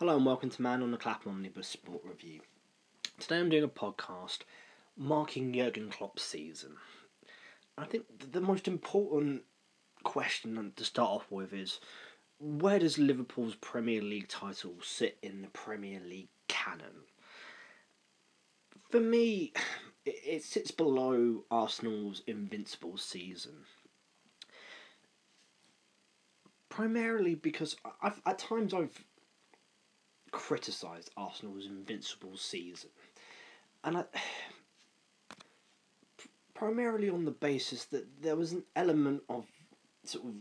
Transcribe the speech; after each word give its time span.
Hello 0.00 0.16
and 0.16 0.24
welcome 0.24 0.48
to 0.48 0.62
Man 0.62 0.82
on 0.82 0.92
the 0.92 0.96
Clapham 0.96 1.32
Omnibus 1.32 1.68
Sport 1.68 2.00
Review. 2.08 2.40
Today 3.18 3.38
I'm 3.38 3.50
doing 3.50 3.64
a 3.64 3.68
podcast 3.68 4.38
marking 4.96 5.52
Jurgen 5.52 5.90
Klopp's 5.90 6.22
season. 6.22 6.76
I 7.76 7.84
think 7.84 8.04
the 8.32 8.40
most 8.40 8.66
important 8.66 9.42
question 10.02 10.72
to 10.74 10.84
start 10.86 11.10
off 11.10 11.30
with 11.30 11.52
is 11.52 11.80
where 12.38 12.78
does 12.78 12.96
Liverpool's 12.96 13.56
Premier 13.56 14.00
League 14.00 14.28
title 14.28 14.76
sit 14.82 15.18
in 15.22 15.42
the 15.42 15.48
Premier 15.48 16.00
League 16.00 16.30
canon? 16.48 17.04
For 18.88 19.00
me, 19.00 19.52
it 20.06 20.42
sits 20.42 20.70
below 20.70 21.44
Arsenal's 21.50 22.22
invincible 22.26 22.96
season. 22.96 23.66
Primarily 26.70 27.34
because 27.34 27.76
I've, 28.00 28.22
at 28.24 28.38
times 28.38 28.72
I've 28.72 29.04
criticised 30.30 31.10
Arsenal's 31.16 31.66
invincible 31.66 32.36
season, 32.36 32.90
and 33.84 33.98
I, 33.98 34.04
primarily 36.54 37.08
on 37.08 37.24
the 37.24 37.30
basis 37.30 37.84
that 37.86 38.22
there 38.22 38.36
was 38.36 38.52
an 38.52 38.64
element 38.76 39.22
of 39.28 39.46
sort 40.04 40.26
of 40.26 40.34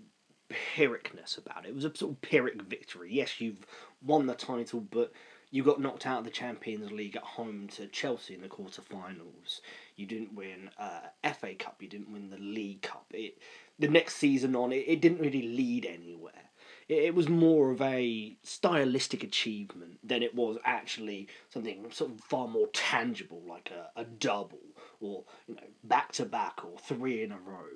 pyrrhicness 0.49 1.37
about 1.37 1.65
it. 1.65 1.69
It 1.69 1.75
was 1.75 1.85
a 1.85 1.95
sort 1.95 2.11
of 2.11 2.21
pyrrhic 2.21 2.61
victory. 2.63 3.13
Yes, 3.13 3.39
you've 3.39 3.65
won 4.03 4.27
the 4.27 4.35
title, 4.35 4.81
but 4.81 5.13
you 5.51 5.63
got 5.63 5.81
knocked 5.81 6.05
out 6.05 6.19
of 6.19 6.25
the 6.25 6.31
Champions 6.31 6.91
League 6.91 7.15
at 7.15 7.23
home 7.23 7.67
to 7.75 7.87
Chelsea 7.87 8.35
in 8.35 8.41
the 8.41 8.47
quarterfinals. 8.47 9.61
You 9.95 10.05
didn't 10.05 10.33
win 10.33 10.69
uh, 10.77 11.01
FA 11.33 11.55
Cup. 11.55 11.77
You 11.79 11.87
didn't 11.87 12.11
win 12.11 12.29
the 12.29 12.37
League 12.37 12.81
Cup. 12.81 13.05
It 13.11 13.39
the 13.79 13.87
next 13.87 14.15
season 14.15 14.55
on, 14.55 14.71
it, 14.71 14.85
it 14.87 15.01
didn't 15.01 15.21
really 15.21 15.41
lead 15.41 15.85
anywhere 15.85 16.48
it, 16.89 17.13
was 17.13 17.29
more 17.29 17.69
of 17.71 17.81
a 17.81 18.35
stylistic 18.43 19.23
achievement 19.23 19.99
than 20.03 20.23
it 20.23 20.33
was 20.33 20.57
actually 20.65 21.27
something 21.49 21.85
sort 21.91 22.11
of 22.11 22.21
far 22.21 22.47
more 22.47 22.67
tangible, 22.73 23.41
like 23.47 23.71
a, 23.71 23.99
a 23.99 24.03
double 24.03 24.59
or 24.99 25.23
you 25.47 25.55
know 25.55 25.61
back 25.83 26.11
to 26.13 26.25
back 26.25 26.65
or 26.65 26.77
three 26.79 27.23
in 27.23 27.31
a 27.31 27.37
row. 27.37 27.67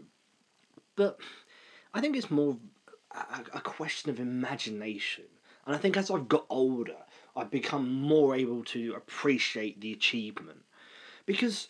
But 0.95 1.19
I 1.93 2.01
think 2.01 2.17
it's 2.17 2.31
more 2.31 2.57
a, 3.11 3.41
a 3.53 3.61
question 3.61 4.09
of 4.09 4.19
imagination, 4.19 5.25
and 5.65 5.75
I 5.75 5.79
think 5.79 5.95
as 5.95 6.09
I've 6.09 6.27
got 6.27 6.45
older, 6.49 6.97
I've 7.35 7.51
become 7.51 8.01
more 8.01 8.35
able 8.35 8.63
to 8.65 8.95
appreciate 8.95 9.79
the 9.79 9.93
achievement. 9.93 10.63
Because 11.25 11.69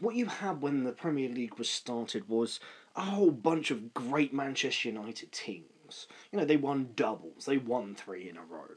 what 0.00 0.14
you 0.14 0.26
had 0.26 0.62
when 0.62 0.84
the 0.84 0.92
Premier 0.92 1.28
League 1.28 1.58
was 1.58 1.68
started 1.68 2.28
was 2.28 2.58
a 2.96 3.02
whole 3.02 3.30
bunch 3.30 3.70
of 3.70 3.92
great 3.92 4.32
Manchester 4.32 4.88
United 4.88 5.30
teams 5.30 6.06
you 6.32 6.38
know, 6.38 6.44
they 6.44 6.56
won 6.56 6.90
doubles, 6.94 7.46
they 7.46 7.58
won 7.58 7.94
three 7.94 8.28
in 8.28 8.36
a 8.36 8.42
row. 8.42 8.68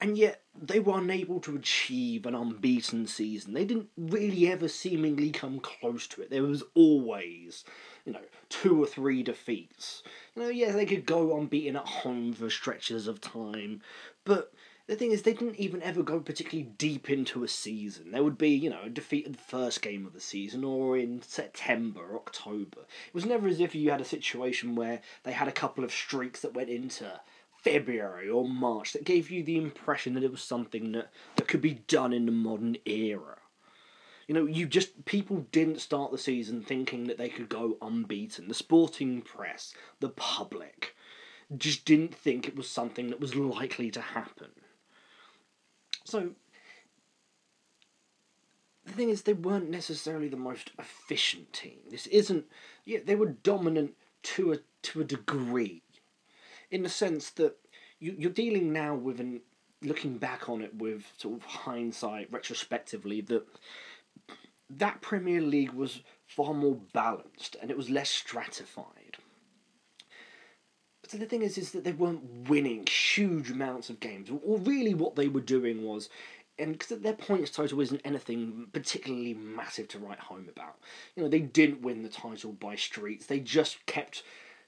And 0.00 0.16
yet 0.16 0.42
they 0.54 0.78
were 0.78 0.98
unable 0.98 1.40
to 1.40 1.56
achieve 1.56 2.24
an 2.24 2.34
unbeaten 2.34 3.08
season. 3.08 3.52
They 3.52 3.64
didn't 3.64 3.88
really 3.96 4.46
ever 4.46 4.68
seemingly 4.68 5.30
come 5.30 5.58
close 5.58 6.06
to 6.08 6.22
it. 6.22 6.30
There 6.30 6.44
was 6.44 6.62
always, 6.74 7.64
you 8.04 8.12
know, 8.12 8.22
two 8.48 8.80
or 8.80 8.86
three 8.86 9.24
defeats. 9.24 10.04
You 10.36 10.42
know, 10.42 10.48
yeah, 10.50 10.70
they 10.70 10.86
could 10.86 11.04
go 11.04 11.36
unbeaten 11.36 11.74
at 11.74 11.86
home 11.86 12.32
for 12.32 12.48
stretches 12.48 13.08
of 13.08 13.20
time, 13.20 13.82
but 14.24 14.52
the 14.88 14.96
thing 14.96 15.12
is, 15.12 15.22
they 15.22 15.34
didn't 15.34 15.56
even 15.56 15.82
ever 15.82 16.02
go 16.02 16.18
particularly 16.18 16.70
deep 16.78 17.10
into 17.10 17.44
a 17.44 17.48
season. 17.48 18.10
There 18.10 18.24
would 18.24 18.38
be, 18.38 18.48
you 18.48 18.70
know, 18.70 18.84
a 18.84 18.88
defeat 18.88 19.26
in 19.26 19.32
the 19.32 19.38
first 19.38 19.82
game 19.82 20.06
of 20.06 20.14
the 20.14 20.20
season 20.20 20.64
or 20.64 20.96
in 20.96 21.20
September 21.20 22.14
October. 22.14 22.80
It 23.06 23.14
was 23.14 23.26
never 23.26 23.48
as 23.48 23.60
if 23.60 23.74
you 23.74 23.90
had 23.90 24.00
a 24.00 24.06
situation 24.06 24.74
where 24.74 25.02
they 25.24 25.32
had 25.32 25.46
a 25.46 25.52
couple 25.52 25.84
of 25.84 25.92
streaks 25.92 26.40
that 26.40 26.54
went 26.54 26.70
into 26.70 27.20
February 27.62 28.30
or 28.30 28.48
March 28.48 28.94
that 28.94 29.04
gave 29.04 29.30
you 29.30 29.42
the 29.42 29.58
impression 29.58 30.14
that 30.14 30.24
it 30.24 30.30
was 30.30 30.42
something 30.42 30.92
that, 30.92 31.10
that 31.36 31.48
could 31.48 31.60
be 31.60 31.82
done 31.86 32.14
in 32.14 32.24
the 32.24 32.32
modern 32.32 32.78
era. 32.86 33.36
You 34.26 34.34
know, 34.34 34.46
you 34.46 34.66
just 34.66 35.04
people 35.04 35.46
didn't 35.52 35.82
start 35.82 36.12
the 36.12 36.18
season 36.18 36.62
thinking 36.62 37.08
that 37.08 37.18
they 37.18 37.28
could 37.28 37.50
go 37.50 37.76
unbeaten. 37.82 38.48
The 38.48 38.54
sporting 38.54 39.20
press, 39.20 39.74
the 40.00 40.08
public, 40.08 40.94
just 41.54 41.84
didn't 41.84 42.14
think 42.14 42.48
it 42.48 42.56
was 42.56 42.70
something 42.70 43.10
that 43.10 43.20
was 43.20 43.34
likely 43.34 43.90
to 43.90 44.00
happen. 44.00 44.48
So 46.08 46.30
the 48.86 48.92
thing 48.92 49.10
is, 49.10 49.22
they 49.22 49.34
weren't 49.34 49.68
necessarily 49.68 50.28
the 50.28 50.38
most 50.38 50.70
efficient 50.78 51.52
team. 51.52 51.80
This 51.90 52.06
isn't. 52.06 52.46
Yeah, 52.86 53.00
they 53.04 53.14
were 53.14 53.36
dominant 53.42 53.94
to 54.22 54.52
a 54.52 54.58
to 54.84 55.02
a 55.02 55.04
degree, 55.04 55.82
in 56.70 56.82
the 56.82 56.88
sense 56.88 57.28
that 57.30 57.56
you 57.98 58.14
you're 58.18 58.30
dealing 58.30 58.72
now 58.72 58.94
with 58.94 59.20
an 59.20 59.42
looking 59.82 60.16
back 60.16 60.48
on 60.48 60.62
it 60.62 60.74
with 60.76 61.12
sort 61.18 61.36
of 61.36 61.44
hindsight, 61.44 62.32
retrospectively, 62.32 63.20
that 63.20 63.46
that 64.70 65.02
Premier 65.02 65.42
League 65.42 65.72
was 65.72 66.00
far 66.26 66.54
more 66.54 66.78
balanced 66.94 67.56
and 67.60 67.70
it 67.70 67.76
was 67.76 67.90
less 67.90 68.10
stratified. 68.10 68.97
So 71.08 71.16
the 71.16 71.26
thing 71.26 71.42
is, 71.42 71.56
is 71.56 71.72
that 71.72 71.84
they 71.84 71.92
weren't 71.92 72.48
winning 72.50 72.86
huge 72.86 73.50
amounts 73.50 73.88
of 73.88 73.98
games. 73.98 74.30
Or 74.30 74.58
really, 74.58 74.92
what 74.92 75.16
they 75.16 75.26
were 75.26 75.40
doing 75.40 75.82
was, 75.82 76.10
and 76.58 76.72
because 76.72 76.98
their 77.00 77.14
points 77.14 77.50
total 77.50 77.80
isn't 77.80 78.02
anything 78.04 78.66
particularly 78.74 79.32
massive 79.32 79.88
to 79.88 79.98
write 79.98 80.20
home 80.20 80.48
about. 80.54 80.76
You 81.16 81.22
know, 81.22 81.28
they 81.30 81.40
didn't 81.40 81.80
win 81.80 82.02
the 82.02 82.10
title 82.10 82.52
by 82.52 82.76
streets. 82.76 83.24
They 83.24 83.40
just 83.40 83.86
kept, 83.86 84.22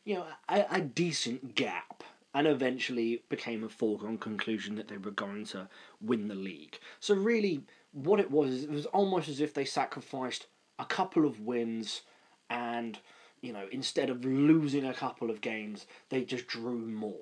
you 0.05 0.15
know, 0.15 0.27
a, 0.49 0.65
a 0.71 0.81
decent 0.81 1.55
gap, 1.55 2.03
and 2.33 2.47
eventually 2.47 3.23
became 3.29 3.63
a 3.63 3.69
foregone 3.69 4.17
conclusion 4.17 4.77
that 4.77 4.89
they 4.89 4.97
were 4.97 5.11
going 5.11 5.45
to 5.47 5.69
win 6.01 6.29
the 6.29 6.35
league. 6.35 6.79
So 7.01 7.15
really, 7.15 7.65
what 7.93 8.19
it 8.19 8.31
was, 8.31 8.65
it 8.65 8.71
was 8.71 8.87
almost 8.87 9.29
as 9.29 9.41
if 9.41 9.53
they 9.53 9.67
sacrificed 9.67 10.47
a 10.79 10.87
couple 10.87 11.27
of 11.27 11.41
wins 11.41 12.01
and 12.49 12.99
you 13.41 13.53
know, 13.53 13.67
instead 13.71 14.11
of 14.11 14.25
losing 14.25 14.85
a 14.85 14.95
couple 14.95 15.31
of 15.31 15.41
games, 15.41 15.87
they 16.09 16.25
just 16.25 16.47
drew 16.47 16.79
more. 16.79 17.17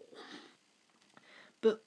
But 1.60 1.82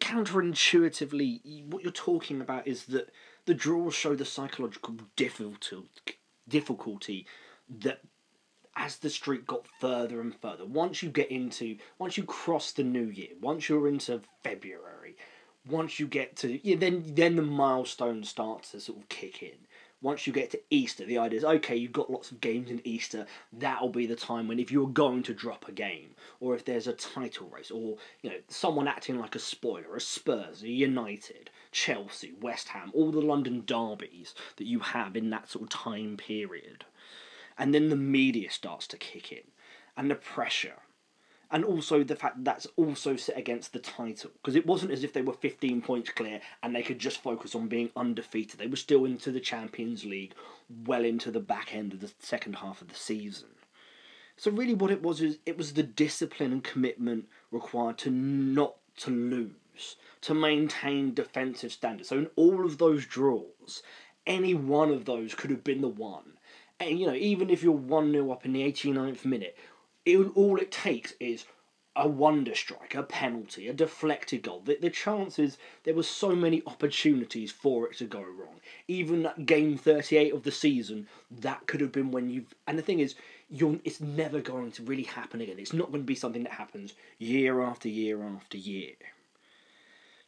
counterintuitively, 0.00 1.66
what 1.66 1.82
you're 1.82 1.92
talking 1.92 2.40
about 2.40 2.66
is 2.66 2.86
that 2.86 3.10
the 3.44 3.54
draws 3.54 3.94
show 3.94 4.14
the 4.14 4.24
psychological 4.24 4.96
difficulty 5.16 7.26
that 7.80 8.00
as 8.76 8.98
the 8.98 9.10
streak 9.10 9.46
got 9.46 9.66
further 9.80 10.20
and 10.20 10.34
further, 10.40 10.64
once 10.64 11.02
you 11.02 11.10
get 11.10 11.30
into, 11.30 11.76
once 11.98 12.16
you 12.16 12.22
cross 12.22 12.72
the 12.72 12.84
new 12.84 13.08
year, 13.08 13.30
once 13.40 13.68
you're 13.68 13.88
into 13.88 14.20
February, 14.44 15.16
once 15.68 15.98
you 15.98 16.06
get 16.06 16.36
to, 16.36 16.66
yeah, 16.66 16.76
then 16.76 17.02
then 17.08 17.36
the 17.36 17.42
milestone 17.42 18.22
starts 18.22 18.70
to 18.70 18.80
sort 18.80 18.98
of 18.98 19.08
kick 19.08 19.42
in 19.42 19.66
once 20.00 20.26
you 20.26 20.32
get 20.32 20.50
to 20.50 20.60
Easter, 20.70 21.04
the 21.04 21.18
idea 21.18 21.38
is 21.38 21.44
okay, 21.44 21.74
you've 21.74 21.92
got 21.92 22.10
lots 22.10 22.30
of 22.30 22.40
games 22.40 22.70
in 22.70 22.80
Easter. 22.84 23.26
That'll 23.52 23.88
be 23.88 24.06
the 24.06 24.14
time 24.14 24.46
when 24.46 24.60
if 24.60 24.70
you're 24.70 24.88
going 24.88 25.24
to 25.24 25.34
drop 25.34 25.66
a 25.66 25.72
game, 25.72 26.14
or 26.40 26.54
if 26.54 26.64
there's 26.64 26.86
a 26.86 26.92
title 26.92 27.48
race, 27.48 27.70
or 27.70 27.96
you 28.22 28.30
know 28.30 28.36
someone 28.48 28.86
acting 28.86 29.18
like 29.18 29.34
a 29.34 29.40
spoiler, 29.40 29.96
a 29.96 30.00
Spurs, 30.00 30.62
a 30.62 30.68
United, 30.68 31.50
Chelsea, 31.72 32.32
West 32.40 32.68
Ham, 32.68 32.90
all 32.94 33.10
the 33.10 33.20
London 33.20 33.64
derbies 33.66 34.34
that 34.56 34.66
you 34.66 34.80
have 34.80 35.16
in 35.16 35.30
that 35.30 35.48
sort 35.48 35.64
of 35.64 35.70
time 35.70 36.16
period, 36.16 36.84
and 37.58 37.74
then 37.74 37.88
the 37.88 37.96
media 37.96 38.50
starts 38.50 38.86
to 38.86 38.96
kick 38.96 39.32
in, 39.32 39.44
and 39.96 40.10
the 40.10 40.14
pressure 40.14 40.78
and 41.50 41.64
also 41.64 42.04
the 42.04 42.16
fact 42.16 42.44
that's 42.44 42.66
also 42.76 43.16
set 43.16 43.38
against 43.38 43.72
the 43.72 43.78
title 43.78 44.30
because 44.34 44.54
it 44.54 44.66
wasn't 44.66 44.92
as 44.92 45.02
if 45.02 45.12
they 45.12 45.22
were 45.22 45.32
15 45.32 45.80
points 45.82 46.10
clear 46.10 46.40
and 46.62 46.74
they 46.74 46.82
could 46.82 46.98
just 46.98 47.22
focus 47.22 47.54
on 47.54 47.68
being 47.68 47.90
undefeated. 47.96 48.58
They 48.58 48.66
were 48.66 48.76
still 48.76 49.04
into 49.04 49.30
the 49.30 49.40
Champions 49.40 50.04
League, 50.04 50.34
well 50.86 51.04
into 51.04 51.30
the 51.30 51.40
back 51.40 51.74
end 51.74 51.92
of 51.94 52.00
the 52.00 52.12
second 52.18 52.56
half 52.56 52.82
of 52.82 52.88
the 52.88 52.94
season. 52.94 53.48
So 54.36 54.52
really, 54.52 54.74
what 54.74 54.92
it 54.92 55.02
was 55.02 55.20
is 55.20 55.38
it 55.46 55.58
was 55.58 55.72
the 55.72 55.82
discipline 55.82 56.52
and 56.52 56.62
commitment 56.62 57.28
required 57.50 57.98
to 57.98 58.10
not 58.10 58.76
to 58.98 59.10
lose, 59.10 59.96
to 60.20 60.34
maintain 60.34 61.12
defensive 61.12 61.72
standards. 61.72 62.08
So 62.08 62.18
in 62.18 62.30
all 62.36 62.64
of 62.64 62.78
those 62.78 63.04
draws, 63.04 63.82
any 64.26 64.54
one 64.54 64.90
of 64.90 65.06
those 65.06 65.34
could 65.34 65.50
have 65.50 65.64
been 65.64 65.80
the 65.80 65.88
one. 65.88 66.34
And 66.78 67.00
you 67.00 67.06
know, 67.06 67.14
even 67.14 67.50
if 67.50 67.64
you're 67.64 67.72
one 67.72 68.12
0 68.12 68.30
up 68.30 68.44
in 68.44 68.52
the 68.52 68.62
89th 68.62 69.24
minute, 69.24 69.56
it, 70.08 70.32
all 70.34 70.56
it 70.56 70.72
takes 70.72 71.12
is 71.20 71.44
a 71.94 72.08
wonder 72.08 72.54
strike, 72.54 72.94
a 72.94 73.02
penalty, 73.02 73.66
a 73.68 73.72
deflected 73.72 74.42
goal. 74.42 74.62
The, 74.64 74.78
the 74.80 74.88
chances, 74.88 75.58
there 75.82 75.94
were 75.94 76.04
so 76.04 76.34
many 76.34 76.62
opportunities 76.64 77.50
for 77.50 77.88
it 77.88 77.98
to 77.98 78.04
go 78.04 78.20
wrong. 78.20 78.60
Even 78.86 79.26
at 79.26 79.46
game 79.46 79.76
38 79.76 80.32
of 80.32 80.44
the 80.44 80.52
season, 80.52 81.08
that 81.30 81.66
could 81.66 81.80
have 81.80 81.92
been 81.92 82.10
when 82.10 82.30
you've. 82.30 82.54
And 82.66 82.78
the 82.78 82.82
thing 82.82 83.00
is, 83.00 83.16
you're, 83.50 83.78
it's 83.84 84.00
never 84.00 84.40
going 84.40 84.70
to 84.72 84.82
really 84.84 85.02
happen 85.02 85.40
again. 85.40 85.58
It's 85.58 85.72
not 85.72 85.90
going 85.90 86.02
to 86.02 86.06
be 86.06 86.14
something 86.14 86.44
that 86.44 86.52
happens 86.52 86.94
year 87.18 87.60
after 87.62 87.88
year 87.88 88.22
after 88.22 88.56
year. 88.56 88.92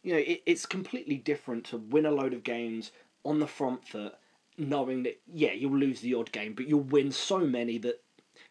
You 0.02 0.14
know, 0.14 0.18
it, 0.18 0.42
it's 0.46 0.66
completely 0.66 1.16
different 1.16 1.64
to 1.66 1.76
win 1.76 2.04
a 2.06 2.10
load 2.10 2.34
of 2.34 2.42
games 2.42 2.90
on 3.24 3.38
the 3.38 3.46
front 3.46 3.86
foot, 3.86 4.14
knowing 4.58 5.04
that, 5.04 5.20
yeah, 5.32 5.52
you'll 5.52 5.78
lose 5.78 6.00
the 6.00 6.14
odd 6.14 6.32
game, 6.32 6.54
but 6.54 6.66
you'll 6.66 6.80
win 6.80 7.12
so 7.12 7.38
many 7.38 7.78
that 7.78 8.02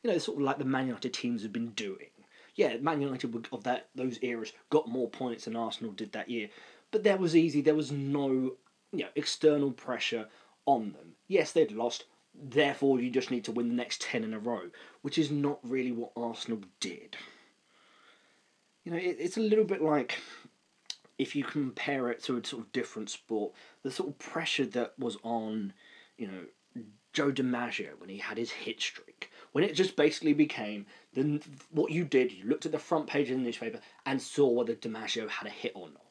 you 0.04 0.12
know, 0.12 0.18
sort 0.18 0.38
of 0.38 0.44
like 0.44 0.58
the 0.58 0.66
Man 0.66 0.88
United 0.88 1.14
teams 1.14 1.44
have 1.44 1.54
been 1.54 1.70
doing. 1.70 2.10
Yeah, 2.56 2.78
Man 2.78 3.02
United 3.02 3.48
of 3.52 3.64
that 3.64 3.90
those 3.96 4.20
eras 4.22 4.54
got 4.70 4.88
more 4.88 5.10
points 5.10 5.46
than 5.46 5.56
Arsenal 5.56 5.94
did 5.94 6.12
that 6.12 6.30
year, 6.30 6.50
but 6.92 7.04
that 7.04 7.20
was 7.20 7.36
easy. 7.36 7.62
There 7.62 7.76
was 7.76 7.92
no 7.92 8.56
you 8.92 9.04
know 9.04 9.10
external 9.16 9.72
pressure 9.72 10.28
on 10.66 10.92
them. 10.94 11.16
Yes, 11.28 11.52
they'd 11.52 11.72
lost. 11.72 12.06
Therefore, 12.42 13.00
you 13.00 13.10
just 13.10 13.32
need 13.32 13.44
to 13.46 13.52
win 13.52 13.70
the 13.70 13.76
next 13.76 14.02
ten 14.02 14.24
in 14.24 14.34
a 14.34 14.40
row, 14.40 14.70
which 15.02 15.18
is 15.18 15.32
not 15.32 15.60
really 15.64 15.92
what 15.92 16.12
Arsenal 16.16 16.62
did. 16.80 17.18
You 18.84 18.92
know, 18.92 18.98
it, 18.98 19.18
it's 19.20 19.38
a 19.38 19.42
little 19.42 19.66
bit 19.66 19.82
like 19.82 20.20
if 21.18 21.36
you 21.36 21.44
compare 21.44 22.10
it 22.10 22.24
to 22.24 22.38
a 22.38 22.46
sort 22.46 22.64
of 22.64 22.72
different 22.72 23.10
sport, 23.10 23.54
the 23.84 23.92
sort 23.92 24.10
of 24.10 24.18
pressure 24.20 24.66
that 24.66 24.98
was 24.98 25.18
on, 25.22 25.74
you 26.18 26.28
know, 26.28 26.84
Joe 27.12 27.32
DiMaggio 27.32 28.00
when 28.00 28.10
he 28.10 28.18
had 28.18 28.38
his 28.38 28.52
hit 28.52 28.82
streak, 28.82 29.30
when 29.52 29.64
it 29.64 29.74
just 29.74 29.96
basically 29.96 30.34
became 30.34 30.86
the 31.14 31.42
what 31.72 31.92
you 31.92 32.04
did, 32.04 32.32
you 32.32 32.46
looked 32.46 32.66
at 32.66 32.72
the 32.72 32.80
front 32.80 33.08
page 33.08 33.30
of 33.30 33.38
the 33.38 33.44
newspaper 33.44 33.80
and 34.06 34.22
saw 34.22 34.48
whether 34.50 34.76
DiMaggio 34.76 35.30
had 35.30 35.48
a 35.48 35.52
hit 35.52 35.74
or 35.76 35.88
not. 35.88 36.06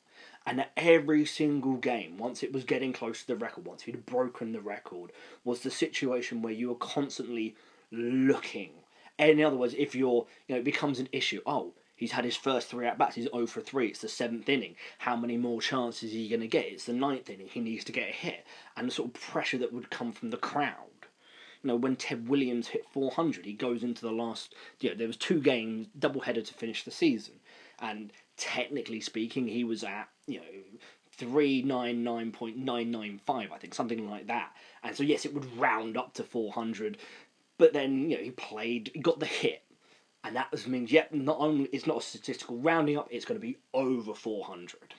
And 0.46 0.64
every 0.76 1.26
single 1.26 1.74
game, 1.74 2.16
once 2.16 2.42
it 2.42 2.52
was 2.52 2.64
getting 2.64 2.92
close 2.92 3.20
to 3.20 3.26
the 3.26 3.36
record, 3.36 3.66
once 3.66 3.82
he'd 3.82 4.06
broken 4.06 4.52
the 4.52 4.60
record, 4.60 5.12
was 5.44 5.60
the 5.60 5.70
situation 5.70 6.40
where 6.40 6.52
you 6.52 6.68
were 6.68 6.74
constantly 6.74 7.54
looking. 7.90 8.70
In 9.18 9.42
other 9.42 9.56
words, 9.56 9.74
if 9.76 9.94
you're, 9.94 10.26
you 10.46 10.54
know, 10.54 10.60
it 10.60 10.64
becomes 10.64 11.00
an 11.00 11.08
issue. 11.12 11.42
Oh, 11.44 11.74
He's 11.98 12.12
had 12.12 12.24
his 12.24 12.36
first 12.36 12.68
three 12.68 12.86
at 12.86 12.96
bats. 12.96 13.16
He's 13.16 13.28
0 13.28 13.48
for 13.48 13.60
3. 13.60 13.88
It's 13.88 14.02
the 14.02 14.08
seventh 14.08 14.48
inning. 14.48 14.76
How 14.98 15.16
many 15.16 15.36
more 15.36 15.60
chances 15.60 16.04
is 16.04 16.12
he 16.12 16.28
going 16.28 16.42
to 16.42 16.46
get? 16.46 16.66
It's 16.66 16.84
the 16.84 16.92
ninth 16.92 17.28
inning. 17.28 17.48
He 17.48 17.58
needs 17.58 17.82
to 17.86 17.92
get 17.92 18.08
a 18.08 18.12
hit. 18.12 18.46
And 18.76 18.86
the 18.86 18.92
sort 18.92 19.08
of 19.08 19.20
pressure 19.20 19.58
that 19.58 19.72
would 19.72 19.90
come 19.90 20.12
from 20.12 20.30
the 20.30 20.36
crowd. 20.36 20.97
You 21.62 21.68
know, 21.68 21.76
when 21.76 21.96
Ted 21.96 22.28
Williams 22.28 22.68
hit 22.68 22.86
400, 22.90 23.44
he 23.44 23.52
goes 23.52 23.82
into 23.82 24.02
the 24.02 24.12
last. 24.12 24.54
You 24.80 24.90
know, 24.90 24.96
there 24.96 25.06
was 25.06 25.16
two 25.16 25.40
games, 25.40 25.88
double 25.98 26.20
header 26.20 26.42
to 26.42 26.54
finish 26.54 26.84
the 26.84 26.90
season. 26.90 27.34
And 27.80 28.12
technically 28.36 29.00
speaking, 29.00 29.48
he 29.48 29.64
was 29.64 29.84
at, 29.84 30.08
you 30.26 30.40
know, 30.40 30.46
399.995, 31.18 33.20
I 33.28 33.46
think, 33.58 33.74
something 33.74 34.08
like 34.08 34.28
that. 34.28 34.52
And 34.82 34.96
so, 34.96 35.02
yes, 35.02 35.24
it 35.24 35.34
would 35.34 35.58
round 35.58 35.96
up 35.96 36.14
to 36.14 36.24
400. 36.24 36.98
But 37.56 37.72
then, 37.72 38.10
you 38.10 38.16
know, 38.16 38.22
he 38.22 38.30
played, 38.30 38.92
he 38.94 39.00
got 39.00 39.18
the 39.18 39.26
hit 39.26 39.62
and 40.24 40.36
that 40.36 40.66
means 40.66 40.90
yep, 40.90 41.12
not 41.12 41.36
only 41.38 41.68
it's 41.72 41.86
not 41.86 41.98
a 41.98 42.02
statistical 42.02 42.58
rounding 42.58 42.98
up, 42.98 43.08
it's 43.10 43.24
going 43.24 43.40
to 43.40 43.46
be 43.46 43.58
over 43.72 44.14
four 44.14 44.44
hundred. 44.44 44.94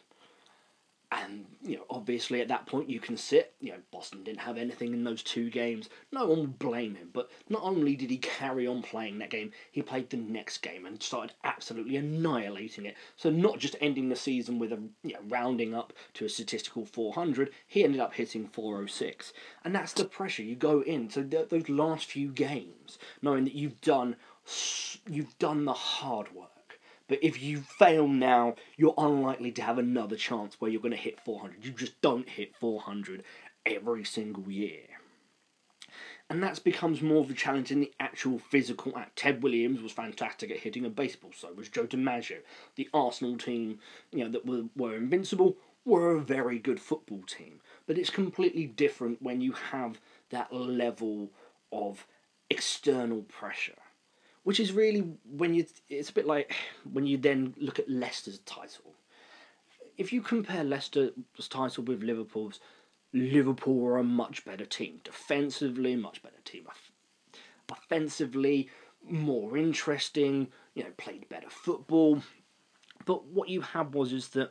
And 1.12 1.46
you 1.64 1.78
know, 1.78 1.86
obviously 1.90 2.40
at 2.40 2.50
that 2.50 2.68
point 2.68 2.90
you 2.90 3.00
can 3.00 3.18
sit. 3.18 3.54
You 3.60 3.72
know, 3.72 3.80
Boston 3.92 4.24
didn't 4.24 4.42
have 4.42 4.58
anything 4.58 4.94
in 4.94 5.04
those 5.04 5.24
two 5.24 5.50
games. 5.50 5.90
No 6.12 6.28
one 6.28 6.38
will 6.38 6.48
blame 6.48 6.96
him. 6.96 7.10
But 7.12 7.32
not 7.50 7.64
only 7.64 7.96
did 7.96 8.12
he 8.12 8.18
carry 8.18 8.68
on 8.68 8.84
playing 8.84 9.18
that 9.20 9.32
game, 9.32 9.52
he 9.72 9.82
played 9.82 10.10
the 10.12 10.18
next 10.18 10.60
game 10.60 10.86
and 10.86 11.02
started 11.02 11.36
absolutely 11.44 11.96
annihilating 11.96 12.86
it. 12.86 12.96
So 13.16 13.32
not 13.32 13.58
just 13.58 13.76
ending 13.82 14.10
the 14.10 14.16
season 14.16 14.60
with 14.60 14.72
a 14.72 14.80
you 15.04 15.14
know, 15.14 15.20
rounding 15.28 15.74
up 15.74 15.94
to 16.16 16.26
a 16.26 16.30
statistical 16.30 16.86
400, 16.86 17.50
he 17.66 17.84
ended 17.84 18.02
up 18.02 18.14
hitting 18.14 18.48
406. 18.48 19.34
And 19.64 19.74
that's 19.74 19.94
the 19.94 20.06
pressure 20.06 20.44
you 20.44 20.56
go 20.56 20.82
in. 20.82 21.10
So 21.10 21.24
th- 21.24 21.50
those 21.50 21.70
last 21.70 22.06
few 22.06 22.30
games, 22.30 23.00
knowing 23.22 23.46
that 23.46 23.56
you've 23.56 23.82
done 23.82 24.16
you've 25.08 25.38
done 25.38 25.66
the 25.66 25.74
hard 25.74 26.34
work. 26.34 26.59
But 27.10 27.24
if 27.24 27.42
you 27.42 27.62
fail 27.62 28.08
now, 28.08 28.56
you're 28.78 28.94
unlikely 28.98 29.52
to 29.54 29.64
have 29.64 29.80
another 29.80 30.16
chance 30.16 30.56
where 30.62 30.72
you're 30.72 30.80
going 30.80 30.92
to 30.92 30.98
hit 30.98 31.20
400. 31.20 31.66
You 31.66 31.72
just 31.72 32.00
don't 32.02 32.30
hit 32.30 32.56
400 32.56 33.24
every 33.66 34.06
single 34.06 34.50
year. 34.50 34.84
And 36.30 36.44
that 36.44 36.64
becomes 36.64 37.02
more 37.02 37.24
of 37.24 37.32
a 37.32 37.34
challenge 37.34 37.72
in 37.72 37.80
the 37.80 37.92
actual 38.00 38.38
physical 38.38 38.96
act. 38.96 39.18
Ted 39.18 39.42
Williams 39.42 39.82
was 39.82 39.92
fantastic 39.92 40.52
at 40.52 40.60
hitting 40.60 40.86
a 40.86 40.90
baseball, 40.90 41.32
so 41.36 41.52
was 41.52 41.68
Joe 41.68 41.88
DiMaggio. 41.88 42.42
The 42.76 42.88
Arsenal 42.94 43.38
team, 43.38 43.80
you 44.12 44.24
know, 44.24 44.30
that 44.30 44.46
were, 44.46 44.66
were 44.76 44.96
invincible, 44.96 45.58
were 45.86 46.16
a 46.16 46.22
very 46.22 46.60
good 46.60 46.80
football 46.80 47.24
team. 47.24 47.62
But 47.88 47.98
it's 47.98 48.12
completely 48.12 48.68
different 48.68 49.24
when 49.24 49.42
you 49.42 49.54
have 49.54 50.00
that 50.30 50.54
level 50.54 51.32
of 51.72 52.06
external 52.52 53.24
pressure 53.24 53.79
which 54.50 54.60
is 54.60 54.72
really 54.72 55.14
when 55.32 55.54
you 55.54 55.64
it's 55.90 56.10
a 56.10 56.14
bit 56.14 56.26
like 56.26 56.56
when 56.92 57.06
you 57.06 57.20
then 57.20 57.54
look 57.60 57.78
at 57.78 57.88
Leicester's 57.88 58.40
title. 58.40 58.96
If 59.96 60.12
you 60.12 60.24
compare 60.24 60.64
Leicester's 60.64 61.12
title 61.48 61.84
with 61.84 62.02
Liverpool's, 62.02 62.60
Liverpool 63.14 63.76
were 63.76 64.00
a 64.00 64.04
much 64.04 64.44
better 64.46 64.66
team 64.66 65.02
defensively, 65.04 65.96
much 65.96 66.24
better 66.24 66.42
team 66.46 66.64
offensively, 67.72 68.72
more 69.08 69.56
interesting. 69.56 70.48
You 70.74 70.86
know, 70.86 70.94
played 70.98 71.30
better 71.30 71.52
football. 71.52 72.24
But 73.06 73.26
what 73.28 73.50
you 73.50 73.62
had 73.62 73.94
was 73.94 74.12
is 74.12 74.30
that 74.30 74.50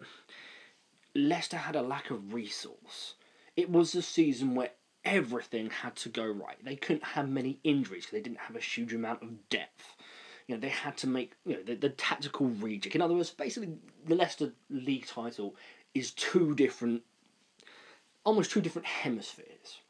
Leicester 1.13 1.57
had 1.57 1.75
a 1.75 1.83
lack 1.83 2.11
of 2.11 2.33
resource. 2.33 3.15
It 3.57 3.69
was 3.69 3.97
a 3.97 4.03
season 4.03 4.55
where 4.55 4.71
everything 5.05 5.71
had 5.71 5.97
to 5.97 6.09
go 6.09 6.27
right. 6.27 6.63
They 6.65 6.77
couldn't 6.77 7.05
have 7.05 7.29
many 7.29 7.59
injuries 7.65 8.05
because 8.05 8.13
they 8.13 8.23
didn't 8.23 8.41
have 8.41 8.57
a 8.57 8.61
huge 8.61 8.95
amount 8.95 9.23
of 9.23 9.49
depth. 9.49 9.97
You 10.47 10.55
know, 10.55 10.61
they 10.61 10.69
had 10.69 10.97
to 10.99 11.07
make 11.07 11.35
you 11.45 11.55
know 11.55 11.63
the, 11.63 11.75
the 11.75 11.91
tactical 11.91 12.49
rejig. 12.49 12.95
In 12.95 13.03
other 13.03 13.15
words, 13.15 13.31
basically, 13.31 13.75
the 14.07 14.15
Leicester 14.15 14.53
League 14.71 15.07
title 15.07 15.57
is 15.95 16.13
two 16.13 16.55
different, 16.55 17.03
almost 18.25 18.51
two 18.51 18.61
different 18.61 18.87
hemispheres. 18.87 19.81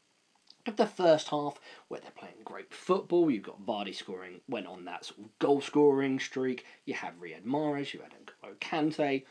Of 0.65 0.75
the 0.75 0.85
first 0.85 1.29
half, 1.29 1.59
where 1.87 2.01
they're 2.01 2.11
playing 2.11 2.35
great 2.43 2.73
football, 2.73 3.31
you've 3.31 3.43
got 3.43 3.65
Vardy 3.65 3.95
scoring, 3.95 4.41
went 4.47 4.67
on 4.67 4.85
that 4.85 5.05
sort 5.05 5.21
of 5.21 5.39
goal 5.39 5.61
scoring 5.61 6.19
streak. 6.19 6.65
You 6.85 6.93
have 6.95 7.19
Riyad 7.19 7.45
Mahrez, 7.45 7.93
you 7.93 8.01
had 8.01 8.11
N'Golo 8.11 8.55
Kante, 8.59 9.23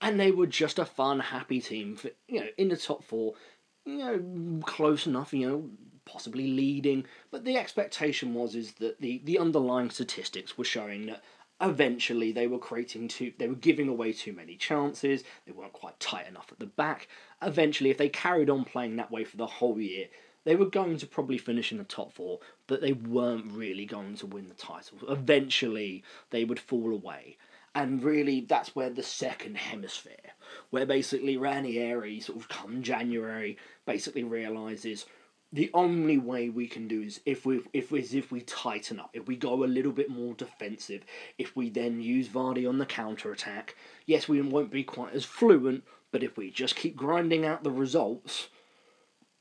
and 0.00 0.18
they 0.18 0.32
were 0.32 0.46
just 0.46 0.78
a 0.78 0.86
fun, 0.86 1.20
happy 1.20 1.60
team 1.60 1.96
for 1.96 2.10
you 2.26 2.40
know 2.40 2.48
in 2.56 2.68
the 2.68 2.76
top 2.76 3.04
four 3.04 3.34
you 3.84 3.98
know, 3.98 4.62
close 4.64 5.06
enough, 5.06 5.32
you 5.32 5.48
know, 5.48 5.70
possibly 6.04 6.48
leading. 6.48 7.04
But 7.30 7.44
the 7.44 7.56
expectation 7.56 8.34
was 8.34 8.54
is 8.54 8.72
that 8.74 9.00
the, 9.00 9.20
the 9.24 9.38
underlying 9.38 9.90
statistics 9.90 10.56
were 10.56 10.64
showing 10.64 11.06
that 11.06 11.22
eventually 11.60 12.32
they 12.32 12.48
were 12.48 12.58
creating 12.58 13.06
too 13.06 13.32
they 13.38 13.46
were 13.46 13.54
giving 13.54 13.88
away 13.88 14.12
too 14.12 14.32
many 14.32 14.56
chances, 14.56 15.22
they 15.46 15.52
weren't 15.52 15.72
quite 15.72 15.98
tight 16.00 16.26
enough 16.26 16.48
at 16.50 16.58
the 16.58 16.66
back. 16.66 17.08
Eventually 17.40 17.90
if 17.90 17.98
they 17.98 18.08
carried 18.08 18.50
on 18.50 18.64
playing 18.64 18.96
that 18.96 19.12
way 19.12 19.24
for 19.24 19.36
the 19.36 19.46
whole 19.46 19.78
year, 19.80 20.06
they 20.44 20.56
were 20.56 20.66
going 20.66 20.98
to 20.98 21.06
probably 21.06 21.38
finish 21.38 21.70
in 21.70 21.78
the 21.78 21.84
top 21.84 22.12
four, 22.12 22.40
but 22.66 22.80
they 22.80 22.92
weren't 22.92 23.52
really 23.52 23.86
going 23.86 24.16
to 24.16 24.26
win 24.26 24.48
the 24.48 24.54
title. 24.54 24.98
Eventually 25.08 26.02
they 26.30 26.44
would 26.44 26.58
fall 26.58 26.92
away. 26.92 27.36
And 27.74 28.02
really 28.02 28.40
that's 28.40 28.74
where 28.74 28.90
the 28.90 29.04
second 29.04 29.56
hemisphere 29.56 30.32
where 30.70 30.86
basically 30.86 31.36
Ranieri, 31.36 32.20
sort 32.20 32.38
of 32.38 32.48
come 32.48 32.82
January, 32.82 33.56
basically 33.86 34.24
realizes 34.24 35.06
the 35.52 35.70
only 35.74 36.16
way 36.16 36.48
we 36.48 36.66
can 36.66 36.88
do 36.88 37.02
is 37.02 37.20
if 37.26 37.44
we 37.44 37.60
if 37.74 37.92
is 37.92 38.14
if 38.14 38.32
we 38.32 38.40
tighten 38.40 38.98
up, 38.98 39.10
if 39.12 39.26
we 39.26 39.36
go 39.36 39.64
a 39.64 39.66
little 39.66 39.92
bit 39.92 40.08
more 40.08 40.32
defensive, 40.34 41.04
if 41.36 41.54
we 41.54 41.68
then 41.68 42.00
use 42.00 42.28
Vardy 42.28 42.66
on 42.66 42.78
the 42.78 42.86
counter 42.86 43.30
attack. 43.32 43.76
Yes, 44.06 44.28
we 44.28 44.40
won't 44.40 44.70
be 44.70 44.82
quite 44.82 45.12
as 45.12 45.26
fluent, 45.26 45.84
but 46.10 46.22
if 46.22 46.38
we 46.38 46.50
just 46.50 46.74
keep 46.74 46.96
grinding 46.96 47.44
out 47.44 47.64
the 47.64 47.70
results, 47.70 48.48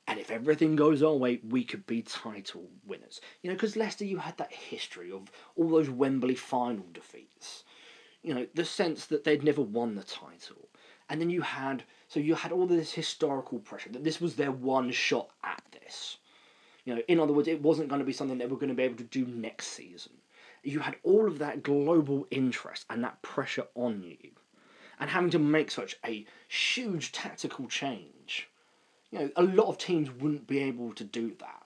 and 0.05 0.19
if 0.19 0.29
everything 0.29 0.75
goes 0.75 1.01
our 1.01 1.15
way, 1.15 1.39
we 1.47 1.63
could 1.63 1.85
be 1.85 2.01
title 2.01 2.67
winners. 2.85 3.21
You 3.41 3.49
know, 3.49 3.55
because 3.55 3.77
Leicester, 3.77 4.03
you 4.03 4.17
had 4.17 4.37
that 4.37 4.51
history 4.51 5.11
of 5.11 5.31
all 5.55 5.69
those 5.69 5.89
Wembley 5.89 6.35
final 6.35 6.85
defeats. 6.91 7.63
You 8.21 8.33
know, 8.35 8.47
the 8.53 8.65
sense 8.65 9.05
that 9.05 9.23
they'd 9.23 9.43
never 9.43 9.61
won 9.61 9.95
the 9.95 10.03
title 10.03 10.67
and 11.11 11.19
then 11.19 11.29
you 11.29 11.41
had 11.41 11.83
so 12.11 12.19
you 12.19 12.35
had 12.35 12.51
all 12.51 12.67
this 12.67 12.91
historical 12.91 13.59
pressure 13.59 13.87
that 13.87 14.03
this 14.03 14.19
was 14.19 14.35
their 14.35 14.51
one 14.51 14.91
shot 14.91 15.29
at 15.45 15.63
this. 15.71 16.17
You 16.83 16.95
know, 16.95 17.01
in 17.07 17.21
other 17.21 17.31
words, 17.31 17.47
it 17.47 17.61
wasn't 17.61 17.87
going 17.87 17.99
to 17.99 18.05
be 18.05 18.11
something 18.11 18.37
they 18.37 18.47
were 18.47 18.57
going 18.57 18.67
to 18.67 18.75
be 18.75 18.83
able 18.83 18.97
to 18.97 19.05
do 19.05 19.25
next 19.25 19.67
season. 19.67 20.11
You 20.61 20.79
had 20.79 20.97
all 21.03 21.25
of 21.25 21.39
that 21.39 21.63
global 21.63 22.27
interest 22.29 22.85
and 22.89 23.01
that 23.05 23.21
pressure 23.21 23.63
on 23.75 24.03
you, 24.03 24.31
and 24.99 25.09
having 25.09 25.29
to 25.29 25.39
make 25.39 25.71
such 25.71 25.95
a 26.05 26.25
huge 26.49 27.13
tactical 27.13 27.67
change. 27.67 28.49
You 29.11 29.19
know, 29.19 29.29
a 29.37 29.43
lot 29.43 29.69
of 29.69 29.77
teams 29.77 30.11
wouldn't 30.11 30.47
be 30.47 30.59
able 30.59 30.91
to 30.95 31.05
do 31.05 31.33
that 31.39 31.60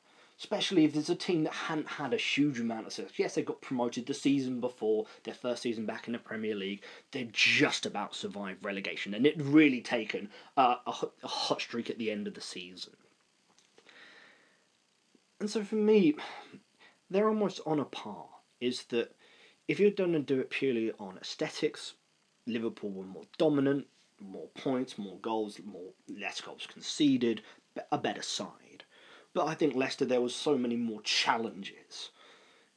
especially 0.45 0.85
if 0.85 0.93
there's 0.93 1.09
a 1.09 1.15
team 1.15 1.43
that 1.43 1.53
hadn't 1.53 1.87
had 1.87 2.13
a 2.13 2.17
huge 2.17 2.59
amount 2.59 2.85
of 2.85 2.93
success. 2.93 3.17
Yes, 3.17 3.33
they 3.33 3.41
got 3.41 3.61
promoted 3.61 4.05
the 4.05 4.13
season 4.13 4.59
before, 4.59 5.07
their 5.23 5.33
first 5.33 5.63
season 5.63 5.87
back 5.87 6.05
in 6.05 6.13
the 6.13 6.19
Premier 6.19 6.53
League. 6.53 6.83
They 7.11 7.27
just 7.33 7.87
about 7.87 8.13
survived 8.13 8.63
relegation, 8.63 9.15
and 9.15 9.25
it 9.25 9.41
really 9.41 9.81
taken 9.81 10.29
uh, 10.55 10.75
a, 10.85 10.93
a 11.23 11.27
hot 11.27 11.61
streak 11.61 11.89
at 11.89 11.97
the 11.97 12.11
end 12.11 12.27
of 12.27 12.35
the 12.35 12.41
season. 12.41 12.93
And 15.39 15.49
so 15.49 15.63
for 15.63 15.77
me, 15.77 16.13
they're 17.09 17.27
almost 17.27 17.59
on 17.65 17.79
a 17.79 17.85
par. 17.85 18.27
Is 18.61 18.83
that 18.89 19.15
if 19.67 19.79
you're 19.79 19.89
going 19.89 20.13
to 20.13 20.19
do 20.19 20.39
it 20.41 20.51
purely 20.51 20.91
on 20.99 21.17
aesthetics, 21.17 21.93
Liverpool 22.45 22.91
were 22.91 23.03
more 23.03 23.25
dominant, 23.39 23.87
more 24.21 24.49
points, 24.55 24.99
more 24.99 25.17
goals, 25.23 25.59
more 25.65 25.89
less 26.07 26.39
goals 26.39 26.67
conceded, 26.71 27.41
a 27.91 27.97
better 27.97 28.21
side. 28.21 28.64
But 29.35 29.47
I 29.47 29.53
think 29.53 29.75
Leicester, 29.75 30.05
there 30.05 30.21
was 30.21 30.33
so 30.33 30.57
many 30.57 30.77
more 30.77 31.01
challenges. 31.01 32.09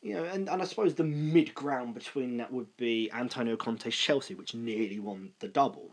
You 0.03 0.15
know, 0.15 0.25
and, 0.25 0.49
and 0.49 0.61
I 0.61 0.65
suppose 0.65 0.97
the 0.97 1.05
mid 1.05 1.55
ground 1.55 1.95
between 1.95 2.37
that 2.39 2.53
would 2.53 2.77
be 2.77 3.09
Antonio 3.13 3.57
Conte's 3.57 3.95
Chelsea, 3.95 4.35
which 4.35 4.55
nearly 4.55 4.99
won 4.99 5.31
the 5.39 5.47
double. 5.47 5.93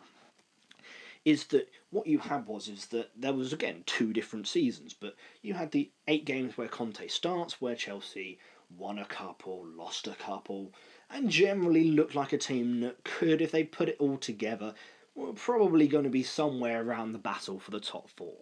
Is 1.24 1.46
that 1.46 1.70
what 1.92 2.08
you 2.08 2.18
had 2.18 2.48
was 2.48 2.68
is 2.68 2.88
that 2.88 3.12
there 3.16 3.34
was 3.34 3.54
again 3.54 3.84
two 3.86 4.12
different 4.12 4.48
seasons, 4.48 4.96
but 4.96 5.16
you 5.44 5.54
had 5.54 5.70
the 5.70 5.92
eight 6.08 6.26
games 6.26 6.58
where 6.58 6.68
Conte 6.68 7.08
starts, 7.10 7.62
where 7.62 7.76
Chelsea 7.76 8.40
won 8.76 8.98
a 8.98 9.06
couple, 9.06 9.68
lost 9.68 10.08
a 10.08 10.16
couple, 10.16 10.74
and 11.12 11.30
generally 11.30 11.92
looked 11.92 12.16
like 12.16 12.34
a 12.34 12.40
team 12.40 12.80
that 12.80 13.04
could, 13.04 13.40
if 13.40 13.52
they 13.52 13.64
put 13.64 13.90
it 13.90 13.98
all 14.00 14.18
together, 14.18 14.74
were 15.14 15.34
probably 15.34 15.88
going 15.88 16.06
to 16.06 16.10
be 16.10 16.24
somewhere 16.24 16.84
around 16.84 17.12
the 17.12 17.20
battle 17.20 17.60
for 17.60 17.70
the 17.70 17.80
top 17.80 18.10
four. 18.10 18.34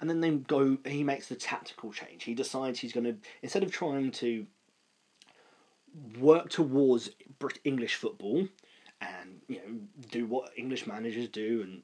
And 0.00 0.10
then 0.10 0.20
they 0.20 0.30
go. 0.30 0.78
He 0.84 1.02
makes 1.02 1.28
the 1.28 1.36
tactical 1.36 1.92
change. 1.92 2.24
He 2.24 2.34
decides 2.34 2.78
he's 2.78 2.92
going 2.92 3.04
to 3.04 3.16
instead 3.42 3.62
of 3.62 3.72
trying 3.72 4.10
to 4.12 4.46
work 6.18 6.50
towards 6.50 7.10
English 7.64 7.94
football 7.94 8.46
and 9.00 9.40
you 9.48 9.56
know 9.56 9.80
do 10.10 10.26
what 10.26 10.50
English 10.56 10.86
managers 10.86 11.28
do 11.28 11.62
and 11.62 11.82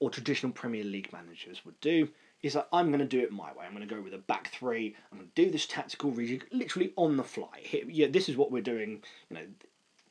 or 0.00 0.10
traditional 0.10 0.52
Premier 0.52 0.84
League 0.84 1.12
managers 1.12 1.64
would 1.64 1.78
do. 1.80 2.08
Is 2.42 2.56
like 2.56 2.66
I'm 2.72 2.88
going 2.88 2.98
to 2.98 3.04
do 3.04 3.20
it 3.20 3.30
my 3.30 3.52
way. 3.52 3.64
I'm 3.64 3.72
going 3.72 3.86
to 3.86 3.94
go 3.94 4.00
with 4.00 4.14
a 4.14 4.18
back 4.18 4.48
three. 4.48 4.96
I'm 5.12 5.18
going 5.18 5.30
to 5.32 5.44
do 5.44 5.50
this 5.50 5.64
tactical 5.64 6.10
rejig 6.10 6.42
literally 6.50 6.92
on 6.96 7.16
the 7.16 7.22
fly. 7.22 7.60
Here, 7.60 7.84
yeah, 7.86 8.08
this 8.10 8.28
is 8.28 8.36
what 8.36 8.50
we're 8.50 8.62
doing. 8.62 9.02
You 9.30 9.36
know, 9.36 9.42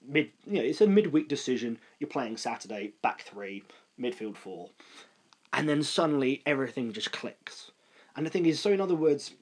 mid. 0.08 0.30
You 0.46 0.60
know, 0.60 0.64
it's 0.64 0.80
a 0.80 0.88
midweek 0.88 1.28
decision. 1.28 1.78
You're 2.00 2.10
playing 2.10 2.38
Saturday, 2.38 2.94
back 3.02 3.24
three, 3.24 3.64
midfield 4.00 4.38
four, 4.38 4.70
and 5.54 5.68
then 5.68 5.84
suddenly 5.84 6.42
everything 6.46 6.94
just 6.94 7.12
clicks. 7.12 7.72
And 8.16 8.26
the 8.26 8.30
thing 8.30 8.46
is, 8.46 8.60
so 8.60 8.72
in 8.72 8.82
other 8.82 8.96
words, 8.96 9.34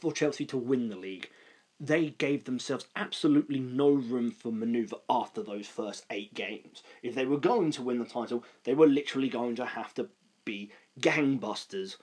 for 0.00 0.12
Chelsea 0.12 0.46
to 0.46 0.56
win 0.56 0.88
the 0.88 0.96
league, 0.96 1.30
they 1.78 2.10
gave 2.10 2.44
themselves 2.44 2.86
absolutely 2.96 3.60
no 3.60 3.90
room 3.90 4.30
for 4.30 4.50
manoeuvre 4.50 4.98
after 5.10 5.42
those 5.42 5.66
first 5.66 6.06
eight 6.10 6.32
games. 6.34 6.82
If 7.02 7.14
they 7.14 7.26
were 7.26 7.38
going 7.38 7.70
to 7.72 7.82
win 7.82 7.98
the 7.98 8.06
title, 8.06 8.44
they 8.64 8.74
were 8.74 8.86
literally 8.86 9.28
going 9.28 9.56
to 9.56 9.66
have 9.66 9.92
to 9.94 10.08
be 10.44 10.70
gangbusters 11.00 11.96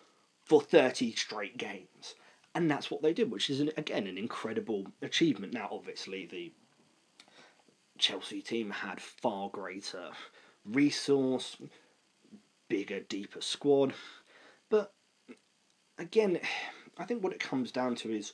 for 0.43 0.61
30 0.61 1.13
straight 1.15 1.57
games. 1.57 2.15
And 2.53 2.69
that's 2.69 2.91
what 2.91 3.01
they 3.01 3.13
did, 3.13 3.31
which 3.31 3.49
is, 3.49 3.61
an, 3.61 3.71
again, 3.77 4.05
an 4.05 4.17
incredible 4.17 4.85
achievement. 5.01 5.53
Now, 5.53 5.69
obviously, 5.71 6.27
the 6.27 6.51
Chelsea 7.97 8.41
team 8.41 8.69
had 8.69 9.01
far 9.01 9.49
greater 9.49 10.11
resource, 10.65 11.57
bigger, 12.73 13.01
deeper 13.01 13.39
squad. 13.39 13.93
But 14.67 14.95
again, 15.99 16.39
I 16.97 17.03
think 17.03 17.23
what 17.23 17.31
it 17.31 17.39
comes 17.39 17.71
down 17.71 17.93
to 17.97 18.11
is 18.11 18.33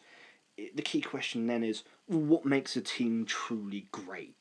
the 0.58 0.82
key 0.82 1.02
question 1.02 1.46
then 1.46 1.62
is 1.62 1.84
what 2.08 2.46
makes 2.46 2.78
a 2.78 2.82
team 2.82 3.26
truly 3.26 3.88
great? 3.92 4.38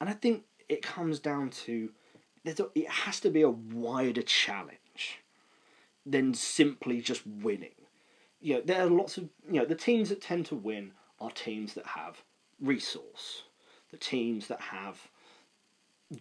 And 0.00 0.08
I 0.08 0.14
think 0.14 0.44
it 0.70 0.80
comes 0.80 1.18
down 1.18 1.50
to 1.66 1.90
it 2.42 2.88
has 2.88 3.20
to 3.20 3.28
be 3.28 3.42
a 3.42 3.50
wider 3.50 4.22
challenge 4.22 5.20
than 6.06 6.32
simply 6.32 7.02
just 7.02 7.26
winning. 7.26 7.74
You 8.40 8.54
know, 8.54 8.60
there 8.64 8.80
are 8.80 8.88
lots 8.88 9.18
of 9.18 9.24
you 9.46 9.60
know 9.60 9.66
the 9.66 9.74
teams 9.74 10.08
that 10.08 10.22
tend 10.22 10.46
to 10.46 10.54
win 10.54 10.92
are 11.20 11.30
teams 11.30 11.74
that 11.74 11.84
have 11.84 12.22
resource, 12.62 13.42
the 13.90 13.98
teams 13.98 14.46
that 14.46 14.60
have 14.60 15.10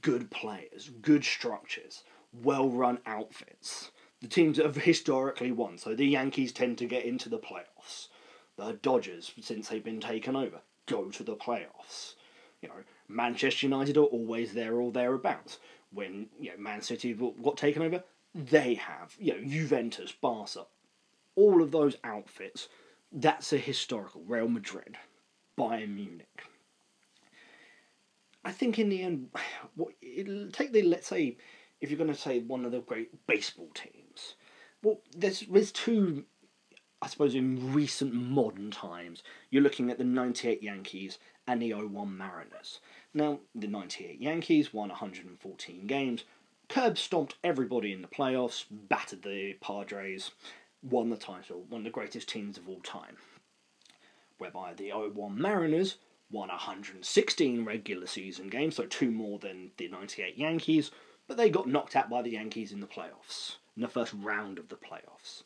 good 0.01 0.29
players, 0.29 0.89
good 1.01 1.24
structures, 1.24 2.03
well 2.44 2.70
run 2.70 3.00
outfits. 3.06 3.92
The 4.22 4.27
teams 4.27 4.58
have 4.58 4.75
historically 4.75 5.51
won. 5.51 5.77
So 5.77 5.96
the 5.96 6.06
Yankees 6.06 6.51
tend 6.51 6.77
to 6.80 6.86
get 6.86 7.06
into 7.06 7.30
the 7.30 7.39
playoffs 7.39 8.08
the 8.58 8.74
Dodgers, 8.82 9.34
since 9.42 9.68
they've 9.68 9.84
been 9.84 10.00
taken 10.00 10.36
over, 10.36 10.62
go 10.86 11.10
to 11.10 11.24
the 11.24 11.36
playoffs. 11.36 12.15
You 12.62 12.70
know, 12.70 12.75
Manchester 13.08 13.68
United 13.68 13.98
are 13.98 14.04
always 14.04 14.54
there 14.54 14.75
or 14.75 14.92
thereabouts. 14.92 15.60
When 15.92 16.27
you 16.39 16.50
know 16.51 16.58
Man 16.58 16.82
City 16.82 17.13
got 17.13 17.58
taken 17.58 17.82
over, 17.82 18.04
they 18.34 18.75
have. 18.75 19.15
You 19.20 19.34
know, 19.34 19.48
Juventus, 19.48 20.12
Barca, 20.12 20.65
all 21.36 21.62
of 21.62 21.72
those 21.72 21.96
outfits. 22.04 22.68
That's 23.12 23.54
a 23.54 23.58
historical 23.58 24.24
Real 24.25 24.48
Madrid, 24.48 24.98
Bayern 25.58 25.96
Munich. 25.96 26.44
I 28.44 28.51
think 28.51 28.77
in 28.77 28.89
the 28.89 29.04
end, 29.04 29.30
what 29.75 29.94
take 30.54 30.72
the 30.72 30.82
let's 30.82 31.08
say 31.08 31.38
if 31.86 31.92
you're 31.92 32.00
going 32.00 32.12
to 32.12 32.20
say 32.20 32.39
one 32.39 32.65
of 32.65 32.72
the 32.72 32.80
great 32.80 33.27
baseball 33.27 33.70
teams, 33.75 34.34
well, 34.82 35.01
there's 35.15 35.42
there's 35.42 35.72
two 35.72 36.25
I 37.00 37.08
suppose 37.08 37.36
in 37.36 37.74
recent 37.74 38.15
modern 38.15 38.72
times, 38.72 39.22
you're 39.51 39.62
looking 39.62 39.92
at 39.92 40.00
the 40.00 40.04
98 40.04 40.63
Yankees 40.63 41.20
and 41.48 41.62
the 41.62 41.74
01 41.74 42.18
Mariners. 42.18 42.80
Now, 43.13 43.42
the 43.54 43.68
98 43.68 44.20
Yankees 44.20 44.74
won 44.74 44.89
114 44.89 45.86
games, 45.86 46.24
curb 46.68 46.98
stomped 46.98 47.36
everybody 47.44 47.92
in 47.92 48.01
the 48.01 48.08
playoffs, 48.08 48.65
battered 48.72 49.22
the 49.22 49.54
Padres, 49.62 50.32
won 50.82 51.12
the 51.12 51.18
title, 51.18 51.65
one 51.70 51.82
of 51.82 51.86
the 51.86 51.92
greatest 51.92 52.27
teams 52.27 52.58
of 52.58 52.68
all 52.68 52.82
time. 52.82 53.18
Whereby 54.39 54.74
the 54.74 54.89
01 54.92 55.39
Mariners 55.39 55.98
won 56.32 56.50
116 56.50 57.65
regular 57.65 58.08
season 58.08 58.48
games, 58.48 58.77
so 58.77 58.88
two 58.88 59.12
more 59.12 59.38
than 59.38 59.70
the 59.77 59.88
98 59.89 60.38
Yankees, 60.39 60.89
but 61.27 61.38
they 61.38 61.50
got 61.50 61.67
knocked 61.67 61.96
out 61.96 62.10
by 62.10 62.22
the 62.22 62.32
Yankees 62.32 62.72
in 62.72 62.79
the 62.79 62.88
playoffs, 62.88 63.55
in 63.75 63.82
the 63.82 63.88
first 63.88 64.13
round 64.13 64.60
of 64.60 64.70
the 64.70 64.75
playoffs 64.75 65.44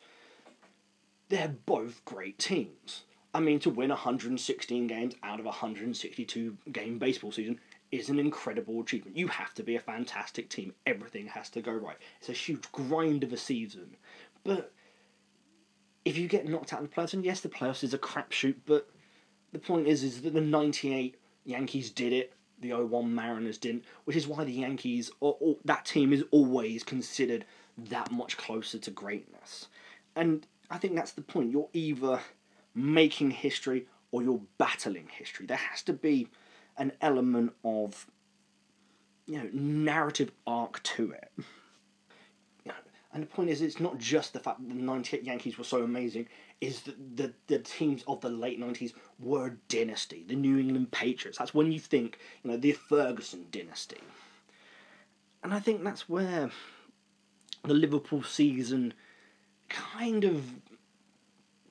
they're 1.29 1.55
both 1.65 2.03
great 2.05 2.38
teams. 2.38 3.03
I 3.33 3.39
mean, 3.39 3.59
to 3.59 3.69
win 3.69 3.89
116 3.89 4.88
games 4.88 5.13
out 5.21 5.39
of 5.39 5.45
a 5.45 5.50
162 5.50 6.57
game 6.71 6.98
baseball 6.98 7.31
season 7.31 7.59
is 7.91 8.09
an 8.09 8.19
incredible 8.19 8.81
achievement. 8.81 9.15
You 9.15 9.27
have 9.27 9.53
to 9.55 9.63
be 9.63 9.75
a 9.75 9.79
fantastic 9.79 10.50
team. 10.50 10.74
Everything 10.86 11.27
has 11.27 11.50
to 11.51 11.62
go 11.62 11.71
right. 11.71 11.98
It's 12.19 12.29
a 12.29 12.33
huge 12.33 12.71
grind 12.71 13.24
of 13.24 13.31
a 13.31 13.38
season. 13.38 13.95
But 14.43 14.74
if 16.05 16.17
you 16.17 16.27
get 16.27 16.48
knocked 16.48 16.74
out 16.74 16.79
in 16.79 16.88
the 16.88 16.91
playoffs, 16.91 17.13
and 17.13 17.24
yes, 17.24 17.41
the 17.41 17.50
playoffs 17.50 17.83
is 17.83 17.93
a 17.93 18.00
crapshoot, 18.00 18.55
but 18.65 18.89
the 19.51 19.59
point 19.59 19.88
is, 19.88 20.03
is 20.03 20.21
that 20.24 20.33
the 20.33 20.41
98 20.41 21.15
Yankees 21.45 21.91
did 21.91 22.13
it, 22.13 22.33
the 22.61 22.73
01 22.73 23.13
Mariners 23.13 23.57
didn't, 23.57 23.85
which 24.05 24.15
is 24.15 24.27
why 24.27 24.43
the 24.43 24.51
Yankees, 24.51 25.11
or, 25.19 25.37
or 25.39 25.57
that 25.65 25.85
team 25.85 26.13
is 26.13 26.23
always 26.31 26.83
considered 26.83 27.45
that 27.77 28.11
much 28.11 28.37
closer 28.37 28.77
to 28.79 28.91
greatness. 28.91 29.67
And 30.15 30.45
I 30.69 30.77
think 30.77 30.95
that's 30.95 31.11
the 31.11 31.21
point. 31.21 31.51
You're 31.51 31.69
either 31.73 32.19
making 32.75 33.31
history 33.31 33.87
or 34.11 34.21
you're 34.21 34.41
battling 34.57 35.07
history. 35.11 35.45
There 35.45 35.57
has 35.57 35.81
to 35.83 35.93
be 35.93 36.27
an 36.77 36.93
element 37.01 37.53
of 37.63 38.07
you 39.25 39.37
know 39.37 39.49
narrative 39.53 40.31
arc 40.47 40.81
to 40.83 41.11
it. 41.11 41.31
and 43.13 43.23
the 43.23 43.27
point 43.27 43.49
is, 43.49 43.61
it's 43.61 43.79
not 43.79 43.97
just 43.97 44.33
the 44.33 44.39
fact 44.39 44.59
that 44.59 44.69
the 44.69 44.81
'98 44.81 45.23
Yankees 45.23 45.57
were 45.57 45.63
so 45.63 45.83
amazing. 45.83 46.27
Is 46.61 46.81
that 46.81 47.17
the 47.17 47.33
the 47.47 47.59
teams 47.59 48.03
of 48.07 48.21
the 48.21 48.29
late 48.29 48.59
'90s 48.59 48.93
were 49.19 49.47
a 49.47 49.57
dynasty. 49.69 50.25
The 50.27 50.35
New 50.35 50.57
England 50.59 50.91
Patriots. 50.91 51.37
That's 51.37 51.53
when 51.53 51.71
you 51.71 51.79
think 51.79 52.19
you 52.43 52.51
know 52.51 52.57
the 52.57 52.73
Ferguson 52.73 53.45
dynasty. 53.51 54.01
And 55.41 55.53
I 55.53 55.59
think 55.59 55.83
that's 55.83 56.09
where 56.09 56.51
the 57.63 57.73
Liverpool 57.73 58.23
season 58.23 58.93
kind 59.69 60.25
of 60.25 60.43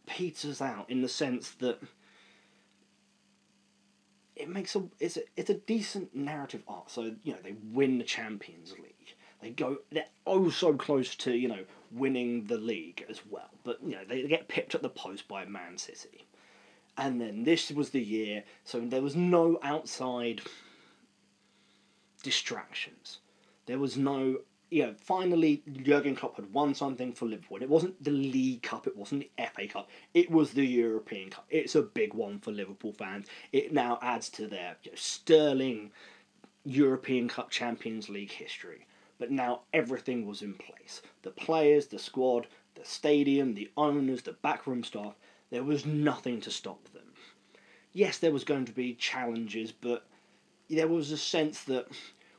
peters 0.07 0.62
out 0.62 0.88
in 0.88 1.02
the 1.02 1.09
sense 1.09 1.50
that 1.50 1.80
it 4.35 4.49
makes 4.49 4.75
a 4.76 4.85
it's 5.00 5.16
a 5.16 5.23
it's 5.37 5.50
a 5.50 5.54
decent 5.54 6.14
narrative 6.14 6.62
arc. 6.66 6.88
So 6.88 7.14
you 7.23 7.33
know 7.33 7.38
they 7.42 7.57
win 7.73 7.99
the 7.99 8.04
Champions 8.04 8.73
League. 8.73 9.16
They 9.42 9.50
go 9.50 9.78
they're 9.90 10.07
oh 10.26 10.49
so 10.50 10.75
close 10.75 11.14
to 11.16 11.33
you 11.33 11.49
know 11.49 11.64
winning 11.92 12.45
the 12.45 12.59
league 12.59 13.04
as 13.09 13.21
well. 13.28 13.50
But 13.64 13.78
you 13.83 13.92
know 13.92 14.04
they 14.09 14.23
get 14.23 14.49
pipped 14.49 14.75
at 14.75 14.83
the 14.83 14.88
post 14.88 15.28
by 15.28 15.45
Man 15.45 15.78
City. 15.78 16.26
And 16.97 17.21
then 17.21 17.45
this 17.45 17.71
was 17.71 17.90
the 17.90 18.02
year, 18.02 18.42
so 18.64 18.80
there 18.80 19.02
was 19.02 19.14
no 19.14 19.61
outside 19.62 20.42
distractions. 22.25 23.18
There 23.66 23.78
was 23.78 23.97
no 23.97 24.38
you 24.71 24.85
know, 24.85 24.95
finally 25.00 25.62
Jurgen 25.83 26.14
Klopp 26.14 26.37
had 26.37 26.52
won 26.52 26.75
something 26.75 27.12
for 27.12 27.26
Liverpool. 27.26 27.62
It 27.62 27.68
wasn't 27.68 28.02
the 28.02 28.11
League 28.11 28.62
Cup, 28.62 28.87
it 28.87 28.97
wasn't 28.97 29.23
the 29.23 29.45
FA 29.54 29.66
Cup, 29.66 29.88
it 30.12 30.30
was 30.30 30.52
the 30.52 30.64
European 30.64 31.30
Cup. 31.30 31.47
It's 31.49 31.75
a 31.75 31.83
big 31.83 32.14
one 32.14 32.38
for 32.38 32.52
Liverpool 32.52 32.92
fans. 32.92 33.26
It 33.52 33.73
now 33.73 33.99
adds 34.02 34.28
to 34.30 34.47
their 34.47 34.76
you 34.83 34.90
know, 34.90 34.97
sterling 34.97 35.90
European 36.64 37.28
Cup 37.28 37.50
Champions 37.50 38.09
League 38.09 38.33
history. 38.33 38.87
But 39.19 39.31
now 39.31 39.63
everything 39.73 40.27
was 40.27 40.43
in 40.43 40.55
place. 40.55 41.03
The 41.23 41.31
players, 41.31 41.89
the 41.89 41.99
squad, 41.99 42.47
the 42.75 42.85
stadium, 42.85 43.55
the 43.55 43.71
owners, 43.77 44.23
the 44.23 44.33
backroom 44.33 44.85
staff, 44.85 45.15
there 45.51 45.65
was 45.65 45.85
nothing 45.85 46.41
to 46.43 46.51
stop 46.51 46.85
them. 46.93 47.13
Yes, 47.93 48.19
there 48.19 48.33
was 48.33 48.45
going 48.45 48.65
to 48.67 48.73
be 48.73 48.95
challenges, 48.95 49.73
but 49.73 50.07
there 50.71 50.89
was 50.89 51.11
a 51.11 51.17
sense 51.17 51.65
that 51.65 51.89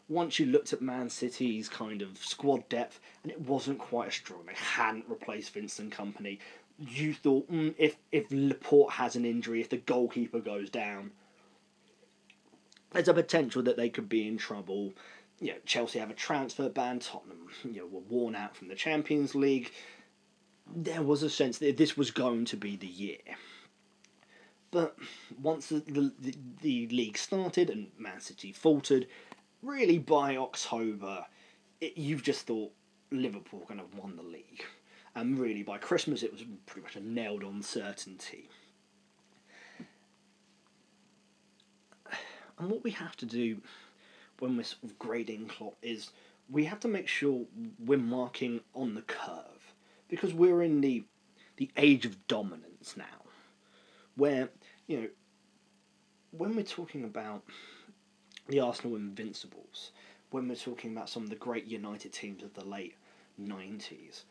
once 0.08 0.40
you 0.40 0.46
looked 0.48 0.74
at 0.74 0.82
Man 0.82 1.10
City's 1.10 1.70
kind 1.70 2.02
of 2.02 2.18
squad 2.18 2.68
depth, 2.70 3.00
and 3.24 3.32
it 3.32 3.42
wasn't 3.42 3.80
quite 3.80 4.08
as 4.08 4.16
strong. 4.16 4.46
They 4.46 4.54
hadn't 4.54 5.06
replaced 5.08 5.54
Vincent 5.54 5.94
Kompany. 5.94 6.40
you 6.80 7.14
thought 7.14 7.52
mm, 7.52 7.76
if 7.78 7.98
if 8.12 8.26
Laporte 8.32 8.94
has 8.94 9.16
an 9.16 9.26
injury, 9.26 9.62
if 9.62 9.70
the 9.70 9.78
goalkeeper 9.78 10.40
goes 10.40 10.70
down, 10.70 11.12
there's 12.92 13.08
a 13.08 13.14
potential 13.14 13.62
that 13.64 13.78
they 13.78 13.90
could 13.90 14.10
be 14.10 14.28
in 14.28 14.38
trouble. 14.38 14.94
You 15.40 15.54
know, 15.54 15.58
Chelsea 15.66 16.00
have 16.00 16.10
a 16.10 16.16
transfer 16.16 16.70
ban. 16.70 17.00
Tottenham, 17.00 17.48
you 17.64 17.82
know, 17.82 17.88
were 17.88 18.02
worn 18.02 18.36
out 18.36 18.56
from 18.56 18.68
the 18.68 18.76
Champions 18.76 19.36
League. 19.36 19.72
There 20.76 21.02
was 21.02 21.24
a 21.24 21.30
sense 21.30 21.58
that 21.60 21.78
this 21.78 21.98
was 21.98 22.12
going 22.12 22.46
to 22.46 22.58
be 22.58 22.76
the 22.76 22.88
year. 22.88 23.18
But 24.72 24.98
once 25.42 25.70
the, 25.70 25.80
the, 26.20 26.36
the, 26.62 26.88
league 26.90 27.18
started 27.18 27.72
and 27.72 27.88
Man 27.98 28.20
City 28.20 28.52
faltered, 28.52 29.08
really 29.64 29.98
by 29.98 30.38
October, 30.38 31.26
it, 31.82 31.98
you've 31.98 32.22
just 32.22 32.46
thought 32.46 32.72
Liverpool 33.10 33.66
going 33.68 33.80
to 33.80 33.98
won 33.98 34.16
the 34.16 34.22
league. 34.22 34.64
And 35.16 35.40
really 35.40 35.64
by 35.64 35.80
Christmas, 35.80 36.22
it 36.22 36.32
was 36.32 36.44
pretty 36.68 36.84
much 36.84 36.96
a 36.96 37.00
nailed 37.00 37.44
on 37.44 37.64
certainty. 37.64 38.50
And 42.60 42.70
what 42.70 42.84
we 42.84 42.92
have 42.92 43.16
to 43.18 43.26
do 43.26 43.62
when 44.40 44.58
we're 44.58 44.64
sort 44.64 44.84
of 44.84 45.00
grading 45.00 45.48
Klopp 45.48 45.76
is 45.82 46.12
we 46.50 46.66
have 46.66 46.80
to 46.82 46.88
make 46.88 47.08
sure 47.08 47.46
we're 47.86 47.98
marking 47.98 48.62
on 48.74 48.96
the 48.96 49.02
curve 49.04 49.74
because 50.08 50.34
we're 50.34 50.64
in 50.64 50.82
the 50.82 51.04
the 51.58 51.70
age 51.76 52.06
of 52.06 52.26
dominance 52.28 52.96
now, 52.96 53.04
where 54.16 54.50
you 54.88 55.02
know 55.02 55.08
when 56.32 56.56
we're 56.56 56.64
talking 56.64 57.04
about 57.04 57.44
the 58.48 58.60
Arsenal 58.60 58.96
Invincibles, 58.96 59.92
when 60.32 60.48
we're 60.48 60.56
talking 60.56 60.92
about 60.92 61.10
some 61.10 61.24
of 61.24 61.30
the 61.30 61.36
great 61.36 61.66
United 61.66 62.14
teams 62.14 62.44
of 62.44 62.54
the 62.54 62.64
late 62.64 62.96
nineties, 63.38 64.26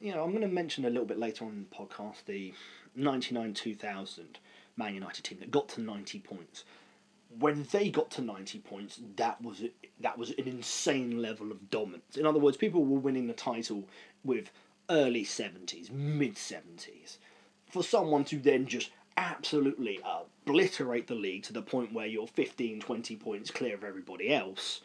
you 0.00 0.12
know 0.12 0.22
I'm 0.22 0.30
going 0.30 0.42
to 0.42 0.48
mention 0.48 0.84
a 0.84 0.90
little 0.90 1.06
bit 1.06 1.18
later 1.18 1.44
on 1.44 1.52
in 1.52 1.66
the 1.68 1.76
podcast 1.76 2.24
the 2.26 2.52
ninety 2.94 3.34
nine 3.34 3.54
two 3.54 3.74
thousand 3.74 4.38
Man 4.76 4.94
United 4.94 5.24
team 5.24 5.38
that 5.40 5.50
got 5.50 5.68
to 5.70 5.80
ninety 5.80 6.18
points 6.18 6.64
when 7.38 7.66
they 7.72 7.90
got 7.90 8.10
to 8.12 8.22
90 8.22 8.60
points, 8.60 9.00
that 9.16 9.40
was 9.42 9.62
that 10.00 10.18
was 10.18 10.30
an 10.30 10.46
insane 10.46 11.20
level 11.20 11.50
of 11.50 11.70
dominance. 11.70 12.16
In 12.16 12.26
other 12.26 12.38
words, 12.38 12.56
people 12.56 12.84
were 12.84 12.98
winning 12.98 13.26
the 13.26 13.32
title 13.32 13.88
with 14.24 14.50
early 14.90 15.24
70s, 15.24 15.90
mid 15.90 16.34
70s. 16.36 17.18
For 17.66 17.82
someone 17.82 18.24
to 18.26 18.38
then 18.38 18.66
just 18.66 18.90
absolutely 19.16 20.00
uh, 20.04 20.20
obliterate 20.46 21.06
the 21.06 21.14
league 21.14 21.42
to 21.44 21.52
the 21.52 21.62
point 21.62 21.92
where 21.92 22.06
you're 22.06 22.26
15, 22.26 22.80
20 22.80 23.16
points 23.16 23.50
clear 23.50 23.74
of 23.74 23.84
everybody 23.84 24.32
else 24.32 24.80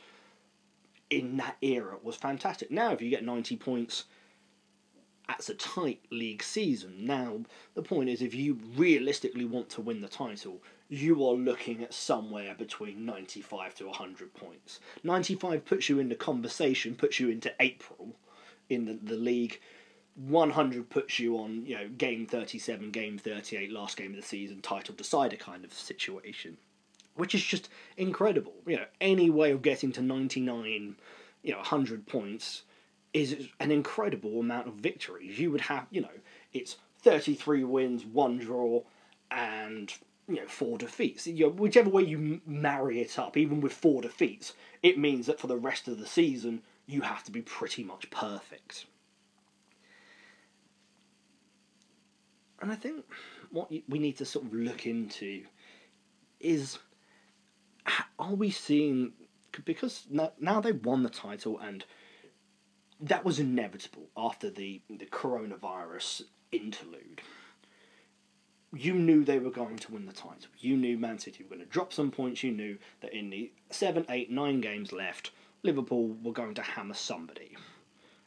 in 1.09 1.37
that 1.37 1.57
era 1.61 1.97
was 2.03 2.15
fantastic. 2.15 2.71
Now, 2.71 2.91
if 2.91 3.01
you 3.01 3.09
get 3.09 3.23
90 3.23 3.55
points, 3.57 4.05
that's 5.27 5.49
a 5.49 5.55
tight 5.55 6.01
league 6.11 6.43
season. 6.43 7.05
Now, 7.05 7.41
the 7.73 7.81
point 7.81 8.09
is, 8.09 8.21
if 8.21 8.33
you 8.33 8.59
realistically 8.75 9.45
want 9.45 9.69
to 9.71 9.81
win 9.81 10.01
the 10.01 10.07
title, 10.07 10.61
you 10.89 11.23
are 11.23 11.35
looking 11.35 11.83
at 11.83 11.93
somewhere 11.93 12.55
between 12.57 13.05
95 13.05 13.75
to 13.75 13.85
100 13.85 14.33
points. 14.33 14.79
95 15.03 15.63
puts 15.63 15.87
you 15.87 15.99
in 15.99 16.09
the 16.09 16.15
conversation, 16.15 16.95
puts 16.95 17.19
you 17.19 17.29
into 17.29 17.53
April 17.59 18.15
in 18.69 18.85
the, 18.85 18.93
the 19.01 19.15
league. 19.15 19.59
100 20.15 20.89
puts 20.89 21.19
you 21.19 21.37
on, 21.37 21.65
you 21.65 21.75
know, 21.75 21.87
game 21.87 22.25
37, 22.25 22.89
game 22.89 23.17
38, 23.19 23.71
last 23.71 23.97
game 23.97 24.11
of 24.11 24.17
the 24.17 24.25
season, 24.25 24.61
title 24.61 24.95
decider 24.95 25.37
kind 25.37 25.63
of 25.63 25.71
situation. 25.71 26.57
Which 27.15 27.35
is 27.35 27.43
just 27.43 27.69
incredible. 27.95 28.55
You 28.65 28.77
know, 28.77 28.85
any 28.99 29.29
way 29.29 29.51
of 29.51 29.61
getting 29.61 29.91
to 29.93 30.01
99, 30.01 30.95
you 31.43 31.51
know, 31.51 31.57
100 31.57 32.07
points 32.07 32.63
is 33.13 33.47
an 33.59 33.71
incredible 33.71 34.39
amount 34.39 34.67
of 34.67 34.73
victories. 34.75 35.39
You 35.39 35.51
would 35.51 35.61
have, 35.61 35.85
you 35.91 36.01
know, 36.01 36.07
it's 36.51 36.77
33 37.01 37.63
wins, 37.63 38.05
one 38.05 38.39
draw, 38.39 38.81
and 39.31 39.93
you 40.29 40.35
know 40.35 40.47
four 40.47 40.77
defeats. 40.77 41.27
You 41.27 41.47
know, 41.47 41.51
whichever 41.51 41.89
way 41.89 42.03
you 42.03 42.41
marry 42.45 43.01
it 43.01 43.17
up, 43.17 43.35
even 43.35 43.59
with 43.59 43.73
four 43.73 44.01
defeats, 44.01 44.53
it 44.83 44.97
means 44.97 45.25
that 45.25 45.39
for 45.39 45.47
the 45.47 45.57
rest 45.57 45.87
of 45.87 45.97
the 45.99 46.05
season 46.05 46.61
you 46.85 47.01
have 47.01 47.23
to 47.23 47.31
be 47.31 47.41
pretty 47.41 47.83
much 47.83 48.09
perfect. 48.09 48.85
And 52.61 52.71
I 52.71 52.75
think 52.75 53.05
what 53.51 53.71
we 53.71 53.99
need 53.99 54.17
to 54.17 54.25
sort 54.25 54.45
of 54.45 54.53
look 54.53 54.85
into 54.85 55.43
is 56.39 56.77
are 58.19 58.35
we 58.35 58.51
seeing 58.51 59.13
because 59.65 60.07
now 60.09 60.61
they've 60.61 60.85
won 60.85 61.03
the 61.03 61.09
title 61.09 61.57
and 61.59 61.83
that 63.01 63.25
was 63.25 63.39
inevitable 63.39 64.09
after 64.15 64.49
the 64.49 64.81
the 64.89 65.05
coronavirus 65.05 66.23
interlude 66.51 67.21
you 68.73 68.93
knew 68.93 69.23
they 69.23 69.39
were 69.39 69.49
going 69.49 69.77
to 69.77 69.91
win 69.91 70.05
the 70.05 70.13
title. 70.13 70.49
You 70.59 70.77
knew 70.77 70.97
Man 70.97 71.19
City 71.19 71.43
were 71.43 71.55
going 71.55 71.65
to 71.65 71.71
drop 71.71 71.91
some 71.91 72.11
points. 72.11 72.43
You 72.43 72.51
knew 72.51 72.77
that 73.01 73.13
in 73.13 73.29
the 73.29 73.51
seven, 73.71 74.05
eight, 74.09 74.29
nine 74.29 74.61
games 74.61 74.91
left, 74.91 75.31
Liverpool 75.63 76.15
were 76.21 76.33
going 76.33 76.53
to 76.55 76.61
hammer 76.61 76.93
somebody. 76.93 77.55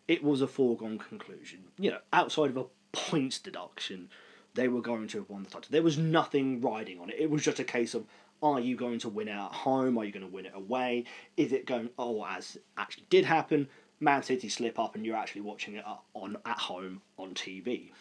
It 0.09 0.25
was 0.25 0.43
a 0.43 0.49
foregone 0.49 0.99
conclusion. 0.99 1.61
You 1.79 1.93
know, 1.93 1.99
outside 2.13 2.51
of 2.51 2.57
a 2.57 2.67
points 2.93 3.39
deduction, 3.39 4.09
they 4.55 4.69
were 4.69 4.83
going 4.83 5.09
to 5.09 5.19
have 5.19 5.31
won 5.31 5.45
the 5.45 5.51
title. 5.51 5.69
There 5.71 5.83
was 5.83 5.97
nothing 5.97 6.61
riding 6.61 6.99
on 7.01 7.11
it. 7.11 7.17
It 7.19 7.31
was 7.31 7.43
just 7.43 7.61
a 7.61 7.65
case 7.65 7.95
of 7.95 8.05
are 8.43 8.61
you 8.61 8.75
going 8.77 8.99
to 8.99 9.09
win 9.09 9.29
it 9.29 9.33
at 9.33 9.53
home? 9.53 9.97
Are 9.97 10.05
you 10.05 10.11
going 10.11 10.27
to 10.27 10.33
win 10.33 10.47
it 10.47 10.53
away? 10.55 11.05
Is 11.37 11.53
it 11.53 11.65
going? 11.65 11.91
Oh, 11.97 12.27
as 12.27 12.59
actually 12.77 13.07
did 13.09 13.25
happen, 13.25 13.69
Man 14.01 14.25
City 14.25 14.49
slip 14.49 14.81
up 14.81 14.97
and 14.97 15.07
you're 15.07 15.17
actually 15.17 15.43
watching 15.43 15.75
it 15.75 15.87
uh, 15.87 15.97
on 16.15 16.37
at 16.45 16.59
home 16.59 17.03
on 17.17 17.35
TV. 17.35 17.93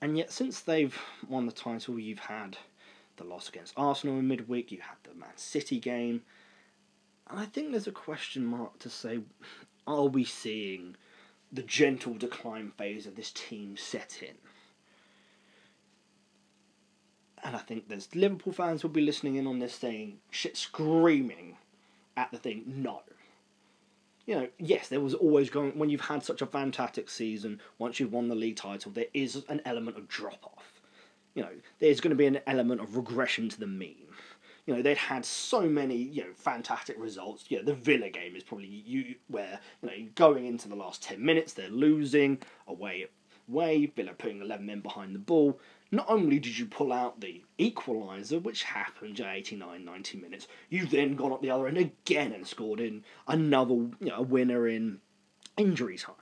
And 0.00 0.16
yet, 0.16 0.32
since 0.32 0.60
they've 0.60 0.98
won 1.28 1.46
the 1.46 1.52
title, 1.52 1.98
you've 1.98 2.20
had 2.20 2.56
the 3.16 3.24
loss 3.24 3.48
against 3.48 3.74
Arsenal 3.76 4.18
in 4.18 4.28
midweek, 4.28 4.72
you 4.72 4.78
had 4.80 4.96
the 5.02 5.14
Man 5.14 5.36
City 5.36 5.78
game. 5.78 6.22
And 7.28 7.38
I 7.38 7.44
think 7.44 7.70
there's 7.70 7.86
a 7.86 7.92
question 7.92 8.44
mark 8.44 8.78
to 8.80 8.88
say 8.88 9.20
are 9.86 10.06
we 10.06 10.24
seeing 10.24 10.96
the 11.52 11.62
gentle 11.62 12.14
decline 12.14 12.72
phase 12.76 13.06
of 13.06 13.16
this 13.16 13.30
team 13.30 13.76
set 13.76 14.22
in? 14.22 14.36
And 17.42 17.56
I 17.56 17.60
think 17.60 17.88
there's 17.88 18.14
Liverpool 18.14 18.52
fans 18.52 18.82
will 18.82 18.90
be 18.90 19.00
listening 19.00 19.36
in 19.36 19.46
on 19.46 19.58
this 19.58 19.74
saying, 19.74 20.18
shit, 20.30 20.56
screaming 20.56 21.56
at 22.16 22.30
the 22.30 22.38
thing, 22.38 22.64
no 22.66 23.02
you 24.30 24.36
know, 24.36 24.46
yes, 24.60 24.86
there 24.86 25.00
was 25.00 25.14
always 25.14 25.50
going 25.50 25.76
when 25.76 25.90
you've 25.90 26.02
had 26.02 26.22
such 26.22 26.40
a 26.40 26.46
fantastic 26.46 27.10
season. 27.10 27.60
Once 27.78 27.98
you've 27.98 28.12
won 28.12 28.28
the 28.28 28.36
league 28.36 28.54
title, 28.54 28.92
there 28.92 29.06
is 29.12 29.42
an 29.48 29.60
element 29.64 29.98
of 29.98 30.06
drop 30.06 30.38
off. 30.44 30.80
You 31.34 31.42
know, 31.42 31.50
there's 31.80 32.00
going 32.00 32.12
to 32.12 32.16
be 32.16 32.26
an 32.26 32.38
element 32.46 32.80
of 32.80 32.96
regression 32.96 33.48
to 33.48 33.58
the 33.58 33.66
mean. 33.66 34.06
You 34.66 34.76
know, 34.76 34.82
they'd 34.82 34.96
had 34.96 35.24
so 35.24 35.62
many 35.62 35.96
you 35.96 36.22
know 36.22 36.32
fantastic 36.32 36.94
results. 36.96 37.46
You 37.48 37.56
know, 37.56 37.64
the 37.64 37.74
Villa 37.74 38.08
game 38.08 38.36
is 38.36 38.44
probably 38.44 38.68
you 38.68 39.16
where 39.26 39.58
you 39.82 39.88
know 39.88 40.08
going 40.14 40.46
into 40.46 40.68
the 40.68 40.76
last 40.76 41.02
ten 41.02 41.24
minutes 41.24 41.52
they're 41.52 41.68
losing 41.68 42.38
away 42.68 43.08
way 43.48 43.86
Villa 43.86 44.12
putting 44.16 44.42
eleven 44.42 44.66
men 44.66 44.78
behind 44.78 45.12
the 45.12 45.18
ball 45.18 45.58
not 45.90 46.06
only 46.08 46.38
did 46.38 46.56
you 46.56 46.66
pull 46.66 46.92
out 46.92 47.20
the 47.20 47.42
equaliser, 47.58 48.40
which 48.42 48.62
happened 48.62 49.18
at 49.20 49.34
89, 49.34 49.84
90 49.84 50.18
minutes, 50.18 50.46
you 50.68 50.86
then 50.86 51.16
got 51.16 51.32
up 51.32 51.42
the 51.42 51.50
other 51.50 51.66
end 51.66 51.78
again 51.78 52.32
and 52.32 52.46
scored 52.46 52.80
in 52.80 53.04
another 53.26 53.74
you 53.74 53.96
know, 54.00 54.22
winner 54.22 54.68
in 54.68 55.00
injury 55.56 55.98
time. 55.98 56.14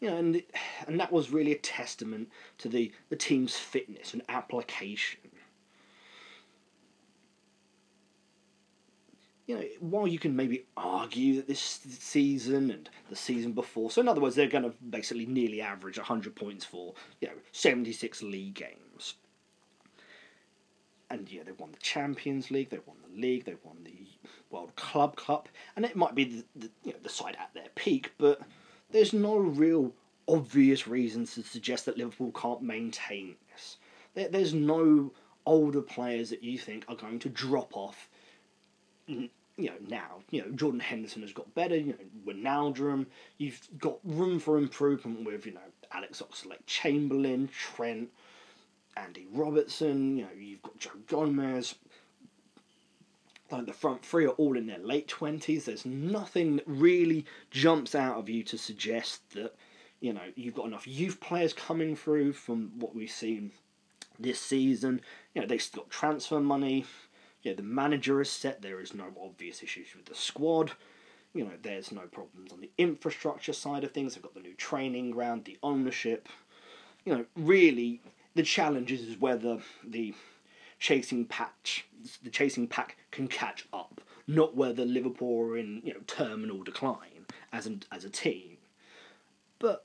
You 0.00 0.10
know, 0.10 0.16
and 0.16 0.42
and 0.86 1.00
that 1.00 1.12
was 1.12 1.30
really 1.30 1.52
a 1.52 1.58
testament 1.58 2.28
to 2.58 2.68
the, 2.68 2.92
the 3.08 3.16
team's 3.16 3.56
fitness 3.56 4.12
and 4.12 4.22
application. 4.28 5.25
You 9.46 9.56
know, 9.56 9.64
while 9.78 10.08
you 10.08 10.18
can 10.18 10.34
maybe 10.34 10.66
argue 10.76 11.36
that 11.36 11.46
this 11.46 11.60
season 11.60 12.70
and 12.70 12.90
the 13.08 13.16
season 13.16 13.52
before, 13.52 13.90
so 13.90 14.00
in 14.00 14.08
other 14.08 14.20
words, 14.20 14.34
they're 14.34 14.48
going 14.48 14.64
to 14.64 14.74
basically 14.90 15.26
nearly 15.26 15.60
average 15.60 15.98
100 15.98 16.34
points 16.34 16.64
for, 16.64 16.94
you 17.20 17.28
know, 17.28 17.34
76 17.52 18.22
league 18.22 18.54
games. 18.54 19.14
And, 21.08 21.30
yeah, 21.30 21.44
they've 21.44 21.58
won 21.58 21.70
the 21.70 21.78
Champions 21.78 22.50
League, 22.50 22.70
they've 22.70 22.86
won 22.86 22.96
the 23.08 23.20
league, 23.20 23.44
they've 23.44 23.62
won 23.62 23.76
the 23.84 24.08
World 24.50 24.74
Club 24.74 25.14
Cup, 25.14 25.48
and 25.76 25.84
it 25.84 25.94
might 25.94 26.16
be 26.16 26.24
the, 26.24 26.44
the, 26.56 26.70
you 26.82 26.92
know, 26.92 26.98
the 27.00 27.08
side 27.08 27.36
at 27.40 27.54
their 27.54 27.68
peak, 27.76 28.12
but 28.18 28.40
there's 28.90 29.12
no 29.12 29.36
real 29.36 29.92
obvious 30.26 30.88
reasons 30.88 31.34
to 31.34 31.44
suggest 31.44 31.86
that 31.86 31.96
Liverpool 31.96 32.32
can't 32.32 32.62
maintain 32.62 33.36
this. 33.52 33.76
There, 34.14 34.28
there's 34.28 34.52
no 34.52 35.12
older 35.44 35.82
players 35.82 36.30
that 36.30 36.42
you 36.42 36.58
think 36.58 36.84
are 36.88 36.96
going 36.96 37.20
to 37.20 37.28
drop 37.28 37.76
off 37.76 38.08
you 39.56 39.70
know, 39.70 39.76
now, 39.88 40.18
you 40.30 40.42
know, 40.42 40.50
Jordan 40.50 40.80
Henderson 40.80 41.22
has 41.22 41.32
got 41.32 41.54
better, 41.54 41.76
you 41.76 41.94
know, 41.94 42.32
Wijnaldum, 42.32 43.06
you've 43.38 43.60
got 43.78 43.98
room 44.04 44.38
for 44.38 44.58
improvement 44.58 45.24
with, 45.24 45.46
you 45.46 45.54
know, 45.54 45.60
Alex 45.92 46.22
Oxlade-Chamberlain, 46.22 47.48
Trent, 47.48 48.10
Andy 48.96 49.26
Robertson, 49.32 50.16
you 50.16 50.24
know, 50.24 50.30
you've 50.38 50.62
got 50.62 50.78
Joe 50.78 50.90
Gomez. 51.06 51.74
Like 53.50 53.66
the 53.66 53.72
front 53.72 54.04
three 54.04 54.26
are 54.26 54.30
all 54.30 54.56
in 54.56 54.66
their 54.66 54.78
late 54.78 55.06
20s. 55.08 55.64
There's 55.64 55.86
nothing 55.86 56.56
that 56.56 56.64
really 56.66 57.24
jumps 57.50 57.94
out 57.94 58.18
of 58.18 58.28
you 58.28 58.42
to 58.42 58.58
suggest 58.58 59.30
that, 59.34 59.54
You 60.00 60.12
know, 60.12 60.32
you've 60.34 60.54
got 60.54 60.66
enough 60.66 60.86
youth 60.86 61.20
players 61.20 61.52
coming 61.52 61.94
through 61.96 62.32
from 62.32 62.72
what 62.78 62.94
we've 62.94 63.10
seen 63.10 63.52
this 64.18 64.40
season. 64.40 65.00
You 65.34 65.42
know, 65.42 65.46
they've 65.46 65.72
got 65.72 65.90
transfer 65.90 66.40
money. 66.40 66.86
Yeah, 67.46 67.52
the 67.52 67.62
manager 67.62 68.20
is 68.20 68.28
set. 68.28 68.60
There 68.60 68.80
is 68.80 68.92
no 68.92 69.04
obvious 69.22 69.62
issues 69.62 69.94
with 69.94 70.06
the 70.06 70.16
squad. 70.16 70.72
You 71.32 71.44
know, 71.44 71.52
there's 71.62 71.92
no 71.92 72.00
problems 72.00 72.52
on 72.52 72.60
the 72.60 72.72
infrastructure 72.76 73.52
side 73.52 73.84
of 73.84 73.92
things. 73.92 74.14
They've 74.14 74.22
got 74.22 74.34
the 74.34 74.40
new 74.40 74.54
training 74.54 75.12
ground, 75.12 75.44
the 75.44 75.56
ownership. 75.62 76.28
You 77.04 77.14
know, 77.14 77.24
really, 77.36 78.00
the 78.34 78.42
challenge 78.42 78.90
is 78.90 79.16
whether 79.20 79.60
the 79.86 80.12
chasing 80.80 81.24
patch, 81.24 81.86
the 82.20 82.30
chasing 82.30 82.66
pack 82.66 82.96
can 83.12 83.28
catch 83.28 83.68
up, 83.72 84.00
not 84.26 84.56
whether 84.56 84.84
Liverpool 84.84 85.50
are 85.50 85.56
in 85.56 85.82
you 85.84 85.94
know 85.94 86.00
terminal 86.08 86.64
decline 86.64 87.26
as 87.52 87.64
an, 87.64 87.84
as 87.92 88.04
a 88.04 88.10
team. 88.10 88.56
But 89.60 89.84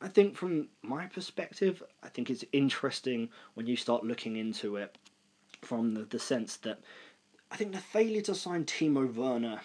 I 0.00 0.08
think 0.08 0.34
from 0.34 0.70
my 0.82 1.06
perspective, 1.06 1.80
I 2.02 2.08
think 2.08 2.28
it's 2.28 2.44
interesting 2.50 3.28
when 3.54 3.68
you 3.68 3.76
start 3.76 4.02
looking 4.02 4.34
into 4.34 4.74
it 4.74 4.98
from 5.62 5.94
the, 5.94 6.04
the 6.04 6.18
sense 6.18 6.56
that 6.58 6.80
I 7.50 7.56
think 7.56 7.72
the 7.72 7.78
failure 7.78 8.20
to 8.22 8.34
sign 8.34 8.64
Timo 8.64 9.12
Werner 9.12 9.60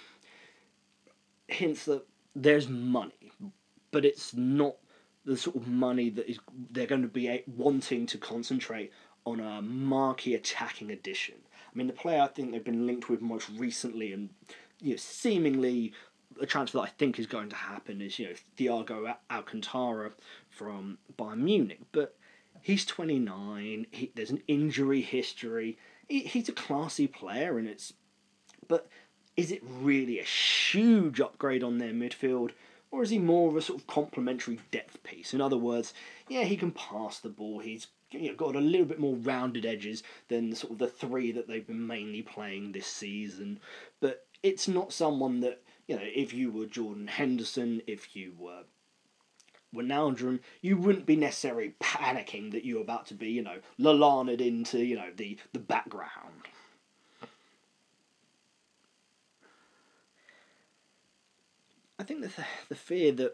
hints 1.48 1.86
that 1.86 2.06
there's 2.36 2.68
money, 2.68 3.32
but 3.92 4.06
it's 4.06 4.34
not 4.34 4.76
the 5.26 5.38
sort 5.38 5.56
of 5.56 5.68
money 5.68 6.10
that 6.10 6.30
is 6.30 6.40
they're 6.72 6.88
going 6.88 7.02
to 7.02 7.08
be 7.08 7.44
wanting 7.48 8.06
to 8.08 8.18
concentrate 8.18 8.92
on 9.26 9.40
a 9.40 9.62
marquee 9.62 10.36
attacking 10.36 10.92
addition. 10.92 11.36
I 11.54 11.78
mean, 11.78 11.88
the 11.88 11.94
player 11.94 12.22
I 12.22 12.28
think 12.28 12.52
they've 12.52 12.64
been 12.64 12.86
linked 12.86 13.10
with 13.10 13.22
most 13.22 13.50
recently 13.50 14.14
and 14.14 14.30
you 14.80 14.92
know, 14.92 14.98
seemingly 14.98 15.94
a 16.42 16.46
transfer 16.46 16.80
that 16.80 16.84
I 16.84 16.90
think 16.90 17.20
is 17.20 17.28
going 17.28 17.50
to 17.50 17.56
happen 17.56 18.02
is 18.02 18.20
you 18.20 18.28
know 18.28 18.34
Thiago 18.58 19.16
Alcantara 19.30 20.12
from 20.50 20.98
Bayern 21.18 21.40
Munich, 21.40 21.82
but 21.92 22.16
he's 22.64 22.86
29. 22.86 23.86
He, 23.92 24.12
there's 24.16 24.32
an 24.32 24.42
injury 24.48 25.02
history. 25.02 25.78
He, 26.08 26.22
he's 26.22 26.50
a 26.50 26.54
classy 26.54 27.06
player, 27.08 27.60
and 27.60 27.68
it's 27.68 27.94
but 28.68 28.88
is 29.38 29.52
it 29.52 29.62
really 29.64 30.20
a 30.20 30.24
huge 30.24 31.20
upgrade 31.20 31.64
on 31.64 31.78
their 31.78 31.94
midfield? 31.94 32.52
Or 32.92 33.02
is 33.02 33.10
he 33.10 33.18
more 33.18 33.50
of 33.50 33.56
a 33.56 33.62
sort 33.62 33.80
of 33.80 33.88
complementary 33.88 34.60
depth 34.72 35.02
piece? 35.04 35.34
In 35.34 35.42
other 35.42 35.58
words, 35.58 35.94
yeah, 36.28 36.44
he 36.44 36.56
can 36.56 36.72
pass 36.72 37.20
the 37.20 37.30
ball. 37.30 37.60
He's 37.60 37.88
got 38.38 38.56
a 38.56 38.60
little 38.60 38.86
bit 38.86 39.00
more 39.00 39.16
rounded 39.16 39.66
edges 39.66 40.04
than 40.28 40.54
sort 40.54 40.74
of 40.74 40.78
the 40.80 40.88
three 40.88 41.32
that 41.32 41.48
they've 41.48 41.66
been 41.66 41.88
mainly 41.88 42.22
playing 42.22 42.72
this 42.72 42.86
season. 42.86 43.60
But 44.00 44.28
it's 44.44 44.68
not 44.68 44.94
someone 44.94 45.40
that 45.40 45.64
you 45.88 45.96
know. 45.96 46.04
If 46.04 46.34
you 46.34 46.52
were 46.52 46.68
Jordan 46.68 47.08
Henderson, 47.08 47.82
if 47.88 48.16
you 48.16 48.34
were 48.38 48.64
Wijnaldum, 49.74 50.40
you 50.62 50.78
wouldn't 50.78 51.06
be 51.06 51.16
necessarily 51.16 51.76
panicking 51.82 52.52
that 52.52 52.66
you're 52.66 52.82
about 52.82 53.08
to 53.08 53.14
be, 53.14 53.30
you 53.30 53.42
know, 53.42 53.58
Lallana'd 53.80 54.42
into, 54.42 54.80
you 54.80 54.96
know, 54.96 55.10
the, 55.16 55.38
the 55.52 55.60
background. 55.60 56.48
I 62.00 62.04
think 62.04 62.22
the 62.22 62.46
the 62.68 62.76
fear 62.76 63.14
that 63.14 63.34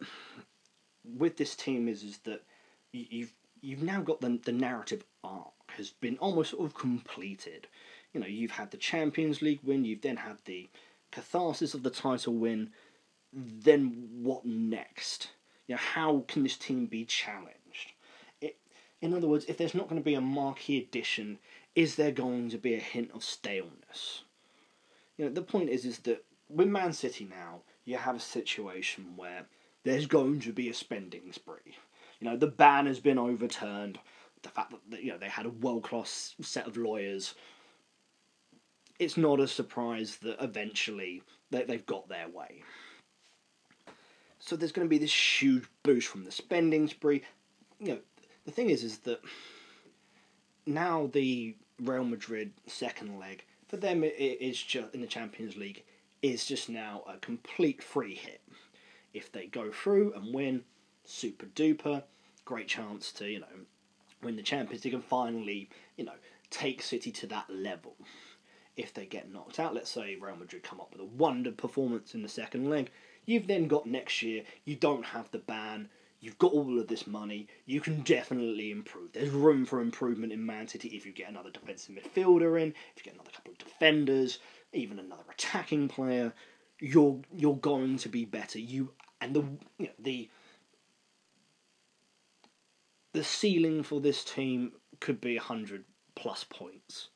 with 1.03 1.37
this 1.37 1.55
team 1.55 1.87
is 1.87 2.03
is 2.03 2.19
that 2.19 2.43
you've 2.91 3.33
you've 3.61 3.81
now 3.81 4.01
got 4.01 4.21
the 4.21 4.39
the 4.43 4.51
narrative 4.51 5.05
arc 5.23 5.53
has 5.69 5.89
been 5.89 6.17
almost 6.19 6.51
sort 6.51 6.65
of 6.65 6.75
completed. 6.75 7.67
You 8.13 8.19
know, 8.19 8.27
you've 8.27 8.51
had 8.51 8.69
the 8.69 8.77
Champions 8.77 9.41
League 9.41 9.61
win, 9.63 9.85
you've 9.85 10.01
then 10.01 10.17
had 10.17 10.37
the 10.45 10.69
catharsis 11.11 11.73
of 11.73 11.81
the 11.81 11.89
title 11.89 12.33
win. 12.33 12.71
Then 13.33 14.09
what 14.21 14.45
next? 14.45 15.29
You 15.69 15.75
know, 15.75 15.81
how 15.93 16.25
can 16.27 16.41
this 16.41 16.57
team 16.57 16.87
be 16.87 17.05
challenged? 17.05 17.93
It, 18.41 18.57
in 19.01 19.13
other 19.13 19.27
words, 19.27 19.45
if 19.45 19.55
there's 19.55 19.75
not 19.75 19.87
going 19.87 20.01
to 20.01 20.05
be 20.05 20.15
a 20.15 20.21
marquee 20.21 20.79
addition, 20.79 21.37
is 21.75 21.95
there 21.95 22.11
going 22.11 22.49
to 22.49 22.57
be 22.57 22.73
a 22.73 22.79
hint 22.79 23.11
of 23.13 23.23
staleness? 23.23 24.23
You 25.15 25.25
know, 25.25 25.31
the 25.31 25.43
point 25.43 25.69
is 25.69 25.85
is 25.85 25.99
that 25.99 26.25
with 26.49 26.67
Man 26.67 26.91
City 26.91 27.27
now, 27.29 27.59
you 27.85 27.97
have 27.97 28.15
a 28.15 28.19
situation 28.19 29.13
where 29.15 29.45
there's 29.83 30.07
going 30.07 30.39
to 30.39 30.51
be 30.51 30.69
a 30.69 30.73
spending 30.73 31.31
spree. 31.31 31.77
You 32.19 32.27
know, 32.27 32.35
the 32.35 32.47
ban 32.47 32.87
has 32.87 32.99
been 32.99 33.19
overturned. 33.19 33.99
The 34.41 34.49
fact 34.49 34.73
that 34.89 35.03
you 35.03 35.11
know 35.11 35.19
they 35.19 35.29
had 35.29 35.45
a 35.45 35.51
world 35.51 35.83
class 35.83 36.33
set 36.41 36.65
of 36.65 36.77
lawyers. 36.77 37.35
It's 38.97 39.17
not 39.17 39.39
a 39.39 39.47
surprise 39.47 40.17
that 40.23 40.43
eventually 40.43 41.21
they, 41.51 41.63
they've 41.63 41.85
got 41.85 42.09
their 42.09 42.27
way. 42.27 42.63
So 44.49 44.55
there's 44.55 44.71
going 44.71 44.87
to 44.87 44.89
be 44.89 44.97
this 44.97 45.13
huge 45.13 45.65
boost 45.83 46.07
from 46.07 46.23
the 46.23 46.31
spending 46.31 46.87
spree. 46.87 47.21
You 47.79 47.89
know, 47.89 47.99
the 48.45 48.51
thing 48.51 48.71
is, 48.71 48.83
is 48.83 48.97
that 48.99 49.21
now 50.65 51.07
the 51.13 51.55
Real 51.79 52.03
Madrid 52.03 52.51
second 52.65 53.19
leg 53.19 53.45
for 53.67 53.77
them 53.77 54.03
it 54.03 54.15
is 54.17 54.59
just 54.59 54.95
in 54.95 55.01
the 55.01 55.07
Champions 55.07 55.55
League 55.55 55.83
is 56.23 56.45
just 56.45 56.67
now 56.67 57.03
a 57.07 57.19
complete 57.19 57.83
free 57.83 58.15
hit. 58.15 58.41
If 59.13 59.31
they 59.31 59.45
go 59.45 59.69
through 59.71 60.13
and 60.13 60.33
win, 60.33 60.63
super 61.05 61.45
duper, 61.45 62.01
great 62.43 62.67
chance 62.67 63.11
to, 63.11 63.29
you 63.29 63.41
know, 63.41 63.67
win 64.23 64.35
the 64.35 64.41
Champions 64.41 64.83
League 64.83 64.95
and 64.95 65.05
finally, 65.05 65.69
you 65.95 66.05
know, 66.05 66.15
take 66.49 66.81
City 66.81 67.11
to 67.11 67.27
that 67.27 67.45
level. 67.51 67.95
If 68.75 68.95
they 68.95 69.05
get 69.05 69.31
knocked 69.31 69.59
out, 69.59 69.75
let's 69.75 69.91
say 69.91 70.17
Real 70.19 70.37
Madrid 70.37 70.63
come 70.63 70.81
up 70.81 70.91
with 70.91 71.01
a 71.01 71.05
wonder 71.05 71.51
performance 71.51 72.15
in 72.15 72.23
the 72.23 72.27
second 72.27 72.67
leg, 72.67 72.89
you've 73.29 73.47
then 73.47 73.67
got 73.67 73.85
next 73.85 74.21
year, 74.21 74.43
you 74.65 74.75
don't 74.75 75.05
have 75.05 75.29
the 75.31 75.37
ban, 75.37 75.87
you've 76.19 76.37
got 76.39 76.51
all 76.51 76.79
of 76.79 76.87
this 76.87 77.05
money, 77.05 77.47
you 77.65 77.79
can 77.79 78.01
definitely 78.01 78.71
improve. 78.71 79.11
There's 79.13 79.29
room 79.29 79.65
for 79.65 79.81
improvement 79.81 80.33
in 80.33 80.45
Man 80.45 80.67
City 80.67 80.89
if 80.89 81.05
you 81.05 81.11
get 81.11 81.29
another 81.29 81.51
defensive 81.51 81.95
midfielder 81.95 82.61
in, 82.61 82.69
if 82.69 82.97
you 82.97 83.03
get 83.03 83.13
another 83.13 83.31
couple 83.31 83.51
of 83.51 83.57
defenders, 83.59 84.39
even 84.73 84.99
another 84.99 85.23
attacking 85.31 85.87
player, 85.87 86.33
you're 86.79 87.19
you're 87.35 87.57
going 87.57 87.97
to 87.97 88.09
be 88.09 88.25
better. 88.25 88.59
You 88.59 88.91
and 89.21 89.35
the 89.35 89.43
you 89.77 89.87
know, 89.87 89.93
the 89.99 90.29
the 93.13 93.23
ceiling 93.23 93.83
for 93.83 93.99
this 93.99 94.23
team 94.23 94.71
could 94.99 95.19
be 95.19 95.37
hundred 95.37 95.85
plus 96.15 96.43
points. 96.43 97.09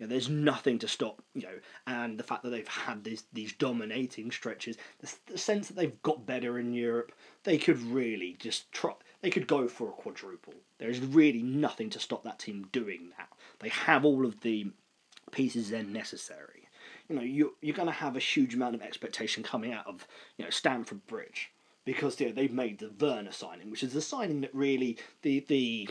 Know, 0.00 0.06
there's 0.06 0.28
nothing 0.28 0.78
to 0.78 0.88
stop 0.88 1.22
you 1.34 1.42
know, 1.42 1.58
and 1.86 2.18
the 2.18 2.22
fact 2.22 2.42
that 2.44 2.50
they've 2.50 2.68
had 2.68 3.04
these 3.04 3.24
these 3.32 3.52
dominating 3.52 4.30
stretches, 4.30 4.76
the, 5.00 5.12
the 5.26 5.38
sense 5.38 5.68
that 5.68 5.76
they've 5.76 6.02
got 6.02 6.26
better 6.26 6.58
in 6.58 6.72
Europe, 6.72 7.12
they 7.44 7.58
could 7.58 7.80
really 7.82 8.36
just 8.38 8.70
try. 8.72 8.92
They 9.20 9.30
could 9.30 9.46
go 9.46 9.66
for 9.66 9.88
a 9.88 9.92
quadruple. 9.92 10.54
There 10.78 10.90
is 10.90 11.00
really 11.00 11.42
nothing 11.42 11.90
to 11.90 11.98
stop 11.98 12.22
that 12.24 12.38
team 12.38 12.68
doing 12.70 13.10
that. 13.18 13.28
They 13.58 13.70
have 13.70 14.04
all 14.04 14.24
of 14.24 14.40
the 14.40 14.70
pieces 15.30 15.68
then 15.68 15.92
necessary 15.92 16.68
you 17.06 17.16
know 17.16 17.22
you 17.22 17.54
you're 17.60 17.76
going 17.76 17.86
to 17.86 17.92
have 17.92 18.16
a 18.16 18.20
huge 18.20 18.54
amount 18.54 18.74
of 18.74 18.80
expectation 18.80 19.42
coming 19.42 19.74
out 19.74 19.86
of 19.86 20.06
you 20.38 20.44
know 20.44 20.50
Stamford 20.50 21.06
Bridge 21.06 21.50
because 21.88 22.20
you 22.20 22.26
know, 22.26 22.32
they've 22.32 22.52
made 22.52 22.78
the 22.78 22.92
Werner 23.00 23.32
signing, 23.32 23.70
which 23.70 23.82
is 23.82 23.94
the 23.94 24.02
signing 24.02 24.42
that 24.42 24.54
really 24.54 24.98
the 25.22 25.40
the 25.48 25.88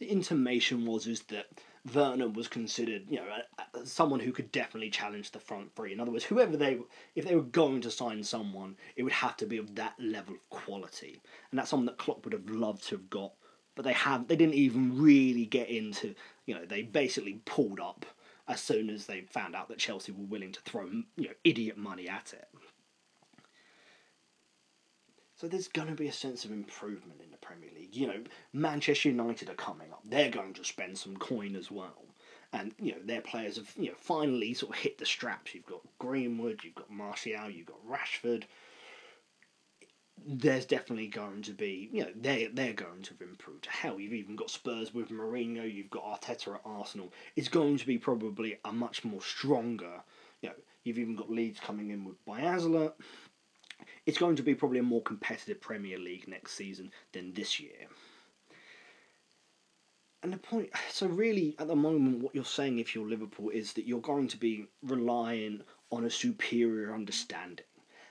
the 0.00 0.10
intimation 0.10 0.86
was 0.86 1.06
is 1.06 1.20
that 1.24 1.46
Werner 1.94 2.28
was 2.28 2.48
considered, 2.48 3.02
you 3.08 3.16
know, 3.16 3.84
someone 3.84 4.20
who 4.20 4.32
could 4.32 4.50
definitely 4.50 4.90
challenge 4.90 5.30
the 5.30 5.38
front 5.38 5.74
three. 5.76 5.92
In 5.92 6.00
other 6.00 6.10
words, 6.10 6.24
whoever 6.24 6.56
they, 6.56 6.78
if 7.14 7.26
they 7.26 7.36
were 7.36 7.42
going 7.42 7.82
to 7.82 7.90
sign 7.90 8.24
someone, 8.24 8.76
it 8.96 9.02
would 9.02 9.12
have 9.12 9.36
to 9.36 9.46
be 9.46 9.58
of 9.58 9.74
that 9.76 9.94
level 9.98 10.34
of 10.34 10.50
quality, 10.50 11.20
and 11.50 11.58
that's 11.58 11.70
something 11.70 11.86
that 11.86 11.98
Klopp 11.98 12.24
would 12.24 12.32
have 12.32 12.48
loved 12.50 12.88
to 12.88 12.96
have 12.96 13.10
got. 13.10 13.32
But 13.76 13.84
they 13.84 13.92
have, 13.92 14.26
they 14.26 14.36
didn't 14.36 14.54
even 14.54 15.00
really 15.00 15.46
get 15.46 15.68
into, 15.68 16.14
you 16.44 16.54
know, 16.54 16.64
they 16.64 16.82
basically 16.82 17.40
pulled 17.44 17.78
up 17.78 18.04
as 18.48 18.60
soon 18.60 18.90
as 18.90 19.06
they 19.06 19.20
found 19.20 19.54
out 19.54 19.68
that 19.68 19.78
Chelsea 19.78 20.12
were 20.12 20.24
willing 20.24 20.50
to 20.52 20.60
throw 20.62 20.86
you 21.16 21.28
know 21.28 21.34
idiot 21.44 21.78
money 21.78 22.08
at 22.08 22.32
it. 22.32 22.48
So 25.36 25.46
there's 25.46 25.68
going 25.68 25.88
to 25.88 25.94
be 25.94 26.08
a 26.08 26.12
sense 26.12 26.44
of 26.44 26.50
improvement 26.50 27.20
in 27.24 27.29
You 27.92 28.06
know, 28.06 28.22
Manchester 28.52 29.08
United 29.08 29.48
are 29.50 29.54
coming 29.54 29.90
up. 29.92 30.02
They're 30.04 30.30
going 30.30 30.54
to 30.54 30.64
spend 30.64 30.98
some 30.98 31.16
coin 31.16 31.56
as 31.56 31.70
well. 31.70 32.04
And, 32.52 32.74
you 32.80 32.92
know, 32.92 32.98
their 33.04 33.20
players 33.20 33.56
have, 33.56 33.72
you 33.76 33.90
know, 33.90 33.96
finally 33.96 34.54
sort 34.54 34.74
of 34.74 34.80
hit 34.80 34.98
the 34.98 35.06
straps. 35.06 35.54
You've 35.54 35.66
got 35.66 35.82
Greenwood, 35.98 36.60
you've 36.64 36.74
got 36.74 36.90
Martial, 36.90 37.48
you've 37.48 37.66
got 37.66 37.86
Rashford, 37.86 38.44
there's 40.26 40.66
definitely 40.66 41.08
going 41.08 41.42
to 41.42 41.52
be, 41.52 41.88
you 41.92 42.02
know, 42.02 42.10
they 42.20 42.48
they're 42.52 42.72
going 42.72 43.02
to 43.02 43.10
have 43.10 43.20
improved. 43.22 43.66
Hell, 43.66 43.98
you've 43.98 44.12
even 44.12 44.36
got 44.36 44.50
Spurs 44.50 44.92
with 44.92 45.08
Mourinho, 45.08 45.72
you've 45.72 45.90
got 45.90 46.20
Arteta 46.20 46.54
at 46.54 46.60
Arsenal. 46.64 47.12
It's 47.36 47.48
going 47.48 47.78
to 47.78 47.86
be 47.86 47.98
probably 47.98 48.58
a 48.64 48.72
much 48.72 49.04
more 49.04 49.22
stronger, 49.22 50.02
you 50.42 50.50
know, 50.50 50.54
you've 50.84 50.98
even 50.98 51.16
got 51.16 51.30
Leeds 51.30 51.60
coming 51.60 51.90
in 51.90 52.04
with 52.04 52.24
Bielsa. 52.26 52.92
It's 54.06 54.18
going 54.18 54.36
to 54.36 54.42
be 54.42 54.54
probably 54.54 54.78
a 54.78 54.82
more 54.84 55.02
competitive 55.02 55.60
Premier 55.60 55.98
League 55.98 56.28
next 56.28 56.54
season 56.54 56.90
than 57.12 57.32
this 57.32 57.60
year. 57.60 57.88
And 60.22 60.32
the 60.32 60.38
point, 60.38 60.70
so 60.90 61.06
really, 61.06 61.56
at 61.58 61.68
the 61.68 61.76
moment, 61.76 62.22
what 62.22 62.34
you're 62.34 62.44
saying 62.44 62.78
if 62.78 62.94
you're 62.94 63.08
Liverpool 63.08 63.50
is 63.50 63.72
that 63.74 63.86
you're 63.86 64.00
going 64.00 64.28
to 64.28 64.36
be 64.36 64.66
relying 64.82 65.62
on 65.90 66.04
a 66.04 66.10
superior 66.10 66.94
understanding 66.94 67.64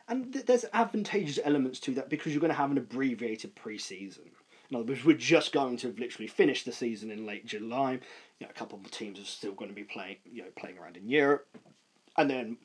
And 0.07 0.33
th- 0.33 0.45
there's 0.45 0.65
advantageous 0.73 1.39
elements 1.43 1.79
to 1.81 1.93
that 1.95 2.09
because 2.09 2.33
you're 2.33 2.41
going 2.41 2.51
to 2.51 2.57
have 2.57 2.71
an 2.71 2.77
abbreviated 2.77 3.55
pre-season. 3.55 4.31
In 4.69 4.75
other 4.75 4.85
words, 4.85 5.05
we're 5.05 5.17
just 5.17 5.51
going 5.51 5.77
to 5.77 5.87
have 5.87 5.99
literally 5.99 6.27
finish 6.27 6.63
the 6.63 6.71
season 6.71 7.11
in 7.11 7.25
late 7.25 7.45
July. 7.45 7.93
You 8.39 8.47
know, 8.47 8.49
a 8.49 8.53
couple 8.53 8.79
of 8.79 8.91
teams 8.91 9.19
are 9.19 9.25
still 9.25 9.53
going 9.53 9.69
to 9.69 9.75
be 9.75 9.83
playing, 9.83 10.17
you 10.25 10.43
know, 10.43 10.49
playing 10.55 10.77
around 10.77 10.97
in 10.97 11.09
Europe, 11.09 11.47
and 12.17 12.29
then 12.29 12.57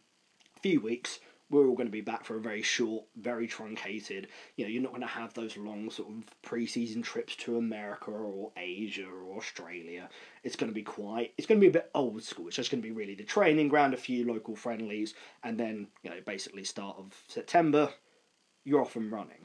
a 0.56 0.60
few 0.60 0.80
weeks 0.80 1.20
we're 1.50 1.66
all 1.66 1.76
going 1.76 1.86
to 1.86 1.92
be 1.92 2.00
back 2.00 2.24
for 2.24 2.36
a 2.36 2.40
very 2.40 2.62
short, 2.62 3.04
very 3.16 3.46
truncated. 3.46 4.28
You 4.56 4.64
know, 4.64 4.70
you're 4.70 4.82
not 4.82 4.92
going 4.92 5.02
to 5.02 5.06
have 5.06 5.34
those 5.34 5.56
long 5.56 5.90
sort 5.90 6.08
of 6.10 6.24
pre-season 6.42 7.02
trips 7.02 7.36
to 7.36 7.58
America 7.58 8.10
or 8.10 8.50
Asia 8.56 9.06
or 9.06 9.36
Australia. 9.36 10.08
It's 10.42 10.56
going 10.56 10.70
to 10.70 10.74
be 10.74 10.82
quite. 10.82 11.32
It's 11.36 11.46
going 11.46 11.60
to 11.60 11.64
be 11.64 11.68
a 11.68 11.82
bit 11.82 11.90
old 11.94 12.22
school. 12.22 12.48
It's 12.48 12.56
just 12.56 12.70
going 12.70 12.82
to 12.82 12.88
be 12.88 12.94
really 12.94 13.14
the 13.14 13.24
training 13.24 13.68
ground, 13.68 13.94
a 13.94 13.98
few 13.98 14.26
local 14.26 14.56
friendlies, 14.56 15.14
and 15.42 15.58
then 15.58 15.88
you 16.02 16.10
know 16.10 16.20
basically 16.24 16.64
start 16.64 16.96
of 16.98 17.12
September, 17.28 17.90
you're 18.64 18.80
off 18.80 18.96
and 18.96 19.12
running. 19.12 19.44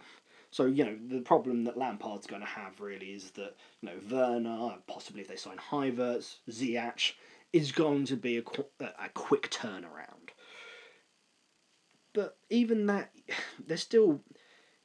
So 0.52 0.66
you 0.66 0.86
know 0.86 0.98
the 1.08 1.22
problem 1.22 1.66
that 1.66 1.78
Lampard's 1.78 2.28
going 2.28 2.42
to 2.42 2.48
have 2.48 2.80
really 2.80 3.08
is 3.08 3.32
that 3.32 3.56
you 3.82 3.90
know 3.90 4.00
Werner, 4.10 4.78
possibly 4.88 5.22
if 5.22 5.28
they 5.28 5.36
sign 5.36 5.58
Havertz, 5.58 6.38
Ziyech, 6.50 7.14
is 7.52 7.72
going 7.72 8.06
to 8.06 8.16
be 8.16 8.38
a, 8.38 8.44
a 8.82 9.10
quick 9.14 9.50
turnaround 9.52 10.19
but 12.14 12.38
even 12.50 12.86
that, 12.88 13.12
there's 13.68 13.82
still 13.82 14.22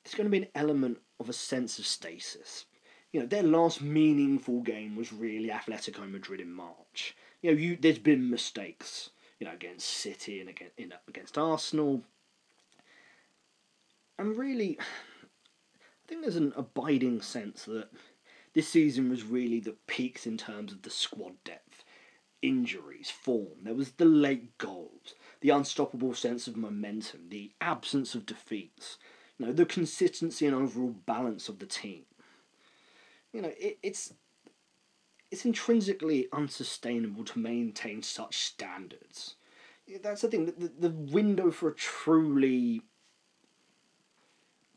there's 0.05 0.15
going 0.15 0.27
to 0.27 0.31
be 0.31 0.45
an 0.45 0.49
element 0.55 0.99
of 1.19 1.29
a 1.29 1.33
sense 1.33 1.79
of 1.79 1.87
stasis. 1.87 2.67
You 3.13 3.21
know, 3.21 3.27
their 3.27 3.43
last 3.43 3.81
meaningful 3.81 4.61
game 4.61 4.97
was 4.97 5.13
really 5.13 5.49
Atletico 5.49 6.11
Madrid 6.11 6.41
in 6.41 6.53
March. 6.53 7.17
You 7.43 7.53
know, 7.53 7.57
you 7.57 7.77
there's 7.77 7.99
been 7.99 8.31
mistakes. 8.31 9.11
You 9.41 9.47
know, 9.47 9.55
against 9.55 9.89
City 9.89 10.41
and 10.41 10.49
against 10.49 10.79
in, 10.79 10.93
against 11.09 11.39
Arsenal. 11.39 12.03
And 14.19 14.37
really, 14.37 14.79
I 14.81 16.07
think 16.09 16.23
there's 16.23 16.37
an 16.37 16.53
abiding 16.57 17.23
sense 17.23 17.65
that 17.65 17.89
this 18.55 18.69
season 18.69 19.11
was 19.11 19.25
really 19.25 19.61
the 19.61 19.77
peaks 19.87 20.27
in 20.27 20.37
terms 20.37 20.73
of 20.73 20.83
the 20.83 20.91
squad 20.91 21.35
depth, 21.45 21.85
injuries, 22.43 23.11
form. 23.11 23.65
There 23.65 23.75
was 23.75 23.93
the 23.93 24.05
late 24.05 24.57
goals 24.59 25.15
the 25.45 25.51
unstoppable 25.51 26.15
sense 26.15 26.47
of 26.47 26.57
momentum, 26.57 27.29
the 27.29 27.53
absence 27.61 28.15
of 28.15 28.25
defeats, 28.25 28.97
you 29.37 29.45
know, 29.45 29.53
the 29.53 29.67
consistency 29.67 30.47
and 30.47 30.57
overall 30.57 30.95
balance 31.05 31.51
of 31.51 31.59
the 31.59 31.67
team. 31.67 32.05
You 33.31 33.43
know, 33.43 33.53
it, 33.59 33.77
it's 33.83 34.15
it's 35.31 35.45
intrinsically 35.45 36.29
unsustainable 36.33 37.25
to 37.25 37.39
maintain 37.39 38.03
such 38.03 38.39
standards. 38.39 39.35
That's 40.03 40.23
the 40.23 40.29
thing. 40.29 40.47
The, 40.47 40.73
the 40.89 40.91
window 40.91 41.51
for 41.51 41.69
a 41.69 41.75
truly 41.75 42.81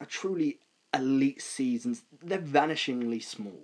a 0.02 0.06
truly 0.06 0.60
elite 0.94 1.42
seasons 1.42 2.04
they're 2.22 2.40
vanishingly 2.40 3.24
small. 3.24 3.64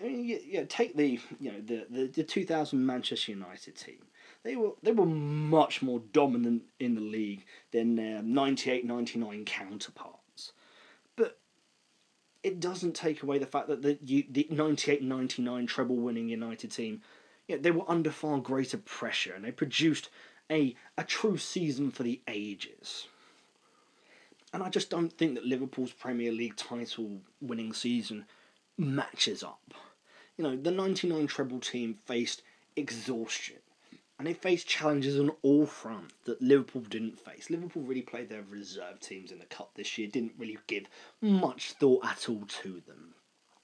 I 0.00 0.04
mean, 0.04 0.24
you, 0.24 0.40
you 0.42 0.58
know, 0.60 0.66
take 0.66 0.96
the 0.96 1.20
you 1.38 1.52
know 1.52 1.60
the, 1.60 1.86
the, 1.90 2.06
the 2.06 2.24
two 2.24 2.46
thousand 2.46 2.86
Manchester 2.86 3.32
United 3.32 3.76
team 3.76 4.06
they 4.46 4.54
were 4.54 4.72
they 4.82 4.92
were 4.92 5.06
much 5.06 5.82
more 5.82 6.00
dominant 6.12 6.62
in 6.78 6.94
the 6.94 7.00
league 7.00 7.44
than 7.72 7.96
their 7.96 8.20
98-99 8.20 9.44
counterparts. 9.44 10.52
But 11.16 11.38
it 12.44 12.60
doesn't 12.60 12.94
take 12.94 13.22
away 13.22 13.38
the 13.38 13.46
fact 13.46 13.66
that 13.68 13.82
the 13.82 13.98
the 14.30 14.46
98-99 14.50 15.66
treble 15.66 15.96
winning 15.96 16.28
United 16.28 16.70
team, 16.70 17.02
you 17.48 17.56
know, 17.56 17.62
they 17.62 17.72
were 17.72 17.90
under 17.90 18.10
far 18.10 18.38
greater 18.38 18.78
pressure 18.78 19.34
and 19.34 19.44
they 19.44 19.50
produced 19.50 20.10
a 20.50 20.76
a 20.96 21.02
true 21.02 21.36
season 21.36 21.90
for 21.90 22.04
the 22.04 22.20
ages. 22.28 23.08
And 24.52 24.62
I 24.62 24.70
just 24.70 24.90
don't 24.90 25.12
think 25.12 25.34
that 25.34 25.44
Liverpool's 25.44 25.92
Premier 25.92 26.30
League 26.30 26.56
title 26.56 27.18
winning 27.40 27.72
season 27.72 28.26
matches 28.78 29.42
up. 29.42 29.74
You 30.38 30.44
know, 30.44 30.56
the 30.56 30.70
99 30.70 31.26
treble 31.26 31.58
team 31.58 31.98
faced 32.06 32.42
exhaustion 32.76 33.56
and 34.18 34.26
they 34.26 34.32
faced 34.32 34.66
challenges 34.66 35.18
on 35.18 35.30
all 35.42 35.66
fronts 35.66 36.14
that 36.24 36.40
Liverpool 36.40 36.82
didn't 36.82 37.18
face. 37.18 37.50
Liverpool 37.50 37.82
really 37.82 38.02
played 38.02 38.28
their 38.28 38.44
reserve 38.48 39.00
teams 39.00 39.30
in 39.30 39.38
the 39.38 39.44
cup 39.46 39.72
this 39.74 39.98
year, 39.98 40.08
didn't 40.08 40.32
really 40.38 40.58
give 40.66 40.86
much 41.20 41.72
thought 41.72 42.04
at 42.04 42.28
all 42.28 42.44
to 42.62 42.82
them. 42.86 43.14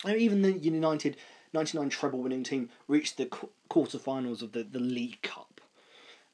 Even 0.07 0.43
the 0.43 0.53
United 0.53 1.17
99 1.55 1.89
treble 1.89 2.21
winning 2.21 2.43
team 2.43 2.69
reached 2.89 3.17
the 3.17 3.31
quarterfinals 3.71 4.43
of 4.43 4.53
the, 4.53 4.63
the 4.63 4.81
League 4.81 5.23
Cup. 5.23 5.61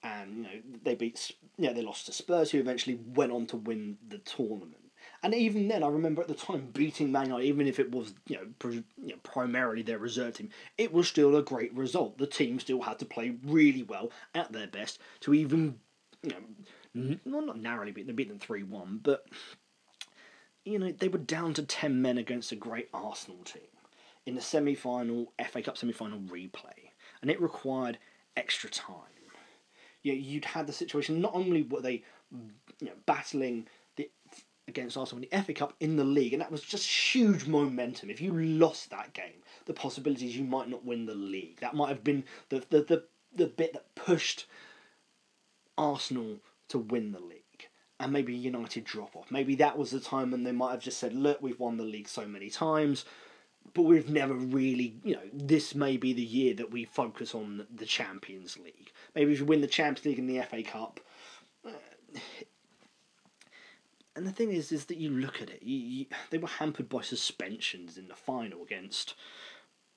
And 0.03 0.37
you 0.37 0.43
know 0.43 0.49
they 0.85 0.95
beat, 0.95 1.33
yeah, 1.57 1.73
they 1.73 1.83
lost 1.83 2.07
to 2.07 2.13
Spurs, 2.13 2.51
who 2.51 2.59
eventually 2.59 2.99
went 3.15 3.33
on 3.33 3.47
to 3.47 3.57
win 3.57 3.99
the 4.09 4.19
tournament. 4.19 4.88
And 5.23 5.35
even 5.35 5.67
then, 5.69 5.83
I 5.83 5.89
remember 5.89 6.23
at 6.23 6.29
the 6.29 6.35
time 6.35 6.69
beating 6.73 7.11
Man 7.11 7.27
United, 7.27 7.47
even 7.47 7.67
if 7.67 7.81
it 7.81 7.91
was 7.91 8.15
you 8.29 8.37
know, 8.37 8.47
pr- 8.59 8.71
you 8.71 8.85
know, 8.97 9.17
primarily 9.23 9.83
their 9.83 9.99
reserve 9.99 10.35
team, 10.35 10.51
it 10.77 10.93
was 10.93 11.09
still 11.09 11.35
a 11.37 11.43
great 11.43 11.75
result. 11.75 12.19
The 12.19 12.27
team 12.27 12.61
still 12.61 12.83
had 12.83 12.99
to 13.01 13.05
play 13.05 13.37
really 13.45 13.83
well 13.83 14.11
at 14.35 14.53
their 14.53 14.69
best 14.69 15.01
to 15.21 15.35
even 15.35 15.81
you 16.23 16.31
know, 16.95 17.17
well, 17.25 17.47
not 17.47 17.61
narrowly 17.61 17.93
beat 17.93 18.07
them, 18.07 18.17
beat 18.17 18.29
them 18.29 18.39
three 18.39 18.63
one, 18.63 19.01
but 19.03 19.27
you 20.65 20.79
know 20.79 20.93
they 20.93 21.09
were 21.09 21.19
down 21.19 21.55
to 21.55 21.63
ten 21.63 22.01
men 22.01 22.19
against 22.19 22.53
a 22.53 22.57
great 22.57 22.89
Arsenal 22.93 23.43
team 23.45 23.63
in 24.27 24.35
the 24.35 24.41
semi 24.41 24.75
final 24.75 25.33
FA 25.51 25.63
Cup 25.63 25.77
semi 25.79 25.93
final 25.93 26.19
replay, 26.21 26.91
and 27.23 27.31
it 27.31 27.41
required 27.41 27.99
extra 28.37 28.71
time. 28.71 28.95
You 30.03 30.13
know, 30.13 30.19
you'd 30.19 30.45
had 30.45 30.67
the 30.67 30.73
situation. 30.73 31.21
Not 31.21 31.35
only 31.35 31.63
were 31.63 31.81
they 31.81 32.05
you 32.33 32.87
know, 32.87 32.93
battling 33.07 33.67
against 34.69 34.97
Arsenal 34.97 35.25
in 35.25 35.29
the 35.31 35.45
FA 35.45 35.55
Cup 35.55 35.75
in 35.81 35.97
the 35.97 36.05
league, 36.05 36.33
and 36.33 36.43
that 36.43 36.53
was 36.53 36.63
just 36.63 36.87
huge 36.87 37.47
momentum. 37.47 38.11
If 38.11 38.21
you 38.21 38.33
lost 38.33 38.91
that 38.91 39.13
game, 39.13 39.43
the 39.67 39.75
possibilities 39.75 40.37
you 40.37 40.45
might 40.45 40.69
not 40.69 40.85
win 40.85 41.07
the 41.07 41.15
league. 41.15 41.61
That 41.61 41.75
might 41.75 41.89
have 41.89 42.05
been 42.05 42.25
the 42.49 42.65
the, 42.71 42.83
the, 42.83 43.05
the 43.35 43.47
bit 43.47 43.73
that 43.73 43.95
pushed 43.95 44.47
Arsenal 45.77 46.39
to 46.69 46.79
win 46.79 47.13
the 47.13 47.21
league. 47.21 47.43
And 48.01 48.13
maybe 48.13 48.35
United 48.35 48.85
drop 48.85 49.17
off. 49.17 49.31
Maybe 49.31 49.57
that 49.57 49.77
was 49.77 49.91
the 49.91 49.99
time 50.01 50.31
when 50.31 50.45
they 50.45 50.53
might 50.53 50.71
have 50.71 50.81
just 50.81 50.99
said, 50.99 51.15
look, 51.15 51.43
we've 51.43 51.59
won 51.59 51.79
the 51.79 51.83
league 51.83 52.09
so 52.09 52.29
many 52.29 52.49
times, 52.49 53.05
but 53.75 53.83
we've 53.83 54.09
never 54.09 54.35
really, 54.35 54.95
you 55.03 55.15
know, 55.15 55.23
this 55.33 55.75
may 55.75 55.97
be 55.97 56.13
the 56.13 56.23
year 56.23 56.55
that 56.55 56.71
we 56.71 56.85
focus 56.85 57.35
on 57.35 57.67
the 57.75 57.87
Champions 57.87 58.57
League. 58.57 58.93
Maybe 59.17 59.33
if 59.33 59.41
you 59.41 59.47
win 59.47 59.63
the 59.63 59.67
Champions 59.67 60.07
League 60.07 60.19
and 60.21 60.31
the 60.31 60.43
FA 60.43 60.63
Cup, 60.63 61.01
uh, 61.67 61.71
and 64.19 64.27
the 64.27 64.33
thing 64.33 64.51
is, 64.51 64.73
is 64.73 64.87
that 64.87 64.97
you 64.97 65.11
look 65.11 65.41
at 65.41 65.49
it, 65.49 65.63
you, 65.63 65.79
you, 65.79 66.07
they 66.31 66.39
were 66.39 66.49
hampered 66.49 66.89
by 66.89 67.03
suspensions 67.03 67.97
in 67.97 68.09
the 68.09 68.17
final 68.17 68.65
against 68.65 69.15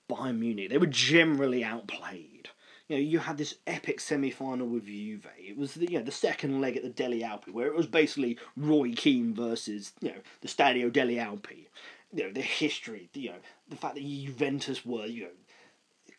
Bayern 0.07 0.37
Munich. 0.37 0.69
They 0.69 0.77
were 0.77 0.85
generally 0.85 1.63
outplayed. 1.63 2.49
You 2.87 2.97
know, 2.97 3.01
you 3.01 3.17
had 3.17 3.39
this 3.39 3.55
epic 3.65 3.99
semi-final 3.99 4.67
with 4.67 4.85
Juve. 4.85 5.25
It 5.39 5.57
was 5.57 5.73
the 5.73 5.89
you 5.89 5.97
know 5.97 6.05
the 6.05 6.11
second 6.11 6.61
leg 6.61 6.77
at 6.77 6.83
the 6.83 6.89
Delle 6.89 7.13
Alpi, 7.13 7.51
where 7.51 7.65
it 7.65 7.75
was 7.75 7.87
basically 7.87 8.37
Roy 8.55 8.91
Keane 8.91 9.33
versus 9.33 9.93
you 10.01 10.09
know 10.09 10.21
the 10.41 10.47
Stadio 10.47 10.93
Delle 10.93 11.17
Alpi. 11.17 11.65
You 12.13 12.25
know 12.25 12.31
the 12.31 12.41
history, 12.41 13.09
you 13.15 13.29
know 13.29 13.39
the 13.69 13.75
fact 13.75 13.95
that 13.95 14.03
Juventus 14.03 14.85
were 14.85 15.07
you 15.07 15.23
know 15.23 15.29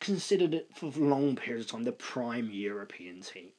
considered 0.01 0.55
it 0.55 0.71
for 0.75 0.91
long 0.97 1.37
periods 1.37 1.67
of 1.67 1.71
time 1.71 1.85
the 1.85 1.93
prime 1.93 2.51
European 2.51 3.21
team 3.21 3.51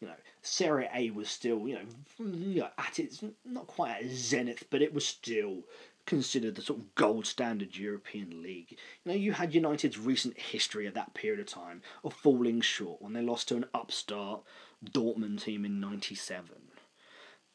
you 0.00 0.08
know, 0.08 0.14
Serie 0.46 0.88
A 0.94 1.10
was 1.10 1.28
still, 1.28 1.66
you 1.66 1.80
know, 2.18 2.70
at 2.78 2.98
its 2.98 3.22
not 3.44 3.66
quite 3.66 4.04
at 4.04 4.10
zenith, 4.10 4.64
but 4.70 4.80
it 4.80 4.94
was 4.94 5.04
still 5.04 5.64
considered 6.06 6.54
the 6.54 6.62
sort 6.62 6.78
of 6.78 6.94
gold 6.94 7.26
standard 7.26 7.76
European 7.76 8.42
league. 8.42 8.70
You 8.70 9.12
know, 9.12 9.14
you 9.14 9.32
had 9.32 9.54
United's 9.54 9.98
recent 9.98 10.38
history 10.38 10.86
of 10.86 10.94
that 10.94 11.14
period 11.14 11.40
of 11.40 11.46
time 11.46 11.82
of 12.04 12.14
falling 12.14 12.60
short 12.60 13.02
when 13.02 13.12
they 13.12 13.22
lost 13.22 13.48
to 13.48 13.56
an 13.56 13.66
upstart 13.74 14.44
Dortmund 14.84 15.42
team 15.42 15.64
in 15.64 15.80
'97. 15.80 16.48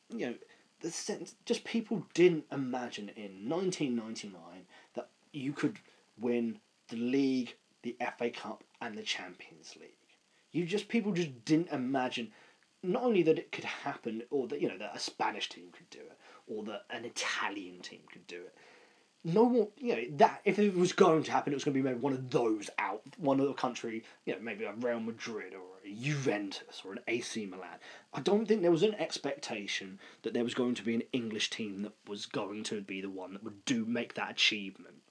You 0.10 0.26
know, 0.26 0.36
the 0.82 0.92
sense 0.92 1.36
just 1.46 1.64
people 1.64 2.06
didn't 2.14 2.46
imagine 2.52 3.10
in 3.16 3.50
1999 3.50 4.68
that 4.96 5.10
you 5.32 5.54
could 5.54 5.80
win 6.20 6.60
the 6.90 6.98
league, 6.98 7.56
the 7.84 7.96
FA 8.18 8.30
Cup, 8.30 8.66
and 8.82 8.98
the 8.98 9.04
Champions 9.04 9.78
League. 9.80 9.96
You 10.52 10.66
just 10.66 10.90
people 10.90 11.14
just 11.14 11.46
didn't 11.46 11.70
imagine 11.70 12.34
not 12.84 13.04
only 13.04 13.24
that 13.24 13.40
it 13.40 13.52
could 13.52 13.66
happen, 13.66 14.24
or 14.30 14.48
that 14.48 14.62
you 14.62 14.68
know 14.68 14.78
that 14.78 14.96
a 14.96 15.00
Spanish 15.00 15.50
team 15.50 15.66
could 15.72 15.90
do 15.90 16.00
it, 16.00 16.18
or 16.48 16.64
that 16.64 16.86
an 16.90 17.06
Italian 17.06 17.80
team 17.82 18.02
could 18.12 18.26
do 18.28 18.38
it. 18.38 18.56
No 19.24 19.44
one, 19.44 19.68
you 19.78 19.96
know, 19.96 20.04
that 20.18 20.42
if 20.46 20.58
it 20.58 20.76
was 20.76 20.94
going 20.94 21.22
to 21.24 21.32
happen, 21.32 21.54
it 21.54 21.56
was 21.56 21.64
going 21.64 21.76
to 21.76 21.80
be 21.80 21.88
maybe 21.88 22.00
one 22.00 22.14
of 22.14 22.32
those 22.32 22.72
out, 22.80 23.04
one 23.18 23.40
of 23.40 23.48
the 23.48 23.54
country, 23.54 24.04
you 24.26 24.34
know, 24.34 24.40
maybe 24.42 24.66
a 24.66 24.74
Real 24.74 25.00
Madrid 25.00 25.54
or 25.54 25.78
a 25.86 25.94
Juventus 25.94 26.82
or 26.84 26.94
an 26.94 27.02
AC 27.08 27.46
Milan. 27.46 27.78
I 28.16 28.22
don't 28.22 28.48
think 28.48 28.64
there 28.64 28.72
was 28.72 28.82
an 28.82 28.96
expectation 28.96 30.00
that 30.24 30.34
there 30.34 30.44
was 30.44 30.56
going 30.56 30.74
to 30.74 30.84
be 30.84 30.96
an 30.96 31.04
English 31.14 31.52
team 31.52 31.84
that 31.84 31.94
was 32.08 32.26
going 32.26 32.64
to 32.64 32.82
be 32.82 33.00
the 33.00 33.12
one 33.12 33.34
that 33.34 33.44
would 33.44 33.64
do 33.64 33.86
make 33.86 34.16
that 34.16 34.32
achievement. 34.32 35.04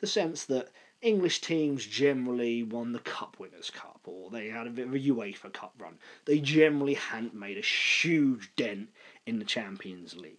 The 0.00 0.06
sense 0.06 0.44
that 0.44 0.68
English 1.00 1.40
teams 1.40 1.86
generally 1.86 2.62
won 2.62 2.92
the 2.92 2.98
Cup 2.98 3.36
Winners' 3.38 3.70
Cup, 3.70 4.00
or 4.04 4.30
they 4.30 4.48
had 4.48 4.66
a 4.66 4.70
bit 4.70 4.88
of 4.88 4.94
a 4.94 4.98
UEFA 4.98 5.52
Cup 5.52 5.74
run. 5.78 5.98
They 6.24 6.40
generally 6.40 6.94
hadn't 6.94 7.34
made 7.34 7.56
a 7.56 7.62
huge 7.62 8.50
dent 8.56 8.88
in 9.24 9.38
the 9.38 9.44
Champions 9.44 10.16
League. 10.16 10.34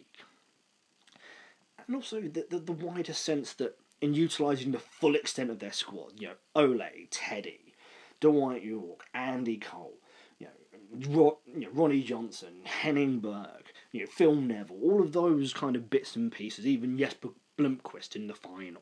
And 1.88 1.96
also 1.96 2.22
the, 2.22 2.46
the, 2.50 2.60
the 2.60 2.72
wider 2.74 3.14
sense 3.14 3.54
that 3.54 3.78
in 4.02 4.14
utilising 4.14 4.72
the 4.72 4.80
full 4.80 5.16
extent 5.16 5.50
of 5.50 5.60
their 5.60 5.72
squad, 5.72 6.14
you 6.20 6.28
know, 6.28 6.34
Ole, 6.56 7.08
Teddy, 7.10 7.74
Dwight 8.20 8.64
Yorke, 8.64 9.06
Andy 9.14 9.58
Cole, 9.58 9.98
you 10.40 10.48
know, 10.48 11.38
you 11.48 11.62
know, 11.62 11.70
Ronny 11.72 12.04
Johnsen, 12.04 12.66
Henning 12.66 13.20
Berg, 13.20 13.72
you 13.92 14.02
know, 14.02 14.08
Phil 14.08 14.36
Neville, 14.36 14.80
all 14.84 15.02
of 15.02 15.14
those 15.14 15.54
kind 15.54 15.76
of 15.76 15.90
bits 15.90 16.16
and 16.16 16.32
pieces, 16.32 16.68
even 16.68 16.98
Jesper 16.98 17.30
Blomqvist 17.58 18.16
in 18.16 18.28
the 18.28 18.36
final. 18.36 18.82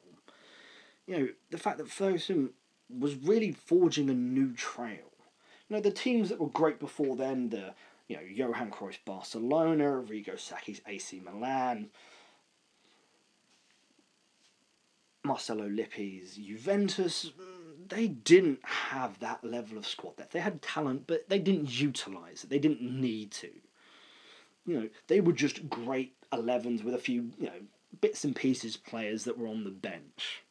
You 1.08 1.18
know, 1.18 1.28
the 1.50 1.58
fact 1.58 1.78
that 1.80 1.90
Ferguson 1.90 2.52
was 2.90 3.16
really 3.16 3.52
forging 3.52 4.10
a 4.10 4.14
new 4.14 4.54
trail. 4.54 5.12
You 5.70 5.76
know, 5.76 5.82
the 5.82 5.92
teams 5.92 6.30
that 6.30 6.40
were 6.40 6.48
great 6.48 6.80
before 6.80 7.16
then, 7.16 7.50
the 7.50 7.74
you 8.08 8.16
know, 8.16 8.24
Johan 8.24 8.72
Cruyff 8.72 9.00
Barcelona, 9.06 9.84
Arrigo 9.84 10.36
Sacchi's 10.36 10.82
AC 10.88 11.22
Milan, 11.24 11.90
Marcello 15.24 15.68
Lippi's 15.68 16.36
Juventus, 16.38 17.32
mm, 17.38 17.90
they 17.90 18.08
didn't 18.08 18.60
have 18.64 19.20
that 19.20 19.44
level 19.44 19.78
of 19.78 19.86
squad 19.86 20.16
depth. 20.16 20.32
They 20.32 20.40
had 20.40 20.62
talent, 20.62 21.04
but 21.06 21.28
they 21.28 21.40
didn't 21.40 21.78
utilise 21.80 22.44
it. 22.44 22.50
They 22.50 22.60
didn't 22.60 22.82
need 22.82 23.32
to. 23.32 23.50
You 24.66 24.82
know, 24.82 24.90
they 25.08 25.22
were 25.22 25.34
just 25.34 25.70
great 25.70 26.14
11s 26.32 26.84
with 26.84 26.94
a 26.94 27.00
few, 27.00 27.32
you 27.38 27.48
know, 27.48 27.62
bits 28.02 28.24
and 28.24 28.36
pieces 28.36 28.78
players 28.78 29.26
that 29.26 29.38
were 29.38 29.48
on 29.48 29.64
the 29.64 29.70
bench. 29.70 30.44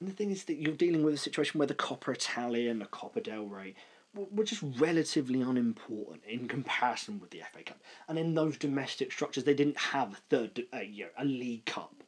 And 0.00 0.08
the 0.08 0.14
thing 0.14 0.30
is 0.30 0.44
that 0.44 0.54
you're 0.54 0.74
dealing 0.74 1.02
with 1.04 1.14
a 1.14 1.18
situation 1.18 1.58
where 1.58 1.66
the 1.66 1.74
Coppa 1.74 2.14
Italia 2.14 2.70
and 2.70 2.80
the 2.80 2.86
Copa 2.86 3.20
del 3.20 3.44
Rey 3.44 3.74
were 4.14 4.44
just 4.44 4.64
relatively 4.78 5.40
unimportant 5.40 6.22
in 6.26 6.48
comparison 6.48 7.20
with 7.20 7.30
the 7.30 7.42
FA 7.52 7.62
Cup. 7.62 7.80
And 8.08 8.18
in 8.18 8.34
those 8.34 8.56
domestic 8.56 9.12
structures, 9.12 9.44
they 9.44 9.54
didn't 9.54 9.78
have 9.78 10.12
a 10.14 10.16
third, 10.30 10.64
uh, 10.74 10.78
you 10.78 11.04
know, 11.04 11.10
a 11.18 11.24
League 11.24 11.66
Cup. 11.66 12.02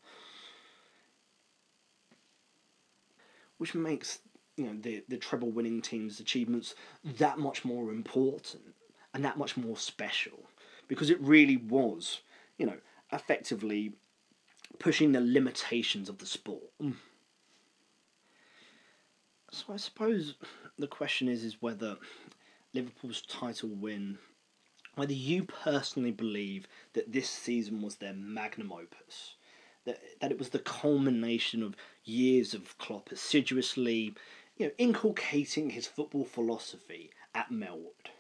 which 3.63 3.77
makes 3.77 4.19
you 4.57 4.65
know 4.65 4.77
the 4.81 5.05
the 5.09 5.17
treble 5.17 5.53
winning 5.53 5.81
team's 5.81 6.19
achievements 6.19 6.75
that 7.05 7.39
much 7.39 7.65
more 7.65 7.93
important 7.93 8.75
and 9.15 9.25
that 9.25 9.39
much 9.39 9.57
more 9.57 9.77
special 9.77 10.51
because 10.89 11.11
it 11.11 11.21
really 11.21 11.57
was 11.57 12.23
you 12.59 12.67
know 12.67 12.79
effectively 13.13 13.93
pushing 14.81 15.13
the 15.13 15.21
limitations 15.21 16.09
of 16.09 16.19
the 16.19 16.27
sport. 16.27 16.73
So 19.53 19.75
I 19.75 19.77
suppose 19.77 20.35
the 20.79 20.87
question 20.87 21.29
is 21.29 21.45
is 21.45 21.61
whether 21.61 21.99
Liverpool's 22.73 23.23
title 23.23 23.69
win 23.69 24.19
whether 24.95 25.13
you 25.13 25.45
personally 25.45 26.11
believe 26.11 26.67
that 26.93 27.13
this 27.13 27.31
season 27.31 27.81
was 27.81 27.97
their 27.97 28.13
magnum 28.13 28.73
opus 28.73 29.37
that 29.85 30.01
that 30.21 30.31
it 30.31 30.39
was 30.39 30.51
the 30.51 30.59
culmination 30.59 31.63
of 31.63 31.77
years 32.05 32.55
of 32.55 32.79
Klopp 32.79 33.11
assiduously, 33.13 34.15
you 34.57 34.67
know, 34.67 34.73
inculcating 34.79 35.71
his 35.71 35.87
football 35.87 36.25
philosophy 36.25 37.11
at 37.35 37.51
Melwood. 37.51 38.11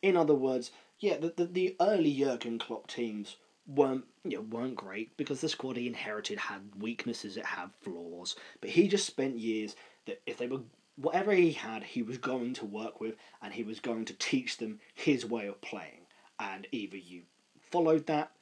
In 0.00 0.16
other 0.16 0.34
words, 0.34 0.70
yeah, 0.98 1.16
the, 1.16 1.32
the, 1.36 1.46
the 1.46 1.76
early 1.80 2.14
Jurgen 2.14 2.58
Klopp 2.58 2.86
teams 2.86 3.36
weren't 3.66 4.04
you 4.24 4.36
know, 4.36 4.42
weren't 4.42 4.76
great 4.76 5.16
because 5.16 5.40
the 5.40 5.48
squad 5.48 5.76
he 5.76 5.86
inherited 5.86 6.38
had 6.38 6.60
weaknesses, 6.78 7.36
it 7.36 7.46
had 7.46 7.70
flaws. 7.80 8.36
But 8.60 8.70
he 8.70 8.88
just 8.88 9.06
spent 9.06 9.38
years 9.38 9.76
that 10.06 10.20
if 10.26 10.38
they 10.38 10.46
were 10.46 10.60
whatever 10.96 11.32
he 11.32 11.52
had, 11.52 11.82
he 11.82 12.02
was 12.02 12.18
going 12.18 12.54
to 12.54 12.66
work 12.66 13.00
with 13.00 13.14
and 13.40 13.52
he 13.52 13.62
was 13.62 13.80
going 13.80 14.04
to 14.06 14.14
teach 14.14 14.58
them 14.58 14.80
his 14.94 15.24
way 15.24 15.46
of 15.46 15.60
playing. 15.60 16.06
And 16.38 16.66
either 16.72 16.96
you 16.96 17.22
followed 17.70 18.06
that, 18.06 18.32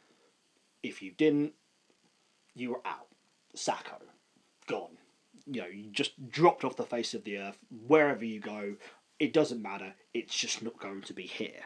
if 0.82 1.02
you 1.02 1.12
didn't, 1.12 1.52
you 2.54 2.70
were 2.70 2.80
out. 2.84 3.06
Sakho, 3.56 4.00
gone. 4.66 4.96
You 5.46 5.62
know, 5.62 5.66
you 5.68 5.90
just 5.90 6.30
dropped 6.30 6.64
off 6.64 6.76
the 6.76 6.84
face 6.84 7.14
of 7.14 7.24
the 7.24 7.38
earth. 7.38 7.58
Wherever 7.86 8.24
you 8.24 8.40
go, 8.40 8.76
it 9.18 9.32
doesn't 9.32 9.62
matter. 9.62 9.94
It's 10.14 10.36
just 10.36 10.62
not 10.62 10.78
going 10.78 11.02
to 11.02 11.12
be 11.12 11.22
here. 11.22 11.64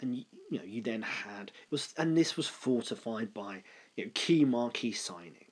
And 0.00 0.16
you 0.16 0.58
know, 0.58 0.64
you 0.64 0.82
then 0.82 1.02
had 1.02 1.48
it 1.48 1.70
was, 1.70 1.94
and 1.96 2.16
this 2.16 2.36
was 2.36 2.46
fortified 2.46 3.32
by 3.32 3.62
you 3.96 4.06
know, 4.06 4.10
key 4.14 4.44
marquee 4.44 4.92
signings. 4.92 5.43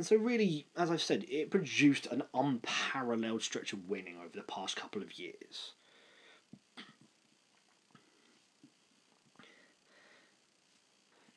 And 0.00 0.06
so, 0.06 0.16
really, 0.16 0.64
as 0.78 0.90
I've 0.90 1.02
said, 1.02 1.26
it 1.28 1.50
produced 1.50 2.06
an 2.06 2.22
unparalleled 2.32 3.42
stretch 3.42 3.74
of 3.74 3.86
winning 3.86 4.16
over 4.16 4.34
the 4.34 4.40
past 4.40 4.74
couple 4.74 5.02
of 5.02 5.18
years. 5.18 5.72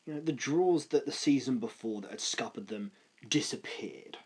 you 0.06 0.14
know, 0.14 0.22
the 0.22 0.32
draws 0.32 0.86
that 0.86 1.06
the 1.06 1.12
season 1.12 1.58
before 1.58 2.00
that 2.00 2.12
had 2.12 2.22
scuppered 2.22 2.68
them 2.68 2.94
disappeared. 3.28 4.20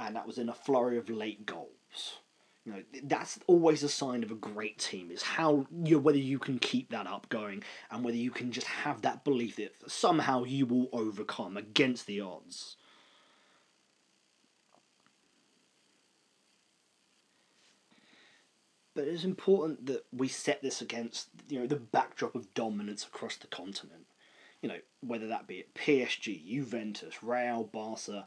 And 0.00 0.16
that 0.16 0.26
was 0.26 0.38
in 0.38 0.48
a 0.48 0.54
flurry 0.54 0.98
of 0.98 1.08
late 1.08 1.46
goals. 1.46 2.18
You 2.64 2.72
know, 2.72 2.82
that's 3.04 3.38
always 3.46 3.84
a 3.84 3.88
sign 3.88 4.24
of 4.24 4.32
a 4.32 4.34
great 4.34 4.80
team 4.80 5.12
is 5.12 5.22
how 5.22 5.68
you 5.84 5.94
know, 5.94 5.98
whether 5.98 6.18
you 6.18 6.40
can 6.40 6.58
keep 6.58 6.90
that 6.90 7.06
up 7.06 7.28
going 7.28 7.62
and 7.92 8.02
whether 8.02 8.16
you 8.16 8.32
can 8.32 8.50
just 8.50 8.66
have 8.66 9.02
that 9.02 9.22
belief 9.22 9.54
that 9.54 9.72
somehow 9.86 10.42
you 10.42 10.66
will 10.66 10.88
overcome 10.92 11.56
against 11.56 12.08
the 12.08 12.20
odds. 12.20 12.76
But 18.94 19.04
it's 19.04 19.24
important 19.24 19.86
that 19.86 20.04
we 20.12 20.28
set 20.28 20.62
this 20.62 20.82
against 20.82 21.28
you 21.48 21.60
know 21.60 21.66
the 21.66 21.76
backdrop 21.76 22.34
of 22.34 22.52
dominance 22.54 23.04
across 23.04 23.36
the 23.36 23.46
continent 23.46 24.06
you 24.62 24.68
know, 24.68 24.78
whether 25.00 25.26
that 25.26 25.48
be 25.48 25.58
at 25.58 25.74
PSG, 25.74 26.48
Juventus, 26.48 27.22
Real, 27.22 27.64
Barca, 27.64 28.26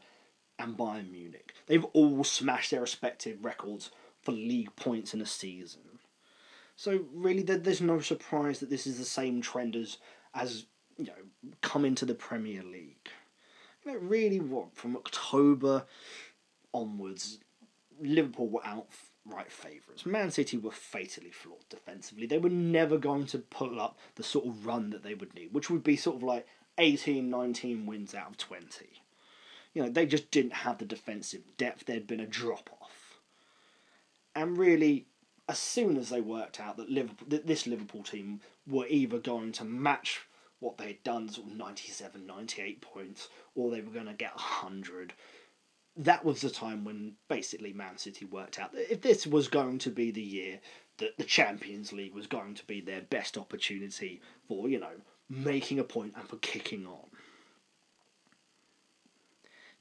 and 0.60 0.78
Bayern 0.78 1.10
Munich. 1.12 1.54
They've 1.66 1.86
all 1.86 2.24
smashed 2.24 2.72
their 2.72 2.82
respective 2.82 3.44
records 3.44 3.90
for 4.22 4.34
league 4.34 4.76
points 4.76 5.14
in 5.14 5.22
a 5.22 5.26
season. 5.26 5.82
So 6.76 7.06
really, 7.14 7.42
there's 7.42 7.82
no 7.82 8.02
surprise 8.02 8.60
that 8.60 8.70
this 8.70 8.86
is 8.86 8.98
the 8.98 9.06
same 9.06 9.42
trend 9.42 9.78
as 9.78 9.98
as 10.34 10.66
you 10.98 11.06
know 11.06 11.50
come 11.62 11.86
into 11.86 12.06
the 12.06 12.14
Premier 12.14 12.64
League. 12.64 13.10
You 13.86 13.94
know, 13.94 14.00
really, 14.00 14.42
what 14.42 14.76
from 14.76 14.98
October 14.98 15.86
onwards, 16.74 17.40
Liverpool 18.02 18.50
were 18.50 18.66
out 18.66 18.88
right 19.26 19.52
favourites. 19.52 20.06
Man 20.06 20.32
City 20.32 20.58
were 20.58 20.72
fatally 20.72 21.32
flawed 21.32 21.68
defensively. 21.70 22.28
They 22.28 22.38
were 22.38 22.50
never 22.50 22.98
going 22.98 23.26
to 23.28 23.40
pull 23.40 23.80
up 23.80 23.98
the 24.16 24.24
sort 24.24 24.46
of 24.46 24.66
run 24.66 24.92
that 24.92 25.04
they 25.04 25.14
would 25.14 25.34
need, 25.34 25.54
which 25.54 25.70
would 25.70 25.84
be 25.84 25.96
sort 25.96 26.18
of 26.18 26.24
like 26.24 26.48
18, 26.78 27.30
19 27.30 27.86
wins 27.86 28.14
out 28.14 28.32
of 28.32 28.38
20. 28.38 28.86
You 29.74 29.84
know, 29.84 29.90
they 29.90 30.06
just 30.06 30.32
didn't 30.32 30.54
have 30.54 30.78
the 30.78 30.86
defensive 30.86 31.42
depth. 31.58 31.86
There'd 31.86 32.08
been 32.08 32.20
a 32.20 32.28
drop 32.28 32.70
off. 32.82 33.20
And 34.36 34.58
really, 34.58 35.06
as 35.48 35.60
soon 35.60 35.98
as 35.98 36.10
they 36.10 36.22
worked 36.22 36.60
out 36.60 36.78
that 36.78 36.90
Liverpool, 36.90 37.28
that 37.30 37.48
this 37.48 37.68
Liverpool 37.68 38.04
team 38.04 38.42
were 38.68 38.88
either 38.88 39.20
going 39.20 39.52
to 39.54 39.66
match 39.66 40.22
what 40.60 40.78
they'd 40.78 41.04
done, 41.04 41.30
sort 41.30 41.48
of 41.48 41.58
97, 41.58 42.26
98 42.26 42.82
points, 42.82 43.30
or 43.54 43.70
they 43.70 43.82
were 43.82 43.92
going 43.92 44.06
to 44.08 44.14
get 44.14 44.34
100, 44.36 45.14
that 45.98 46.26
was 46.26 46.42
the 46.42 46.50
time 46.50 46.84
when 46.84 47.14
basically 47.30 47.74
Man 47.74 47.98
City 47.98 48.26
worked 48.26 48.60
out 48.60 48.74
that 48.74 48.92
if 48.92 49.02
this 49.02 49.26
was 49.26 49.48
going 49.48 49.80
to 49.80 49.90
be 49.90 50.12
the 50.12 50.22
year 50.22 50.60
that 50.98 51.18
the 51.18 51.24
Champions 51.24 51.94
League 51.94 52.14
was 52.14 52.28
going 52.28 52.54
to 52.56 52.66
be 52.66 52.82
their 52.82 53.02
best 53.02 53.38
opportunity 53.38 54.22
for, 54.48 54.70
you 54.70 54.80
know, 54.80 54.94
making 55.30 55.80
a 55.80 55.84
point 55.84 56.14
and 56.16 56.28
for 56.28 56.38
kicking 56.38 56.86
on. 56.86 57.06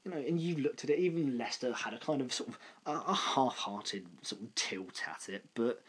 You 0.03 0.11
know, 0.11 0.17
and 0.17 0.39
you 0.39 0.55
looked 0.57 0.83
at 0.83 0.89
it, 0.89 0.99
even 0.99 1.37
Leicester 1.37 1.73
had 1.73 1.93
a 1.93 1.99
kind 1.99 2.21
of 2.21 2.31
sort 2.31 2.49
of 2.49 2.59
a, 2.85 2.91
a 2.91 3.13
half 3.13 3.55
hearted 3.55 4.05
sort 4.21 4.41
of 4.41 4.53
tilt 4.55 5.01
at 5.07 5.33
it, 5.33 5.45
but 5.55 5.81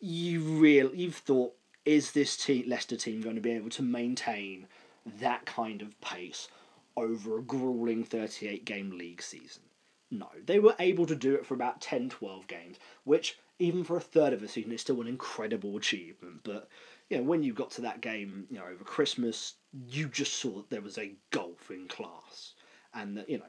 you 0.00 0.40
real 0.40 0.94
you've 0.94 1.16
thought, 1.16 1.54
is 1.84 2.12
this 2.12 2.36
team, 2.36 2.64
Leicester 2.66 2.96
team 2.96 3.20
going 3.20 3.36
to 3.36 3.42
be 3.42 3.52
able 3.52 3.70
to 3.70 3.82
maintain 3.82 4.66
that 5.20 5.44
kind 5.44 5.82
of 5.82 6.00
pace 6.00 6.48
over 6.96 7.38
a 7.38 7.42
grueling 7.42 8.04
38 8.04 8.64
game 8.64 8.90
league 8.90 9.22
season. 9.22 9.62
No, 10.10 10.28
they 10.44 10.58
were 10.58 10.76
able 10.78 11.06
to 11.06 11.16
do 11.16 11.34
it 11.34 11.44
for 11.44 11.54
about 11.54 11.80
10 11.80 12.08
12 12.08 12.46
games, 12.46 12.76
which, 13.04 13.38
even 13.58 13.82
for 13.82 13.96
a 13.96 14.00
third 14.00 14.32
of 14.32 14.42
a 14.42 14.48
season, 14.48 14.72
is 14.72 14.80
still 14.80 15.00
an 15.00 15.08
incredible 15.08 15.76
achievement. 15.76 16.40
But, 16.44 16.68
you 17.10 17.16
know, 17.16 17.24
when 17.24 17.42
you 17.42 17.52
got 17.52 17.70
to 17.72 17.80
that 17.82 18.00
game, 18.00 18.46
you 18.50 18.58
know, 18.58 18.66
over 18.66 18.84
Christmas, 18.84 19.54
you 19.88 20.08
just 20.08 20.34
saw 20.34 20.56
that 20.56 20.70
there 20.70 20.82
was 20.82 20.98
a 20.98 21.14
gulf 21.30 21.70
in 21.70 21.88
class. 21.88 22.54
And 22.92 23.16
that, 23.16 23.28
you 23.28 23.38
know, 23.38 23.44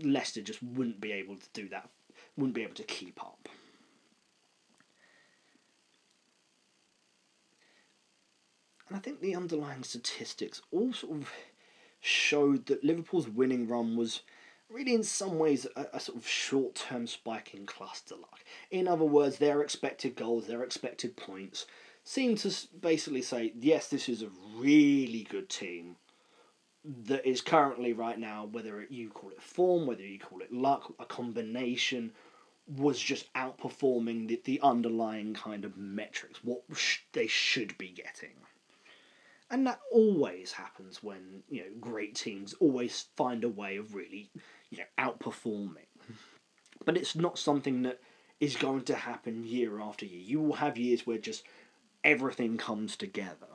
Leicester 0.00 0.40
just 0.40 0.62
wouldn't 0.62 1.00
be 1.00 1.12
able 1.12 1.36
to 1.36 1.48
do 1.52 1.68
that, 1.68 1.90
wouldn't 2.36 2.54
be 2.54 2.62
able 2.62 2.74
to 2.74 2.84
keep 2.84 3.22
up. 3.22 3.48
And 8.88 8.96
I 8.96 9.00
think 9.00 9.20
the 9.20 9.34
underlying 9.34 9.82
statistics 9.82 10.62
all 10.70 10.94
sort 10.94 11.20
of 11.20 11.30
showed 12.00 12.66
that 12.66 12.84
Liverpool's 12.84 13.28
winning 13.28 13.66
run 13.68 13.96
was 13.96 14.22
really 14.68 14.94
in 14.94 15.02
some 15.02 15.38
ways 15.38 15.66
a, 15.76 15.86
a 15.94 16.00
sort 16.00 16.18
of 16.18 16.26
short 16.26 16.74
term 16.74 17.06
spike 17.06 17.54
in 17.54 17.66
cluster 17.66 18.16
luck. 18.16 18.40
In 18.70 18.86
other 18.86 19.04
words, 19.04 19.38
their 19.38 19.62
expected 19.62 20.14
goals, 20.14 20.46
their 20.46 20.62
expected 20.62 21.16
points 21.16 21.66
seem 22.04 22.36
to 22.36 22.54
basically 22.80 23.22
say, 23.22 23.52
yes, 23.58 23.88
this 23.88 24.08
is 24.08 24.22
a 24.22 24.30
really 24.56 25.26
good 25.30 25.48
team 25.48 25.96
that 26.84 27.26
is 27.28 27.40
currently 27.40 27.92
right 27.92 28.18
now, 28.18 28.48
whether 28.50 28.86
you 28.88 29.10
call 29.10 29.30
it 29.30 29.42
form, 29.42 29.86
whether 29.86 30.02
you 30.02 30.18
call 30.18 30.40
it 30.40 30.52
luck, 30.52 30.94
a 30.98 31.04
combination, 31.04 32.12
was 32.66 32.98
just 32.98 33.32
outperforming 33.34 34.28
the, 34.28 34.40
the 34.44 34.60
underlying 34.62 35.34
kind 35.34 35.64
of 35.64 35.76
metrics, 35.76 36.42
what 36.44 36.62
sh- 36.74 37.00
they 37.12 37.26
should 37.26 37.76
be 37.78 37.88
getting. 37.88 38.34
And 39.50 39.66
that 39.66 39.80
always 39.90 40.52
happens 40.52 41.02
when, 41.02 41.42
you 41.48 41.62
know, 41.62 41.70
great 41.80 42.14
teams 42.14 42.54
always 42.54 43.06
find 43.16 43.44
a 43.44 43.48
way 43.48 43.76
of 43.78 43.94
really, 43.94 44.30
you 44.70 44.78
know, 44.78 44.84
outperforming. 44.98 45.86
But 46.84 46.96
it's 46.96 47.16
not 47.16 47.38
something 47.38 47.82
that 47.82 48.00
is 48.40 48.56
going 48.56 48.82
to 48.82 48.94
happen 48.94 49.44
year 49.44 49.80
after 49.80 50.04
year. 50.04 50.20
You 50.20 50.40
will 50.40 50.54
have 50.54 50.76
years 50.76 51.06
where 51.06 51.18
just 51.18 51.44
everything 52.04 52.56
comes 52.56 52.96
together. 52.96 53.46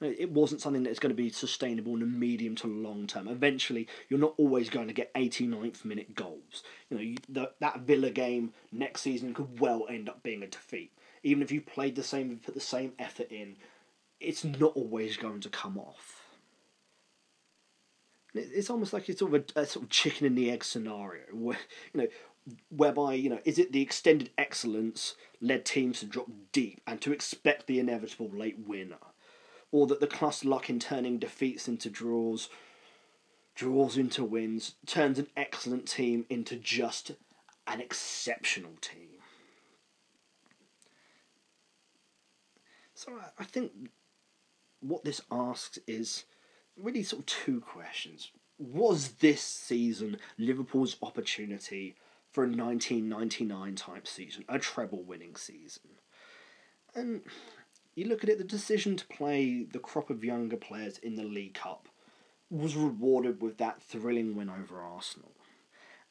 It 0.00 0.30
wasn't 0.30 0.60
something 0.60 0.82
that's 0.82 0.98
going 0.98 1.14
to 1.14 1.22
be 1.22 1.30
sustainable 1.30 1.94
in 1.94 2.00
the 2.00 2.06
medium 2.06 2.54
to 2.56 2.66
long 2.66 3.06
term. 3.06 3.28
Eventually, 3.28 3.88
you're 4.10 4.20
not 4.20 4.34
always 4.36 4.68
going 4.68 4.88
to 4.88 4.94
get 4.94 5.14
89th 5.14 5.86
minute 5.86 6.14
goals. 6.14 6.62
You 6.90 6.98
know, 6.98 7.14
the, 7.30 7.50
that 7.60 7.80
Villa 7.80 8.10
game 8.10 8.52
next 8.70 9.00
season 9.00 9.32
could 9.32 9.58
well 9.58 9.86
end 9.88 10.10
up 10.10 10.22
being 10.22 10.42
a 10.42 10.48
defeat. 10.48 10.92
Even 11.26 11.42
if 11.42 11.50
you 11.50 11.60
played 11.60 11.96
the 11.96 12.02
same, 12.02 12.38
put 12.44 12.54
the 12.54 12.60
same 12.60 12.92
effort 12.98 13.30
in, 13.30 13.56
it's 14.20 14.44
not 14.44 14.76
always 14.76 15.16
going 15.16 15.40
to 15.40 15.48
come 15.48 15.76
off. 15.76 16.22
It's 18.32 18.70
almost 18.70 18.92
like 18.92 19.08
it's 19.08 19.18
sort 19.18 19.34
of 19.34 19.44
a, 19.56 19.60
a 19.60 19.66
sort 19.66 19.84
of 19.84 19.90
chicken 19.90 20.26
and 20.26 20.38
the 20.38 20.50
egg 20.50 20.62
scenario 20.62 21.24
where 21.32 21.58
you 21.92 22.02
know 22.02 22.06
whereby 22.68 23.14
you 23.14 23.30
know 23.30 23.40
is 23.44 23.58
it 23.58 23.72
the 23.72 23.80
extended 23.80 24.30
excellence 24.36 25.16
led 25.40 25.64
teams 25.64 26.00
to 26.00 26.06
drop 26.06 26.28
deep 26.52 26.80
and 26.86 27.00
to 27.00 27.12
expect 27.12 27.66
the 27.66 27.80
inevitable 27.80 28.28
late 28.28 28.58
winner 28.66 28.98
or 29.72 29.86
that 29.86 30.00
the 30.00 30.06
class 30.06 30.44
luck 30.44 30.70
in 30.70 30.78
turning 30.78 31.18
defeats 31.18 31.68
into 31.68 31.90
draws, 31.90 32.48
draws 33.54 33.96
into 33.96 34.24
wins, 34.24 34.74
turns 34.86 35.18
an 35.18 35.26
excellent 35.36 35.88
team 35.88 36.24
into 36.30 36.56
just 36.56 37.12
an 37.66 37.80
exceptional 37.80 38.72
team. 38.80 39.15
So 42.96 43.12
I 43.38 43.44
think 43.44 43.72
what 44.80 45.04
this 45.04 45.20
asks 45.30 45.78
is 45.86 46.24
really 46.78 47.02
sort 47.02 47.20
of 47.20 47.26
two 47.26 47.60
questions. 47.60 48.32
Was 48.58 49.08
this 49.20 49.42
season 49.42 50.16
Liverpool's 50.38 50.96
opportunity 51.02 51.94
for 52.32 52.44
a 52.44 52.48
1999 52.48 53.74
type 53.74 54.06
season, 54.08 54.46
a 54.48 54.58
treble 54.58 55.02
winning 55.02 55.36
season? 55.36 55.90
And 56.94 57.20
you 57.94 58.06
look 58.06 58.24
at 58.24 58.30
it, 58.30 58.38
the 58.38 58.44
decision 58.44 58.96
to 58.96 59.06
play 59.08 59.64
the 59.70 59.78
crop 59.78 60.08
of 60.08 60.24
younger 60.24 60.56
players 60.56 60.96
in 60.96 61.16
the 61.16 61.24
League 61.24 61.54
Cup 61.54 61.90
was 62.48 62.76
rewarded 62.76 63.42
with 63.42 63.58
that 63.58 63.82
thrilling 63.82 64.34
win 64.34 64.48
over 64.48 64.80
Arsenal. 64.80 65.32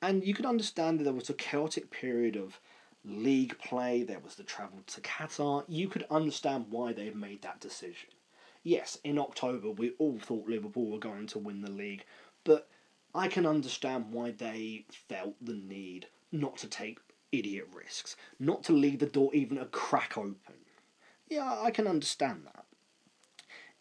And 0.03 0.23
you 0.23 0.35
could 0.35 0.45
understand 0.45 0.99
that 0.99 1.05
there 1.05 1.13
was 1.13 1.31
a 1.31 1.33
chaotic 1.33 1.89
period 1.89 2.35
of 2.35 2.59
league 3.07 3.57
play, 3.59 4.03
there 4.03 4.19
was 4.19 4.35
the 4.35 4.43
travel 4.43 4.79
to 4.87 5.01
Qatar. 5.01 5.63
You 5.67 5.87
could 5.87 6.05
understand 6.09 6.67
why 6.69 6.93
they 6.93 7.09
made 7.11 7.41
that 7.41 7.59
decision. 7.59 8.09
Yes, 8.63 8.97
in 9.03 9.19
October 9.19 9.69
we 9.69 9.91
all 9.99 10.17
thought 10.17 10.49
Liverpool 10.49 10.89
were 10.89 10.99
going 10.99 11.27
to 11.27 11.39
win 11.39 11.61
the 11.61 11.71
league, 11.71 12.05
but 12.43 12.67
I 13.13 13.27
can 13.27 13.45
understand 13.45 14.11
why 14.11 14.31
they 14.31 14.85
felt 15.07 15.35
the 15.39 15.53
need 15.53 16.07
not 16.31 16.57
to 16.57 16.67
take 16.67 16.99
idiot 17.31 17.69
risks, 17.73 18.15
not 18.39 18.63
to 18.63 18.73
leave 18.73 18.99
the 18.99 19.05
door 19.05 19.29
even 19.33 19.57
a 19.57 19.65
crack 19.65 20.17
open. 20.17 20.55
Yeah, 21.29 21.59
I 21.61 21.71
can 21.71 21.87
understand 21.87 22.41
that. 22.45 22.65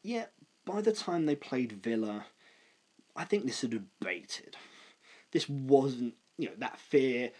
Yet, 0.03 0.33
by 0.65 0.81
the 0.83 0.93
time 0.93 1.27
they 1.27 1.37
played 1.37 1.73
Villa, 1.73 2.27
I 3.17 3.25
think 3.25 3.45
this 3.45 3.63
had 3.63 3.75
abated. 3.75 4.57
This 5.33 5.49
wasn't, 5.49 6.15
you 6.39 6.49
know, 6.49 6.55
that 6.59 6.79
fear 6.79 7.31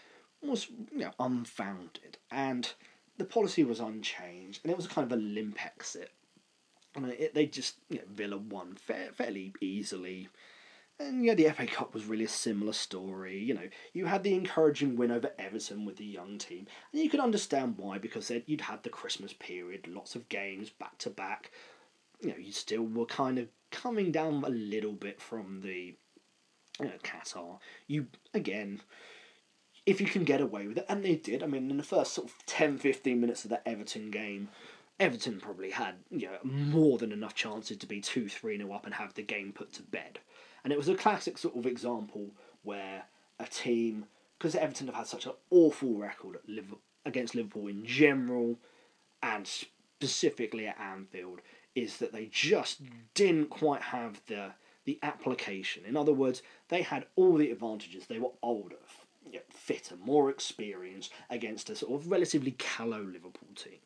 was, 0.47 0.67
you 0.91 0.99
know, 0.99 1.11
unfounded. 1.19 2.17
And 2.31 2.71
the 3.17 3.25
policy 3.25 3.63
was 3.63 3.79
unchanged, 3.79 4.61
and 4.63 4.71
it 4.71 4.77
was 4.77 4.87
kind 4.87 5.09
of 5.09 5.17
a 5.17 5.21
limp 5.21 5.63
exit. 5.63 6.11
I 6.95 6.99
mean, 6.99 7.13
it, 7.17 7.33
they 7.33 7.45
just, 7.45 7.75
you 7.89 7.97
know, 7.97 8.03
Villa 8.09 8.37
won 8.37 8.75
fa- 8.75 9.11
fairly 9.13 9.53
easily. 9.59 10.29
And 10.97 11.25
yeah, 11.25 11.33
the 11.33 11.49
FA 11.49 11.67
Cup 11.67 11.93
was 11.93 12.05
really 12.05 12.23
a 12.23 12.29
similar 12.29 12.71
story. 12.71 13.37
You 13.37 13.53
know, 13.53 13.67
you 13.91 14.05
had 14.05 14.23
the 14.23 14.33
encouraging 14.33 14.95
win 14.95 15.11
over 15.11 15.31
Everton 15.37 15.83
with 15.83 15.97
the 15.97 16.05
young 16.05 16.37
team, 16.37 16.67
and 16.93 17.01
you 17.01 17.09
could 17.09 17.19
understand 17.19 17.77
why 17.77 17.97
because 17.97 18.31
you'd 18.45 18.61
had 18.61 18.83
the 18.83 18.89
Christmas 18.89 19.33
period, 19.33 19.87
lots 19.87 20.15
of 20.15 20.29
games 20.29 20.69
back 20.69 20.97
to 20.99 21.09
back. 21.09 21.51
You 22.21 22.29
know, 22.29 22.37
you 22.37 22.53
still 22.53 22.83
were 22.83 23.05
kind 23.05 23.37
of 23.37 23.49
coming 23.71 24.13
down 24.13 24.43
a 24.45 24.49
little 24.49 24.93
bit 24.93 25.21
from 25.21 25.61
the 25.61 25.95
you 26.79 26.85
know, 26.85 26.91
Qatar. 27.03 27.59
You 27.87 28.07
again, 28.33 28.81
if 29.85 30.01
you 30.01 30.07
can 30.07 30.23
get 30.23 30.41
away 30.41 30.67
with 30.67 30.77
it, 30.77 30.85
and 30.89 31.03
they 31.03 31.15
did. 31.15 31.43
I 31.43 31.47
mean, 31.47 31.69
in 31.69 31.77
the 31.77 31.83
first 31.83 32.13
sort 32.13 32.27
of 32.27 32.45
10, 32.45 32.77
15 32.79 33.19
minutes 33.19 33.43
of 33.43 33.51
that 33.51 33.63
Everton 33.65 34.09
game, 34.09 34.49
Everton 34.99 35.39
probably 35.39 35.71
had 35.71 35.95
you 36.09 36.27
know 36.27 36.37
more 36.43 36.97
than 36.97 37.11
enough 37.11 37.35
chances 37.35 37.77
to 37.77 37.87
be 37.87 37.99
two, 37.99 38.29
three 38.29 38.57
nil 38.57 38.73
up 38.73 38.85
and 38.85 38.95
have 38.95 39.13
the 39.13 39.21
game 39.21 39.51
put 39.53 39.73
to 39.73 39.83
bed. 39.83 40.19
And 40.63 40.73
it 40.73 40.77
was 40.77 40.89
a 40.89 40.95
classic 40.95 41.37
sort 41.37 41.55
of 41.55 41.65
example 41.65 42.31
where 42.63 43.03
a 43.39 43.45
team, 43.45 44.05
because 44.37 44.55
Everton 44.55 44.87
have 44.87 44.95
had 44.95 45.07
such 45.07 45.25
an 45.25 45.33
awful 45.51 45.95
record 45.95 46.37
at 46.37 46.49
Liverpool, 46.49 46.79
against 47.05 47.35
Liverpool 47.35 47.67
in 47.67 47.85
general, 47.85 48.57
and 49.21 49.45
specifically 49.47 50.65
at 50.65 50.79
Anfield, 50.79 51.41
is 51.75 51.97
that 51.97 52.11
they 52.13 52.27
just 52.31 52.81
didn't 53.13 53.49
quite 53.49 53.81
have 53.81 54.21
the 54.27 54.53
the 54.85 54.99
application. 55.01 55.83
In 55.85 55.97
other 55.97 56.13
words, 56.13 56.41
they 56.69 56.83
had 56.83 57.07
all 57.15 57.37
the 57.37 57.51
advantages. 57.51 58.05
They 58.05 58.19
were 58.19 58.31
older, 58.41 58.75
you 59.25 59.39
know, 59.39 59.45
fitter, 59.49 59.95
more 59.97 60.29
experienced 60.29 61.11
against 61.29 61.69
a 61.69 61.75
sort 61.75 61.99
of 61.99 62.09
relatively 62.09 62.51
callow 62.51 63.01
Liverpool 63.01 63.49
team. 63.55 63.79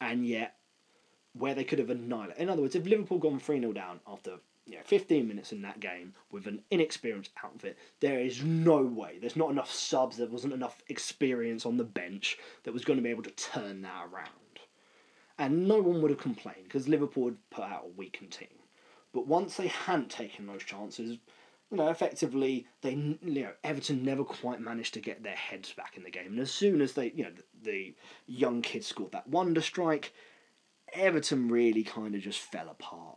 And 0.00 0.26
yet, 0.26 0.56
where 1.32 1.54
they 1.54 1.64
could 1.64 1.78
have 1.78 1.90
annihilated. 1.90 2.42
In 2.42 2.48
other 2.48 2.62
words, 2.62 2.74
if 2.74 2.86
Liverpool 2.86 3.18
gone 3.18 3.38
3 3.38 3.60
0 3.60 3.72
down 3.72 4.00
after 4.06 4.38
you 4.66 4.76
know, 4.76 4.82
15 4.84 5.28
minutes 5.28 5.52
in 5.52 5.62
that 5.62 5.80
game 5.80 6.14
with 6.32 6.46
an 6.46 6.62
inexperienced 6.70 7.30
outfit, 7.44 7.78
there 8.00 8.18
is 8.18 8.42
no 8.42 8.82
way. 8.82 9.18
There's 9.20 9.36
not 9.36 9.50
enough 9.50 9.70
subs, 9.70 10.16
there 10.16 10.26
wasn't 10.26 10.54
enough 10.54 10.82
experience 10.88 11.64
on 11.64 11.76
the 11.76 11.84
bench 11.84 12.38
that 12.64 12.72
was 12.72 12.84
going 12.84 12.98
to 12.98 13.02
be 13.02 13.10
able 13.10 13.22
to 13.22 13.30
turn 13.30 13.82
that 13.82 14.08
around. 14.12 14.30
And 15.38 15.68
no 15.68 15.78
one 15.78 16.02
would 16.02 16.10
have 16.10 16.20
complained 16.20 16.64
because 16.64 16.88
Liverpool 16.88 17.26
had 17.26 17.50
put 17.50 17.64
out 17.64 17.84
a 17.84 17.98
weakened 17.98 18.32
team. 18.32 18.48
But 19.12 19.26
once 19.26 19.56
they 19.56 19.68
hadn't 19.68 20.10
taken 20.10 20.46
those 20.46 20.64
chances, 20.64 21.18
you 21.70 21.78
know, 21.78 21.88
effectively, 21.88 22.66
they, 22.82 22.92
you 22.92 23.18
know, 23.42 23.50
Everton 23.64 24.04
never 24.04 24.24
quite 24.24 24.60
managed 24.60 24.94
to 24.94 25.00
get 25.00 25.22
their 25.22 25.34
heads 25.34 25.72
back 25.72 25.96
in 25.96 26.04
the 26.04 26.10
game. 26.10 26.28
And 26.28 26.40
as 26.40 26.52
soon 26.52 26.80
as 26.80 26.92
they, 26.92 27.12
you 27.14 27.24
know, 27.24 27.30
the, 27.30 27.70
the 27.70 27.94
young 28.26 28.62
kids 28.62 28.86
scored 28.86 29.12
that 29.12 29.28
wonder 29.28 29.60
strike, 29.60 30.12
Everton 30.92 31.48
really 31.48 31.82
kind 31.82 32.14
of 32.14 32.20
just 32.20 32.38
fell 32.38 32.68
apart. 32.68 33.16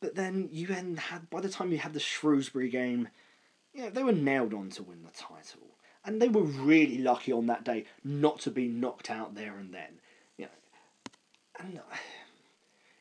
But 0.00 0.14
then 0.14 0.48
you 0.50 0.66
then 0.66 0.96
had 0.96 1.28
by 1.28 1.40
the 1.40 1.48
time 1.48 1.72
you 1.72 1.78
had 1.78 1.92
the 1.92 2.00
Shrewsbury 2.00 2.70
game, 2.70 3.08
you 3.74 3.82
know, 3.82 3.90
they 3.90 4.02
were 4.02 4.12
nailed 4.12 4.54
on 4.54 4.70
to 4.70 4.82
win 4.82 5.02
the 5.02 5.10
title. 5.10 5.76
And 6.04 6.22
they 6.22 6.28
were 6.28 6.42
really 6.42 6.98
lucky 6.98 7.32
on 7.32 7.46
that 7.46 7.64
day 7.64 7.84
not 8.02 8.38
to 8.40 8.50
be 8.50 8.68
knocked 8.68 9.10
out 9.10 9.34
there 9.34 9.58
and 9.58 9.74
then. 9.74 10.00
You 10.38 10.46
know, 10.46 10.50
and 11.58 11.78
uh, 11.78 11.96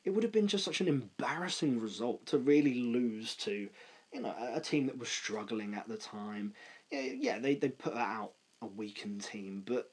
it 0.04 0.12
would 0.12 0.24
have 0.24 0.32
been 0.32 0.48
just 0.48 0.66
such 0.66 0.82
an 0.82 0.88
embarrassing 0.88 1.80
result 1.80 2.26
to 2.28 2.38
really 2.38 2.76
lose 2.76 3.36
to, 3.36 3.70
you 4.14 4.22
know, 4.22 4.34
a, 4.40 4.58
a 4.58 4.62
team 4.62 4.88
that 4.88 4.98
was 4.98 5.10
struggling 5.10 5.76
at 5.76 5.88
the 5.88 5.98
time. 5.98 6.54
Yeah, 6.92 7.02
yeah, 7.02 7.40
they 7.40 7.56
they 7.56 7.70
put 7.70 7.96
out 7.96 8.34
a 8.62 8.66
weakened 8.66 9.24
team, 9.24 9.64
but 9.66 9.92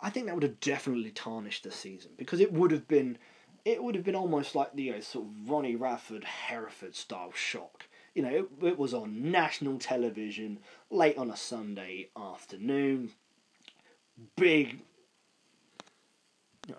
I 0.00 0.10
think 0.10 0.26
that 0.26 0.34
would 0.34 0.42
have 0.42 0.60
definitely 0.60 1.10
tarnished 1.10 1.64
the 1.64 1.70
season 1.70 2.12
because 2.16 2.40
it 2.40 2.52
would 2.52 2.70
have 2.70 2.86
been 2.88 3.18
it 3.64 3.82
would 3.82 3.94
have 3.94 4.04
been 4.04 4.14
almost 4.14 4.54
like 4.54 4.74
the 4.74 4.82
you 4.82 4.92
know, 4.92 5.00
sort 5.00 5.26
of 5.26 5.50
Ronnie 5.50 5.76
Radford 5.76 6.24
Hereford 6.24 6.94
style 6.94 7.32
shock. 7.34 7.88
You 8.14 8.22
know, 8.22 8.28
it, 8.28 8.66
it 8.66 8.78
was 8.78 8.94
on 8.94 9.30
national 9.30 9.78
television 9.78 10.58
late 10.90 11.16
on 11.16 11.30
a 11.30 11.36
Sunday 11.36 12.10
afternoon. 12.16 13.12
Big, 14.36 14.82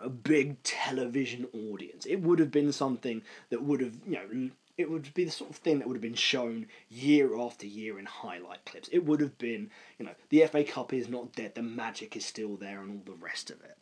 a 0.02 0.10
big 0.10 0.62
television 0.64 1.48
audience. 1.54 2.06
It 2.06 2.22
would 2.22 2.40
have 2.40 2.52
been 2.52 2.72
something 2.72 3.22
that 3.50 3.64
would 3.64 3.82
have, 3.82 3.94
you 4.06 4.14
know, 4.14 4.50
it 4.78 4.90
would 4.90 5.14
be 5.14 5.26
the 5.26 5.32
sort 5.32 5.52
of 5.52 5.56
thing 5.58 5.80
that 5.80 5.88
would 5.88 5.96
have 5.96 6.02
been 6.02 6.14
shown 6.16 6.68
year 6.90 7.38
after 7.40 7.66
year 7.66 7.98
in 7.98 8.06
highlight 8.06 8.66
clips. 8.66 8.90
It 8.92 9.06
would 9.06 9.22
have 9.22 9.38
been, 9.38 9.70
you 9.98 10.06
know, 10.06 10.16
the 10.30 10.46
FA 10.48 10.64
Cup 10.64 10.92
is 10.92 11.08
not 11.08 11.34
dead, 11.34 11.56
the 11.56 11.62
magic 11.62 12.16
is 12.16 12.26
still 12.26 12.56
there, 12.58 12.82
and 12.82 12.92
all 12.92 13.14
the 13.14 13.24
rest 13.24 13.50
of 13.50 13.62
it. 13.62 13.78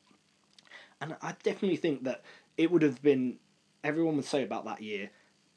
And 1.01 1.15
I 1.21 1.35
definitely 1.43 1.77
think 1.77 2.03
that 2.03 2.21
it 2.57 2.71
would 2.71 2.81
have 2.81 3.01
been 3.01 3.39
everyone 3.83 4.15
would 4.15 4.25
say 4.25 4.43
about 4.43 4.65
that 4.65 4.81
year. 4.81 5.09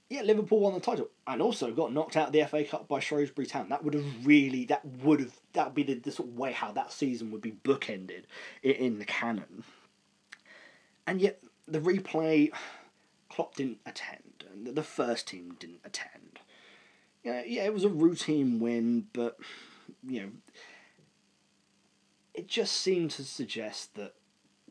Yeah, 0.08 0.22
Liverpool 0.22 0.60
won 0.60 0.74
the 0.74 0.80
title 0.80 1.08
and 1.26 1.42
also 1.42 1.72
got 1.72 1.92
knocked 1.92 2.16
out 2.16 2.28
of 2.28 2.32
the 2.32 2.44
FA 2.44 2.64
Cup 2.64 2.86
by 2.86 3.00
Shrewsbury 3.00 3.46
Town. 3.46 3.68
That 3.68 3.84
would 3.84 3.94
have 3.94 4.26
really 4.26 4.64
that 4.66 4.84
would 4.84 5.20
have 5.20 5.40
that 5.52 5.66
would 5.66 5.74
be 5.74 5.82
the, 5.82 5.94
the 5.94 6.12
sort 6.12 6.28
of 6.28 6.36
way 6.36 6.52
how 6.52 6.72
that 6.72 6.92
season 6.92 7.30
would 7.32 7.42
be 7.42 7.52
bookended 7.64 8.22
in, 8.62 8.72
in 8.72 8.98
the 8.98 9.04
canon. 9.04 9.64
And 11.06 11.20
yet 11.20 11.40
the 11.66 11.80
replay, 11.80 12.50
Klopp 13.28 13.54
didn't 13.54 13.78
attend, 13.86 14.44
and 14.52 14.66
the 14.66 14.82
first 14.82 15.28
team 15.28 15.56
didn't 15.58 15.80
attend. 15.84 16.40
Yeah, 17.24 17.42
yeah, 17.44 17.64
it 17.64 17.74
was 17.74 17.84
a 17.84 17.88
routine 17.88 18.60
win, 18.60 19.06
but 19.12 19.36
you 20.06 20.20
know, 20.20 20.28
it 22.34 22.46
just 22.46 22.74
seemed 22.74 23.10
to 23.12 23.24
suggest 23.24 23.94
that 23.96 24.14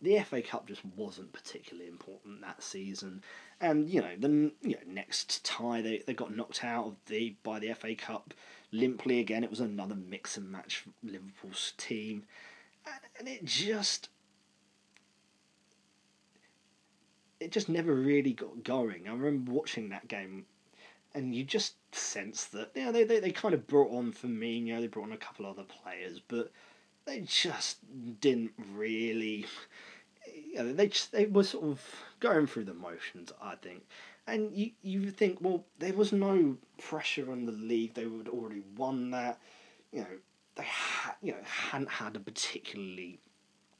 the 0.01 0.19
FA 0.19 0.41
Cup 0.41 0.67
just 0.67 0.85
wasn't 0.85 1.33
particularly 1.33 1.89
important 1.89 2.41
that 2.41 2.63
season. 2.63 3.23
And 3.59 3.89
you 3.89 4.01
know, 4.01 4.15
the 4.17 4.51
you 4.61 4.75
know, 4.75 4.77
next 4.87 5.43
tie 5.43 5.81
they, 5.81 6.03
they 6.05 6.13
got 6.13 6.35
knocked 6.35 6.63
out 6.63 6.85
of 6.87 6.95
the 7.07 7.35
by 7.43 7.59
the 7.59 7.73
FA 7.73 7.95
Cup 7.95 8.33
limply 8.71 9.19
again. 9.19 9.43
It 9.43 9.49
was 9.49 9.59
another 9.59 9.95
mix 9.95 10.37
and 10.37 10.49
match 10.49 10.85
Liverpool's 11.03 11.73
team, 11.77 12.23
and 13.17 13.27
it 13.27 13.45
just 13.45 14.09
it 17.45 17.51
just 17.51 17.69
never 17.69 17.93
really 17.93 18.33
got 18.33 18.63
going. 18.63 19.07
I 19.07 19.11
remember 19.11 19.51
watching 19.51 19.89
that 19.89 20.07
game, 20.07 20.45
and 21.13 21.35
you 21.35 21.43
just 21.43 21.75
sense 21.93 22.45
that 22.45 22.71
you 22.73 22.85
know 22.85 22.91
they, 22.91 23.03
they, 23.03 23.19
they 23.19 23.31
kind 23.31 23.53
of 23.53 23.67
brought 23.67 23.91
on 23.91 24.11
Firmino, 24.11 24.81
they 24.81 24.87
brought 24.87 25.05
on 25.05 25.11
a 25.11 25.17
couple 25.17 25.45
of 25.45 25.51
other 25.51 25.67
players, 25.67 26.19
but 26.27 26.51
they 27.05 27.21
just 27.21 27.77
didn't 28.19 28.53
really. 28.73 29.45
You 30.51 30.55
know, 30.55 30.73
they 30.73 30.87
just, 30.87 31.11
they 31.11 31.27
were 31.27 31.43
sort 31.43 31.65
of 31.65 31.81
going 32.19 32.47
through 32.47 32.65
the 32.65 32.73
motions, 32.73 33.31
I 33.39 33.55
think. 33.55 33.83
And 34.25 34.51
you 34.51 34.71
you 34.81 35.11
think, 35.11 35.37
well, 35.39 35.65
there 35.77 35.93
was 35.93 36.11
no 36.11 36.57
pressure 36.81 37.31
on 37.31 37.45
the 37.45 37.51
league; 37.51 37.93
they 37.93 38.07
would 38.07 38.27
already 38.27 38.63
won 38.75 39.11
that. 39.11 39.39
You 39.91 40.01
know, 40.01 40.17
they 40.55 40.63
had 40.63 41.13
you 41.21 41.33
know 41.33 41.43
hadn't 41.43 41.91
had 41.91 42.15
a 42.15 42.19
particularly 42.19 43.19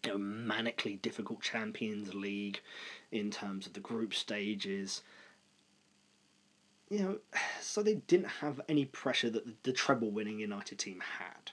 you 0.06 0.12
know, 0.12 0.18
manically 0.18 1.02
difficult 1.02 1.42
Champions 1.42 2.14
League 2.14 2.62
in 3.16 3.32
terms 3.32 3.66
of 3.66 3.74
the 3.74 3.80
group 3.80 4.14
stages. 4.14 5.02
You 6.90 7.00
know, 7.00 7.18
so 7.62 7.82
they 7.82 7.96
didn't 7.96 8.28
have 8.28 8.62
any 8.70 8.86
pressure 8.86 9.30
that 9.30 9.46
the, 9.46 9.54
the 9.64 9.74
treble 9.74 10.12
winning 10.12 10.40
United 10.40 10.78
team 10.78 11.02
had. 11.20 11.52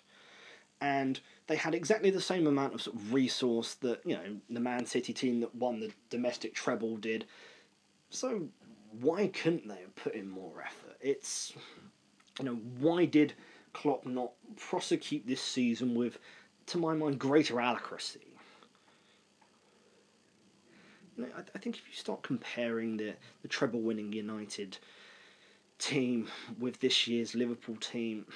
And 0.81 1.21
they 1.47 1.57
had 1.57 1.75
exactly 1.75 2.11
the 2.11 2.21
same 2.21 2.47
amount 2.47 2.75
of 2.75 2.83
sort 2.83 2.97
of 2.97 3.15
resource 3.15 3.75
that, 3.77 4.01
you 4.05 4.17
know, 4.17 4.37
the 4.51 4.61
Man 4.61 4.85
City 4.85 5.13
team 5.13 5.41
that 5.41 5.55
won 5.55 5.81
the 5.81 5.93
domestic 6.11 6.55
treble 6.55 6.97
did. 6.97 7.25
So 8.11 8.49
why 9.01 9.29
couldn't 9.29 9.69
they 9.69 9.81
have 9.81 9.95
put 9.95 10.15
in 10.15 10.29
more 10.29 10.61
effort? 10.61 10.97
It's, 11.01 11.55
you 12.39 12.45
know, 12.45 12.57
why 12.79 13.07
did 13.07 13.33
Klopp 13.73 14.05
not 14.05 14.33
prosecute 14.57 15.27
this 15.27 15.41
season 15.41 15.95
with, 15.95 16.19
to 16.67 16.79
my 16.79 16.95
mind, 16.95 17.19
greater 17.19 17.61
accuracy? 17.61 18.32
I 21.55 21.59
think 21.59 21.77
if 21.77 21.83
you 21.89 21.95
start 21.95 22.23
comparing 22.23 22.97
the, 22.97 23.15
the 23.43 23.49
treble 23.49 23.81
winning 23.81 24.13
United 24.13 24.79
team 25.79 26.29
with 26.59 26.81
this 26.81 27.07
year's 27.07 27.35
Liverpool 27.35 27.77
team, 27.77 28.27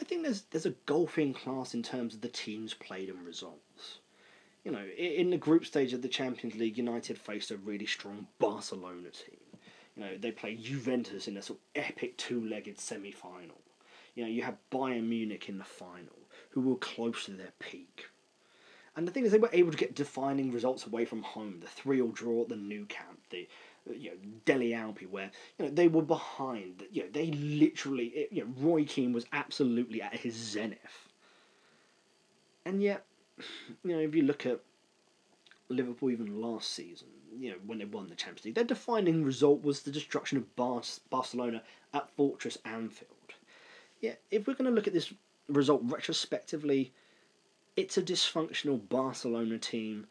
I 0.00 0.04
think 0.04 0.22
there's 0.22 0.42
there's 0.50 0.66
a 0.66 0.74
golfing 0.86 1.32
class 1.32 1.74
in 1.74 1.82
terms 1.82 2.14
of 2.14 2.20
the 2.20 2.28
teams 2.28 2.74
played 2.74 3.08
and 3.08 3.24
results. 3.24 4.00
You 4.64 4.72
know, 4.72 4.84
in 4.96 5.30
the 5.30 5.36
group 5.36 5.66
stage 5.66 5.92
of 5.92 6.02
the 6.02 6.08
Champions 6.08 6.54
League, 6.54 6.78
United 6.78 7.18
faced 7.18 7.50
a 7.50 7.56
really 7.56 7.86
strong 7.86 8.28
Barcelona 8.38 9.10
team. 9.10 9.40
You 9.96 10.04
know, 10.04 10.16
they 10.16 10.30
played 10.30 10.62
Juventus 10.62 11.26
in 11.26 11.36
a 11.36 11.42
sort 11.42 11.58
of 11.58 11.82
epic 11.82 12.16
two-legged 12.16 12.78
semi-final. 12.78 13.60
You 14.14 14.24
know, 14.24 14.30
you 14.30 14.42
have 14.42 14.56
Bayern 14.70 15.08
Munich 15.08 15.48
in 15.48 15.58
the 15.58 15.64
final, 15.64 16.28
who 16.50 16.60
were 16.60 16.76
close 16.76 17.24
to 17.24 17.32
their 17.32 17.52
peak. 17.58 18.06
And 18.94 19.08
the 19.08 19.12
thing 19.12 19.24
is, 19.24 19.32
they 19.32 19.38
were 19.38 19.48
able 19.52 19.70
to 19.70 19.76
get 19.76 19.94
defining 19.94 20.52
results 20.52 20.86
away 20.86 21.04
from 21.04 21.22
home. 21.22 21.60
The 21.60 21.66
three-all 21.66 22.10
draw 22.10 22.42
at 22.42 22.50
the 22.50 22.56
Nou 22.56 22.84
Camp, 22.86 23.20
the 23.30 23.48
uh, 23.88 23.94
you 23.94 24.10
know 24.10 24.16
Delle 24.44 24.60
Alpi, 24.60 25.08
where 25.08 25.30
you 25.58 25.64
know 25.64 25.70
they 25.70 25.88
were 25.88 26.02
behind. 26.02 26.84
You 26.90 27.04
know 27.04 27.08
they 27.10 27.30
literally, 27.30 28.28
you 28.30 28.44
know 28.44 28.52
Roy 28.58 28.84
Keane 28.84 29.12
was 29.12 29.26
absolutely 29.32 30.02
at 30.02 30.14
his 30.14 30.34
zenith. 30.34 31.08
And 32.66 32.82
yet, 32.82 33.06
you 33.82 33.96
know 33.96 34.00
if 34.00 34.14
you 34.14 34.22
look 34.22 34.44
at 34.44 34.60
Liverpool 35.70 36.10
even 36.10 36.40
last 36.40 36.74
season, 36.74 37.08
you 37.38 37.50
know 37.50 37.56
when 37.64 37.78
they 37.78 37.86
won 37.86 38.08
the 38.08 38.14
Champions 38.14 38.44
League, 38.44 38.56
their 38.56 38.64
defining 38.64 39.24
result 39.24 39.62
was 39.62 39.80
the 39.80 39.90
destruction 39.90 40.36
of 40.36 40.54
Bar- 40.54 40.82
Barcelona 41.08 41.62
at 41.94 42.10
Fortress 42.10 42.58
Anfield. 42.66 43.08
Yeah, 44.02 44.14
if 44.30 44.46
we're 44.46 44.54
going 44.54 44.68
to 44.68 44.74
look 44.74 44.86
at 44.86 44.92
this 44.92 45.14
result 45.48 45.80
retrospectively 45.84 46.92
it's 47.76 47.96
a 47.96 48.02
dysfunctional 48.02 48.88
Barcelona 48.88 49.58
team, 49.58 50.06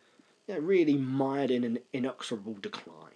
you 0.47 0.55
know, 0.55 0.59
really 0.61 0.97
mired 0.97 1.51
in 1.51 1.63
an 1.63 1.79
inexorable 1.93 2.55
decline. 2.55 3.07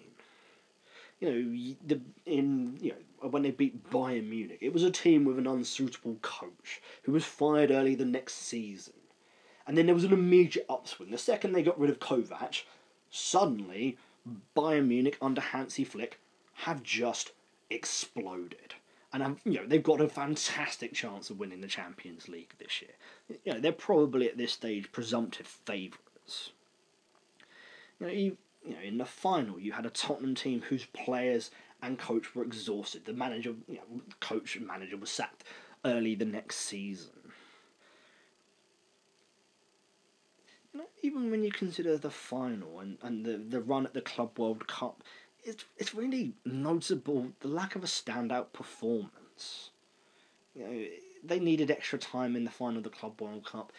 You 1.20 1.30
know, 1.30 1.76
the 1.88 2.02
in 2.26 2.78
you 2.82 2.92
know 2.92 3.30
when 3.30 3.42
they 3.42 3.52
beat 3.52 3.90
Bayern 3.90 4.30
Munich, 4.30 4.60
it 4.62 4.74
was 4.74 4.84
a 4.84 4.92
team 4.92 5.26
with 5.26 5.40
an 5.40 5.48
unsuitable 5.48 6.18
coach 6.22 6.82
who 7.04 7.14
was 7.14 7.26
fired 7.26 7.72
early 7.72 7.96
the 7.96 8.06
next 8.06 8.36
season, 8.36 8.94
and 9.66 9.78
then 9.78 9.86
there 9.86 9.96
was 9.96 10.04
an 10.04 10.14
immediate 10.14 10.66
upswing. 10.70 11.12
The 11.12 11.18
second 11.18 11.54
they 11.54 11.64
got 11.64 11.80
rid 11.80 11.90
of 11.90 12.00
Kovac, 12.00 12.64
suddenly 13.10 13.98
Bayern 14.56 14.88
Munich 14.88 15.18
under 15.22 15.42
Hansi 15.42 15.84
Flick 15.86 16.20
have 16.54 16.84
just 16.84 17.32
exploded 17.70 18.75
and 19.16 19.24
I'm, 19.24 19.38
you 19.46 19.54
know 19.54 19.66
they've 19.66 19.82
got 19.82 20.02
a 20.02 20.10
fantastic 20.10 20.94
chance 20.94 21.30
of 21.30 21.40
winning 21.40 21.62
the 21.62 21.68
Champions 21.68 22.28
League 22.28 22.54
this 22.60 22.82
year. 22.82 23.40
You 23.46 23.54
know 23.54 23.60
they're 23.62 23.72
probably 23.72 24.28
at 24.28 24.38
this 24.38 24.52
stage 24.52 24.92
presumptive 24.92 25.48
favourites. 25.48 26.52
You 27.98 28.08
know, 28.08 28.12
you, 28.12 28.38
you 28.68 28.74
know, 28.74 28.82
in 28.84 28.98
the 28.98 29.06
final 29.06 29.58
you 29.58 29.72
had 29.72 29.86
a 29.86 29.90
Tottenham 29.90 30.36
team 30.36 30.64
whose 30.68 30.86
players 30.88 31.50
and 31.82 31.98
coach 31.98 32.36
were 32.36 32.44
exhausted. 32.44 33.06
The 33.06 33.14
manager, 33.14 33.54
you 33.70 33.76
know, 33.76 34.02
coach 34.20 34.58
and 34.58 34.68
manager 34.68 34.98
was 34.98 35.12
sacked 35.12 35.46
early 35.86 36.16
the 36.16 36.26
next 36.26 36.58
season. 36.58 37.12
You 40.74 40.82
know, 40.82 40.88
even 41.04 41.32
when 41.32 41.42
you 41.46 41.52
consider 41.52 41.98
the 41.98 42.10
final 42.10 42.82
and, 42.82 42.98
and 43.02 43.26
the, 43.26 43.38
the 43.38 43.62
run 43.62 43.86
at 43.86 43.94
the 43.94 44.02
Club 44.02 44.38
World 44.38 44.68
Cup, 44.68 45.06
it's 45.46 45.64
it's 45.78 45.94
really 45.94 46.34
notable 46.44 47.32
the 47.40 47.48
lack 47.48 47.76
of 47.76 47.84
a 47.84 47.88
standout 47.88 48.52
performance. 48.52 49.70
You 50.56 50.68
know, 50.68 50.86
they 51.24 51.40
needed 51.40 51.72
extra 51.72 52.00
time 52.00 52.36
in 52.36 52.44
the 52.44 52.52
final 52.52 52.78
of 52.78 52.84
the 52.84 52.90
Club 52.90 53.22
World 53.22 53.46
Cup. 53.46 53.72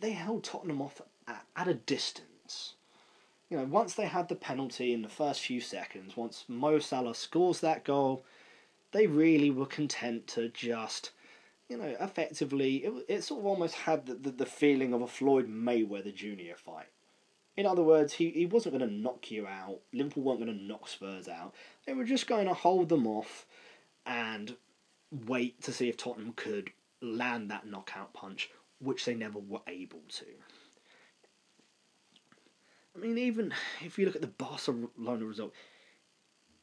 They 0.00 0.12
held 0.12 0.44
Tottenham 0.44 0.80
off 0.80 1.02
at, 1.26 1.44
at 1.56 1.68
a 1.68 1.74
distance. 1.74 2.74
You 3.50 3.56
know, 3.56 3.64
once 3.64 3.94
they 3.94 4.06
had 4.06 4.28
the 4.28 4.34
penalty 4.34 4.92
in 4.92 5.02
the 5.02 5.08
first 5.08 5.40
few 5.40 5.60
seconds, 5.60 6.16
once 6.16 6.44
Mo 6.48 6.78
Salah 6.78 7.14
scores 7.14 7.60
that 7.60 7.84
goal, 7.84 8.24
they 8.92 9.06
really 9.06 9.50
were 9.50 9.66
content 9.66 10.26
to 10.28 10.50
just, 10.50 11.12
you 11.68 11.78
know, 11.78 11.96
effectively, 11.98 12.76
it, 12.76 12.92
it 13.08 13.24
sort 13.24 13.40
of 13.40 13.46
almost 13.46 13.74
had 13.74 14.06
the, 14.06 14.14
the, 14.14 14.30
the 14.30 14.46
feeling 14.46 14.92
of 14.92 15.00
a 15.00 15.08
Floyd 15.08 15.48
Mayweather 15.48 16.14
Jr. 16.14 16.56
fight. 16.56 16.88
In 17.58 17.66
other 17.66 17.82
words, 17.82 18.12
he, 18.12 18.30
he 18.30 18.46
wasn't 18.46 18.78
going 18.78 18.88
to 18.88 18.96
knock 18.96 19.32
you 19.32 19.48
out. 19.48 19.80
Liverpool 19.92 20.22
weren't 20.22 20.38
going 20.38 20.56
to 20.56 20.64
knock 20.64 20.86
Spurs 20.86 21.26
out. 21.26 21.56
They 21.84 21.92
were 21.92 22.04
just 22.04 22.28
going 22.28 22.46
to 22.46 22.54
hold 22.54 22.88
them 22.88 23.04
off 23.04 23.46
and 24.06 24.54
wait 25.26 25.60
to 25.62 25.72
see 25.72 25.88
if 25.88 25.96
Tottenham 25.96 26.34
could 26.36 26.70
land 27.02 27.50
that 27.50 27.66
knockout 27.66 28.14
punch, 28.14 28.48
which 28.78 29.04
they 29.04 29.14
never 29.16 29.40
were 29.40 29.62
able 29.66 30.02
to. 30.08 30.24
I 32.94 33.00
mean, 33.00 33.18
even 33.18 33.52
if 33.84 33.98
you 33.98 34.06
look 34.06 34.14
at 34.14 34.22
the 34.22 34.28
Barcelona 34.28 35.24
result, 35.24 35.52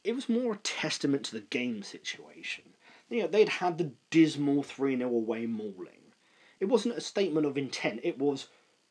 it 0.02 0.14
was 0.14 0.30
more 0.30 0.54
a 0.54 0.58
testament 0.58 1.24
to 1.24 1.32
the 1.32 1.40
game 1.40 1.82
situation. 1.82 2.64
You 3.10 3.20
know, 3.20 3.28
they'd 3.28 3.50
had 3.50 3.76
the 3.76 3.92
dismal 4.08 4.62
3 4.62 4.96
0 4.96 5.10
away 5.10 5.44
mauling. 5.44 6.14
It 6.58 6.70
wasn't 6.70 6.96
a 6.96 7.02
statement 7.02 7.44
of 7.44 7.58
intent, 7.58 8.00
it 8.02 8.18
was 8.18 8.46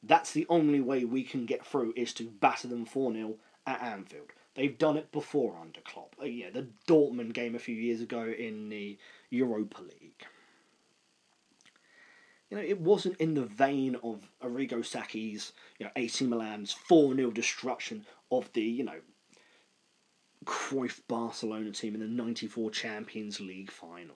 that's 0.08 0.32
the 0.32 0.46
only 0.50 0.82
way 0.82 1.06
we 1.06 1.24
can 1.24 1.46
get 1.46 1.66
through 1.66 1.94
is 1.96 2.14
to 2.14 2.30
batter 2.30 2.68
them 2.68 2.86
4 2.86 3.14
0 3.14 3.36
at 3.66 3.82
Anfield. 3.82 4.32
They've 4.56 4.78
done 4.78 4.98
it 4.98 5.12
before 5.12 5.58
under 5.60 5.82
Klopp. 5.82 6.16
Uh, 6.22 6.26
yeah, 6.26 6.50
the 6.50 6.68
Dortmund 6.88 7.34
game 7.34 7.56
a 7.56 7.60
few 7.60 7.76
years 7.76 8.02
ago 8.02 8.24
in 8.26 8.70
the 8.70 8.98
Europa 9.30 9.82
League. 9.82 10.26
You 12.50 12.58
know, 12.58 12.64
it 12.64 12.80
wasn't 12.80 13.18
in 13.18 13.34
the 13.34 13.46
vein 13.46 13.98
of 14.04 14.30
Arrigo 14.42 14.80
Sacchi's, 14.80 15.52
you 15.78 15.86
know, 15.86 15.92
AC 15.96 16.26
Milan's 16.26 16.72
4 16.72 17.16
0 17.16 17.32
destruction 17.32 18.06
of 18.32 18.52
the, 18.54 18.62
you 18.62 18.84
know, 18.84 19.00
Cruyff 20.46 21.02
Barcelona 21.08 21.72
team 21.72 21.96
in 21.96 22.00
the 22.00 22.08
94 22.08 22.70
Champions 22.70 23.42
League 23.42 23.72
final, 23.72 24.16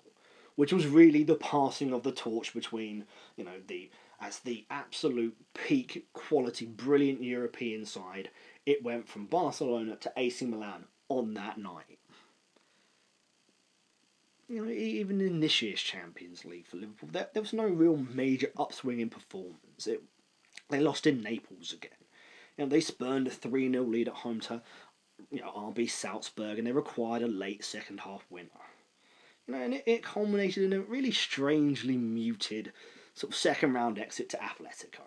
which 0.56 0.72
was 0.72 0.86
really 0.88 1.24
the 1.24 1.36
passing 1.36 1.92
of 1.92 2.04
the 2.04 2.12
torch 2.12 2.54
between, 2.54 3.06
you 3.36 3.44
know, 3.44 3.60
the 3.68 3.90
as 4.22 4.40
the 4.40 4.66
absolute 4.70 5.36
peak 5.54 6.08
quality, 6.14 6.66
brilliant 6.66 7.24
European 7.24 7.86
side. 7.86 8.30
It 8.66 8.84
went 8.84 9.08
from 9.08 9.26
Barcelona 9.26 9.96
to 9.98 10.14
AC 10.18 10.46
Milan 10.46 10.86
on 11.08 11.34
that 11.36 11.58
night. 11.58 12.00
You 14.48 14.66
know, 14.66 14.72
even 14.72 15.22
in 15.22 15.40
this 15.40 15.62
year's 15.62 15.82
Champions 15.82 16.44
League 16.44 16.68
for 16.68 16.78
Liverpool, 16.78 17.10
there, 17.12 17.30
there 17.34 17.42
was 17.42 17.54
no 17.54 17.68
real 17.68 17.98
major 17.98 18.52
upswing 18.58 19.00
in 19.00 19.10
performance. 19.10 19.86
It, 19.86 20.02
they 20.70 20.80
lost 20.80 21.06
in 21.06 21.22
Naples 21.22 21.72
again. 21.72 21.92
You 22.58 22.66
know, 22.66 22.70
they 22.70 22.82
spurned 22.82 23.28
a 23.28 23.32
3 23.32 23.72
0 23.72 23.84
lead 23.84 24.08
at 24.08 24.16
home 24.16 24.40
to 24.42 24.62
you 25.32 25.42
know, 25.42 25.52
RB 25.52 25.90
Salzburg 25.90 26.58
and 26.58 26.68
they 26.68 26.72
required 26.72 27.22
a 27.22 27.28
late 27.28 27.64
second 27.64 28.00
half 28.00 28.26
winner. 28.30 28.50
You 29.48 29.54
know, 29.54 29.62
and 29.62 29.74
it, 29.76 29.84
it 29.86 30.04
culminated 30.04 30.64
in 30.64 30.74
a 30.74 30.82
really 30.82 31.12
strangely 31.12 31.98
muted 31.98 32.72
sort 33.20 33.34
of 33.34 33.38
second 33.38 33.74
round 33.74 34.00
exit 34.00 34.30
to 34.30 34.38
Atletico. 34.38 35.02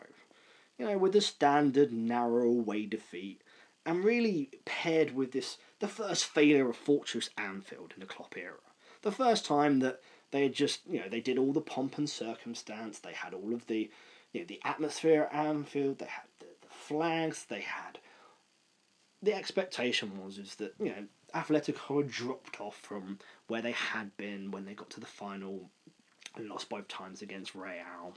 You 0.79 0.87
know, 0.87 0.99
with 0.99 1.17
a 1.17 1.21
standard 1.21 1.93
narrow 1.93 2.49
away 2.49 2.85
defeat, 2.85 3.43
and 3.87 4.05
really 4.05 4.51
paired 4.67 5.15
with 5.15 5.33
this 5.33 5.57
the 5.79 5.89
first 5.89 6.27
failure 6.27 6.69
of 6.69 6.77
Fortress 6.77 7.31
Anfield 7.39 7.93
in 7.95 8.01
the 8.01 8.07
Klopp 8.07 8.37
era. 8.37 8.59
The 9.01 9.13
first 9.13 9.47
time 9.47 9.81
that 9.81 10.01
they 10.31 10.43
had 10.43 10.55
just 10.55 10.81
you 10.87 11.01
know 11.01 11.09
they 11.09 11.21
did 11.21 11.39
all 11.39 11.53
the 11.53 11.63
pomp 11.63 11.97
and 11.97 12.09
circumstance. 12.09 12.99
They 12.99 13.15
had 13.15 13.33
all 13.33 13.55
of 13.55 13.67
the 13.67 13.91
you 14.33 14.41
know 14.41 14.47
the 14.47 14.61
atmosphere 14.65 15.29
at 15.33 15.47
Anfield. 15.47 15.99
They 15.99 16.07
had 16.07 16.29
the, 16.39 16.47
the 16.61 16.69
flags. 16.69 17.47
They 17.49 17.63
had 17.63 17.99
the 19.23 19.35
expectation 19.35 20.23
was 20.23 20.37
is 20.37 20.57
that 20.57 20.75
you 20.79 20.91
know 20.91 21.07
Atletico 21.35 22.03
had 22.03 22.11
dropped 22.11 22.61
off 22.61 22.77
from 22.77 23.19
where 23.47 23.63
they 23.63 23.73
had 23.73 24.15
been 24.19 24.51
when 24.51 24.67
they 24.67 24.75
got 24.75 24.91
to 24.91 25.01
the 25.01 25.07
final 25.07 25.71
lost 26.41 26.68
both 26.68 26.89
times 26.89 27.22
against 27.22 27.55
Real. 27.55 28.16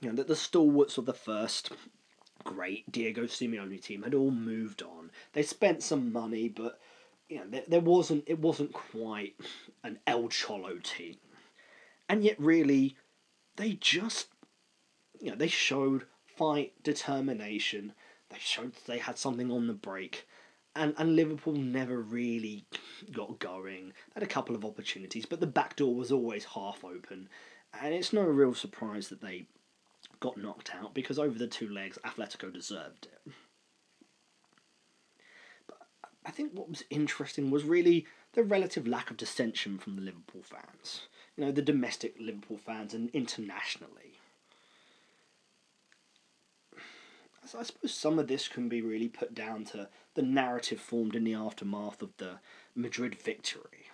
You 0.00 0.10
know 0.10 0.16
that 0.16 0.28
the 0.28 0.36
stalwarts 0.36 0.98
of 0.98 1.06
the 1.06 1.14
first 1.14 1.72
great 2.42 2.90
Diego 2.90 3.24
Simeone 3.24 3.80
team 3.82 4.02
had 4.02 4.14
all 4.14 4.30
moved 4.30 4.82
on. 4.82 5.10
They 5.32 5.42
spent 5.42 5.82
some 5.82 6.12
money, 6.12 6.48
but 6.48 6.78
you 7.28 7.38
know 7.38 7.46
there, 7.48 7.64
there 7.66 7.80
wasn't 7.80 8.24
it 8.26 8.38
wasn't 8.38 8.72
quite 8.72 9.34
an 9.82 9.98
El 10.06 10.28
Cholo 10.28 10.78
team, 10.82 11.16
and 12.08 12.22
yet 12.22 12.38
really 12.38 12.96
they 13.56 13.72
just 13.74 14.28
you 15.20 15.30
know 15.30 15.36
they 15.36 15.48
showed 15.48 16.06
fight 16.26 16.72
determination 16.82 17.92
they 18.30 18.40
showed 18.40 18.72
they 18.86 18.98
had 18.98 19.18
something 19.18 19.50
on 19.50 19.66
the 19.66 19.74
break. 19.74 20.26
And, 20.76 20.94
and 20.98 21.14
Liverpool 21.14 21.52
never 21.52 22.00
really 22.00 22.64
got 23.12 23.38
going. 23.38 23.92
Had 24.14 24.24
a 24.24 24.26
couple 24.26 24.56
of 24.56 24.64
opportunities, 24.64 25.24
but 25.24 25.40
the 25.40 25.46
back 25.46 25.76
door 25.76 25.94
was 25.94 26.10
always 26.10 26.44
half 26.44 26.84
open. 26.84 27.28
And 27.80 27.94
it's 27.94 28.12
no 28.12 28.22
real 28.22 28.54
surprise 28.54 29.08
that 29.08 29.20
they 29.20 29.46
got 30.20 30.36
knocked 30.36 30.72
out 30.74 30.94
because 30.94 31.18
over 31.18 31.38
the 31.38 31.46
two 31.46 31.68
legs, 31.68 31.98
Atletico 32.04 32.52
deserved 32.52 33.06
it. 33.06 33.32
But 35.66 35.78
I 36.24 36.30
think 36.30 36.52
what 36.52 36.68
was 36.68 36.84
interesting 36.90 37.50
was 37.50 37.64
really 37.64 38.06
the 38.32 38.42
relative 38.42 38.86
lack 38.86 39.10
of 39.10 39.16
dissension 39.16 39.78
from 39.78 39.96
the 39.96 40.02
Liverpool 40.02 40.42
fans. 40.42 41.02
You 41.36 41.44
know, 41.44 41.52
the 41.52 41.62
domestic 41.62 42.16
Liverpool 42.18 42.58
fans 42.58 42.94
and 42.94 43.10
internationally. 43.10 44.18
So 46.72 47.33
I 47.44 47.62
suppose 47.62 47.92
some 47.92 48.18
of 48.18 48.26
this 48.26 48.48
can 48.48 48.68
be 48.68 48.80
really 48.80 49.08
put 49.08 49.34
down 49.34 49.64
to 49.66 49.88
the 50.14 50.22
narrative 50.22 50.80
formed 50.80 51.14
in 51.14 51.24
the 51.24 51.34
aftermath 51.34 52.00
of 52.00 52.16
the 52.16 52.38
Madrid 52.74 53.14
victory. 53.14 53.90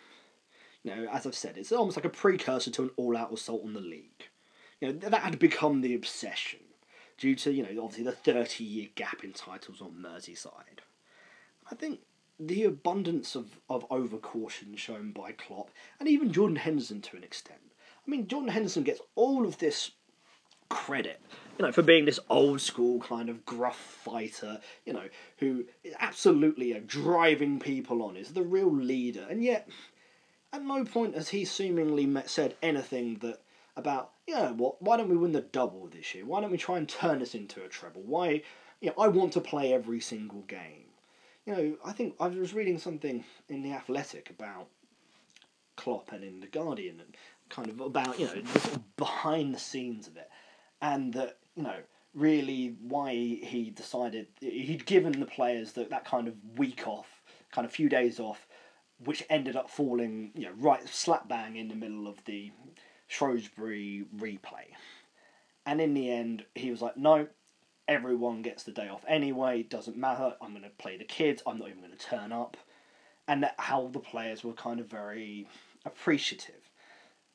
You 0.82 0.94
know, 0.94 1.10
as 1.10 1.26
I've 1.26 1.34
said, 1.34 1.58
it's 1.58 1.72
almost 1.72 1.96
like 1.96 2.04
a 2.04 2.10
precursor 2.10 2.70
to 2.70 2.82
an 2.82 2.90
all-out 2.96 3.32
assault 3.32 3.62
on 3.64 3.74
the 3.74 3.80
league. 3.80 4.28
You 4.80 4.92
know, 4.92 4.98
that 5.10 5.22
had 5.22 5.38
become 5.38 5.80
the 5.80 5.94
obsession 5.94 6.60
due 7.18 7.34
to 7.34 7.52
you 7.52 7.62
know 7.62 7.84
obviously 7.84 8.04
the 8.04 8.12
thirty-year 8.12 8.88
gap 8.94 9.22
in 9.22 9.32
titles 9.32 9.82
on 9.82 10.02
Merseyside. 10.02 10.80
I 11.70 11.74
think 11.74 12.00
the 12.38 12.64
abundance 12.64 13.34
of, 13.34 13.60
of 13.68 13.86
overcaution 13.90 14.76
shown 14.76 15.12
by 15.12 15.32
Klopp 15.32 15.70
and 15.98 16.08
even 16.08 16.32
Jordan 16.32 16.56
Henderson 16.56 17.02
to 17.02 17.16
an 17.16 17.24
extent. 17.24 17.60
I 18.06 18.10
mean, 18.10 18.26
Jordan 18.26 18.48
Henderson 18.50 18.82
gets 18.82 19.02
all 19.14 19.44
of 19.44 19.58
this 19.58 19.90
credit, 20.70 21.20
you 21.58 21.66
know, 21.66 21.72
for 21.72 21.82
being 21.82 22.06
this 22.06 22.20
old 22.30 22.62
school 22.62 23.00
kind 23.00 23.28
of 23.28 23.44
gruff 23.44 23.76
fighter, 23.76 24.60
you 24.86 24.94
know, 24.94 25.08
who 25.38 25.66
is 25.84 25.94
absolutely 26.00 26.72
a 26.72 26.80
driving 26.80 27.60
people 27.60 28.02
on, 28.02 28.16
is 28.16 28.32
the 28.32 28.42
real 28.42 28.74
leader, 28.74 29.26
and 29.28 29.44
yet 29.44 29.68
at 30.52 30.64
no 30.64 30.84
point 30.84 31.14
has 31.14 31.28
he 31.28 31.44
seemingly 31.44 32.06
met, 32.06 32.30
said 32.30 32.56
anything 32.62 33.18
that 33.18 33.42
about, 33.76 34.12
you 34.26 34.34
know 34.34 34.54
what, 34.56 34.80
why 34.80 34.96
don't 34.96 35.08
we 35.08 35.16
win 35.16 35.32
the 35.32 35.40
double 35.40 35.86
this 35.88 36.14
year? 36.14 36.24
Why 36.24 36.40
don't 36.40 36.50
we 36.50 36.58
try 36.58 36.78
and 36.78 36.88
turn 36.88 37.18
this 37.18 37.34
into 37.34 37.62
a 37.62 37.68
treble? 37.68 38.02
Why, 38.02 38.42
you 38.80 38.88
know, 38.88 38.94
I 38.98 39.08
want 39.08 39.32
to 39.34 39.40
play 39.40 39.72
every 39.72 40.00
single 40.00 40.42
game. 40.42 40.86
You 41.46 41.54
know, 41.54 41.76
I 41.84 41.92
think 41.92 42.14
I 42.20 42.26
was 42.28 42.54
reading 42.54 42.78
something 42.78 43.24
in 43.48 43.62
The 43.62 43.72
Athletic 43.72 44.30
about 44.30 44.68
Klopp 45.76 46.12
and 46.12 46.22
in 46.22 46.40
The 46.40 46.46
Guardian 46.46 47.00
and 47.00 47.16
kind 47.48 47.68
of 47.68 47.80
about, 47.80 48.18
you 48.18 48.26
know, 48.26 48.40
the 48.40 48.60
sort 48.60 48.76
of 48.76 48.96
behind 48.96 49.54
the 49.54 49.58
scenes 49.58 50.06
of 50.06 50.16
it 50.16 50.30
and 50.82 51.12
that 51.14 51.38
you 51.56 51.62
know 51.62 51.76
really 52.14 52.74
why 52.82 53.12
he 53.12 53.72
decided 53.74 54.26
he'd 54.40 54.84
given 54.84 55.20
the 55.20 55.26
players 55.26 55.72
that 55.72 55.90
that 55.90 56.04
kind 56.04 56.28
of 56.28 56.34
week 56.56 56.86
off, 56.86 57.22
kind 57.52 57.64
of 57.64 57.72
few 57.72 57.88
days 57.88 58.18
off, 58.18 58.48
which 59.04 59.24
ended 59.30 59.56
up 59.56 59.70
falling 59.70 60.32
you 60.34 60.44
know 60.44 60.52
right 60.58 60.88
slap 60.88 61.28
bang 61.28 61.56
in 61.56 61.68
the 61.68 61.74
middle 61.74 62.06
of 62.06 62.24
the 62.24 62.50
Shrewsbury 63.06 64.04
replay, 64.16 64.74
and 65.66 65.80
in 65.80 65.94
the 65.94 66.10
end 66.10 66.44
he 66.54 66.70
was 66.70 66.82
like 66.82 66.96
no. 66.96 67.28
Everyone 67.88 68.40
gets 68.42 68.62
the 68.62 68.70
day 68.70 68.88
off 68.88 69.04
anyway. 69.08 69.64
Doesn't 69.64 69.96
matter. 69.96 70.34
I'm 70.40 70.52
going 70.52 70.62
to 70.62 70.70
play 70.70 70.96
the 70.96 71.02
kids. 71.02 71.42
I'm 71.44 71.58
not 71.58 71.70
even 71.70 71.80
going 71.80 71.90
to 71.90 71.98
turn 71.98 72.30
up, 72.30 72.56
and 73.26 73.50
how 73.58 73.88
the 73.92 73.98
players 73.98 74.44
were 74.44 74.52
kind 74.52 74.78
of 74.78 74.86
very 74.86 75.48
appreciative 75.84 76.59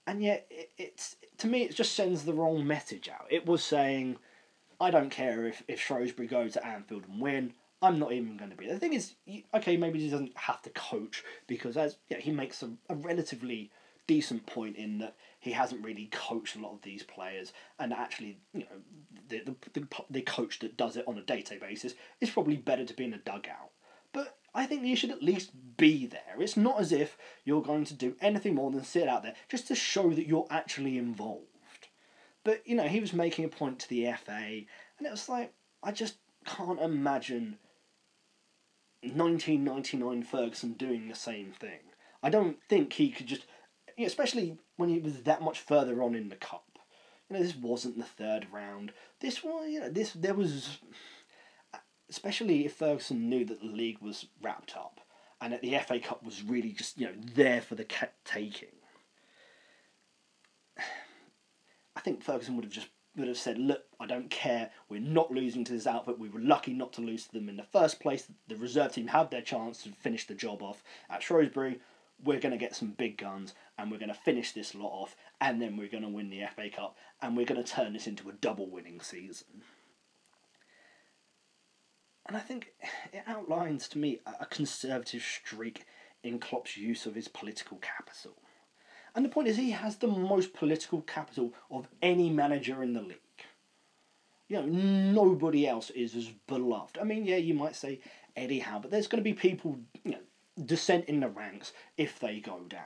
and 0.08 0.22
yet 0.22 0.46
it, 0.50 0.72
it's 0.78 1.16
to 1.38 1.48
me 1.48 1.64
it 1.64 1.76
just 1.76 1.94
sends 1.94 2.24
the 2.24 2.34
wrong 2.34 2.66
message 2.66 3.10
out. 3.10 3.28
It 3.30 3.46
was 3.46 3.64
saying, 3.64 4.18
I 4.80 4.92
don't 4.92 5.10
care 5.10 5.46
if, 5.46 5.64
if 5.68 5.80
Shrewsbury 5.80 6.28
go 6.28 6.48
to 6.48 6.66
Anfield 6.66 7.06
and 7.10 7.22
win. 7.22 7.54
I'm 7.82 8.00
not 8.00 8.14
even 8.14 8.38
going 8.38 8.50
to 8.50 8.58
be. 8.58 8.68
The 8.68 8.80
thing 8.80 8.94
is, 8.94 9.16
okay, 9.54 9.78
maybe 9.78 10.00
he 10.00 10.10
doesn't 10.10 10.36
have 10.38 10.62
to 10.64 10.70
coach 10.72 11.24
because 11.46 11.78
as 11.78 11.98
yeah, 12.10 12.18
he 12.18 12.32
makes 12.32 12.64
a, 12.64 12.72
a 12.90 12.96
relatively 12.96 13.72
decent 14.08 14.46
point 14.46 14.76
in 14.76 15.00
that 15.00 15.16
he 15.40 15.52
hasn't 15.52 15.84
really 15.84 16.10
coached 16.12 16.56
a 16.56 16.60
lot 16.60 16.74
of 16.74 16.82
these 16.82 17.04
players, 17.04 17.54
and 17.80 17.94
actually, 17.94 18.38
you 18.54 18.62
know, 18.62 18.66
the 19.30 19.40
the, 19.40 19.80
the, 19.80 19.88
the 20.10 20.22
coach 20.22 20.60
that 20.60 20.78
does 20.78 20.96
it 20.96 21.06
on 21.08 21.18
a 21.18 21.22
day 21.22 21.42
to 21.42 21.54
day 21.54 21.60
basis 21.60 21.94
is 22.22 22.30
probably 22.30 22.58
better 22.58 22.86
to 22.86 22.94
be 22.94 23.06
in 23.06 23.14
a 23.14 23.18
dugout. 23.18 23.72
But 24.14 24.38
I 24.56 24.66
think 24.66 24.84
you 24.84 24.96
should 24.96 25.12
at 25.12 25.22
least 25.22 25.52
be 25.76 26.08
there. 26.08 26.40
It's 26.40 26.56
not 26.56 26.80
as 26.80 26.94
if 26.94 27.18
you're 27.44 27.62
going 27.62 27.84
to 27.86 27.94
do 27.94 28.16
anything 28.22 28.56
more 28.56 28.72
than 28.72 28.86
sit 28.86 29.10
out 29.10 29.22
there 29.22 29.36
just 29.50 29.68
to 29.68 29.76
show 29.76 30.12
that 30.12 30.28
you're 30.28 30.48
actually 30.50 30.98
involved. 30.98 31.44
But, 32.46 32.66
you 32.66 32.76
know, 32.76 32.88
he 32.88 33.02
was 33.02 33.12
making 33.12 33.44
a 33.44 33.50
point 33.50 33.80
to 33.80 33.90
the 33.90 34.06
FA, 34.14 34.62
and 34.98 35.06
it 35.06 35.12
was 35.12 35.28
like, 35.28 35.54
I 35.84 35.92
just 35.92 36.16
can't 36.46 36.80
imagine 36.80 37.58
1999 39.02 40.24
Ferguson 40.24 40.74
doing 40.74 41.10
the 41.10 41.16
same 41.16 41.52
thing. 41.52 41.80
I 42.24 42.30
don't 42.30 42.58
think 42.70 42.94
he 42.94 43.10
could 43.10 43.28
just, 43.28 43.46
especially 44.00 44.58
when 44.78 44.90
he 44.90 45.00
was 45.00 45.24
that 45.24 45.42
much 45.42 45.60
further 45.60 46.02
on 46.02 46.16
in 46.16 46.30
the 46.30 46.36
cup. 46.36 46.64
You 47.30 47.36
know, 47.36 47.44
this 47.44 47.56
wasn't 47.56 47.98
the 47.98 48.04
third 48.04 48.48
round. 48.54 48.94
This 49.20 49.44
one, 49.44 49.70
you 49.70 49.82
know, 49.82 49.90
this 49.90 50.14
there 50.14 50.34
was 50.34 50.80
especially 52.10 52.66
if 52.66 52.74
Ferguson 52.74 53.30
knew 53.30 53.46
that 53.46 53.60
the 53.60 53.68
league 53.68 54.00
was 54.00 54.28
wrapped 54.42 54.76
up 54.76 55.00
and 55.42 55.54
that 55.54 55.62
the 55.62 55.78
FA 55.80 56.00
Cup 56.00 56.24
was 56.24 56.44
really 56.44 56.72
just 56.72 56.98
you 57.00 57.08
know 57.08 57.14
there 57.34 57.62
for 57.62 57.76
the 57.76 57.86
taking. 58.24 58.70
I 61.96 62.00
think 62.02 62.24
Ferguson 62.24 62.56
would 62.56 62.66
have 62.66 62.74
just 62.74 62.90
would 63.16 63.28
have 63.28 63.38
said, 63.38 63.58
"Look, 63.58 63.84
I 64.00 64.06
don't 64.06 64.30
care. 64.30 64.72
We're 64.90 65.00
not 65.00 65.32
losing 65.32 65.64
to 65.66 65.74
this 65.74 65.88
outfit. 65.88 66.20
We 66.20 66.30
were 66.30 66.40
lucky 66.40 66.74
not 66.74 66.94
to 66.94 67.02
lose 67.02 67.26
to 67.26 67.34
them 67.34 67.50
in 67.50 67.58
the 67.58 67.64
first 67.64 68.00
place. 68.00 68.28
The 68.48 68.56
reserve 68.56 68.94
team 68.94 69.08
had 69.08 69.32
their 69.32 69.42
chance 69.42 69.84
to 69.84 69.90
finish 69.90 70.28
the 70.28 70.36
job 70.36 70.62
off 70.62 70.84
at 71.10 71.24
Shrewsbury. 71.24 71.80
We're 72.24 72.40
going 72.40 72.54
to 72.54 72.58
get 72.58 72.76
some 72.76 72.92
big 72.92 73.18
guns, 73.18 73.54
and 73.78 73.92
we're 73.92 73.98
going 73.98 74.10
to 74.10 74.16
finish 74.16 74.54
this 74.54 74.74
lot 74.74 74.92
off, 74.92 75.18
and 75.42 75.62
then 75.62 75.76
we're 75.76 75.90
going 75.90 76.04
to 76.04 76.10
win 76.10 76.30
the 76.30 76.44
FA 76.56 76.70
Cup, 76.70 76.98
and 77.22 77.36
we're 77.36 77.46
going 77.46 77.62
to 77.62 77.70
turn 77.70 77.94
this 77.94 78.08
into 78.08 78.30
a 78.30 78.34
double 78.34 78.70
winning 78.70 79.02
season." 79.02 79.64
And 82.28 82.36
I 82.36 82.40
think 82.40 82.74
it 83.14 83.24
outlines 83.28 83.88
to 83.90 83.98
me 84.00 84.20
a 84.40 84.46
conservative 84.46 85.22
streak 85.22 85.86
in 86.24 86.40
Klopp's 86.40 86.76
use 86.76 87.06
of 87.06 87.14
his 87.16 87.28
political 87.28 87.78
capital. 87.78 88.34
And 89.14 89.24
the 89.24 89.30
point 89.30 89.48
is, 89.48 89.58
he 89.58 89.72
has 89.72 89.98
the 89.98 90.08
most 90.08 90.54
political 90.54 91.02
capital 91.02 91.54
of 91.70 91.88
any 92.02 92.30
manager 92.30 92.82
in 92.84 92.94
the 92.94 93.02
league. 93.02 93.20
You 94.48 94.58
know, 94.58 94.66
nobody 94.66 95.68
else 95.68 95.90
is 95.92 96.16
as 96.16 96.28
beloved. 96.48 96.98
I 97.00 97.04
mean, 97.04 97.26
yeah, 97.26 97.38
you 97.38 97.54
might 97.54 97.76
say 97.76 98.00
Eddie 98.36 98.60
Howe, 98.60 98.80
but 98.80 98.92
there's 98.92 99.08
going 99.08 99.24
to 99.24 99.30
be 99.30 99.34
people, 99.34 99.80
you 100.04 100.12
know, 100.12 100.18
dissent 100.66 101.06
in 101.06 101.20
the 101.20 101.30
ranks 101.30 101.74
if 101.98 102.20
they 102.20 102.40
go 102.40 102.60
down. 102.68 102.82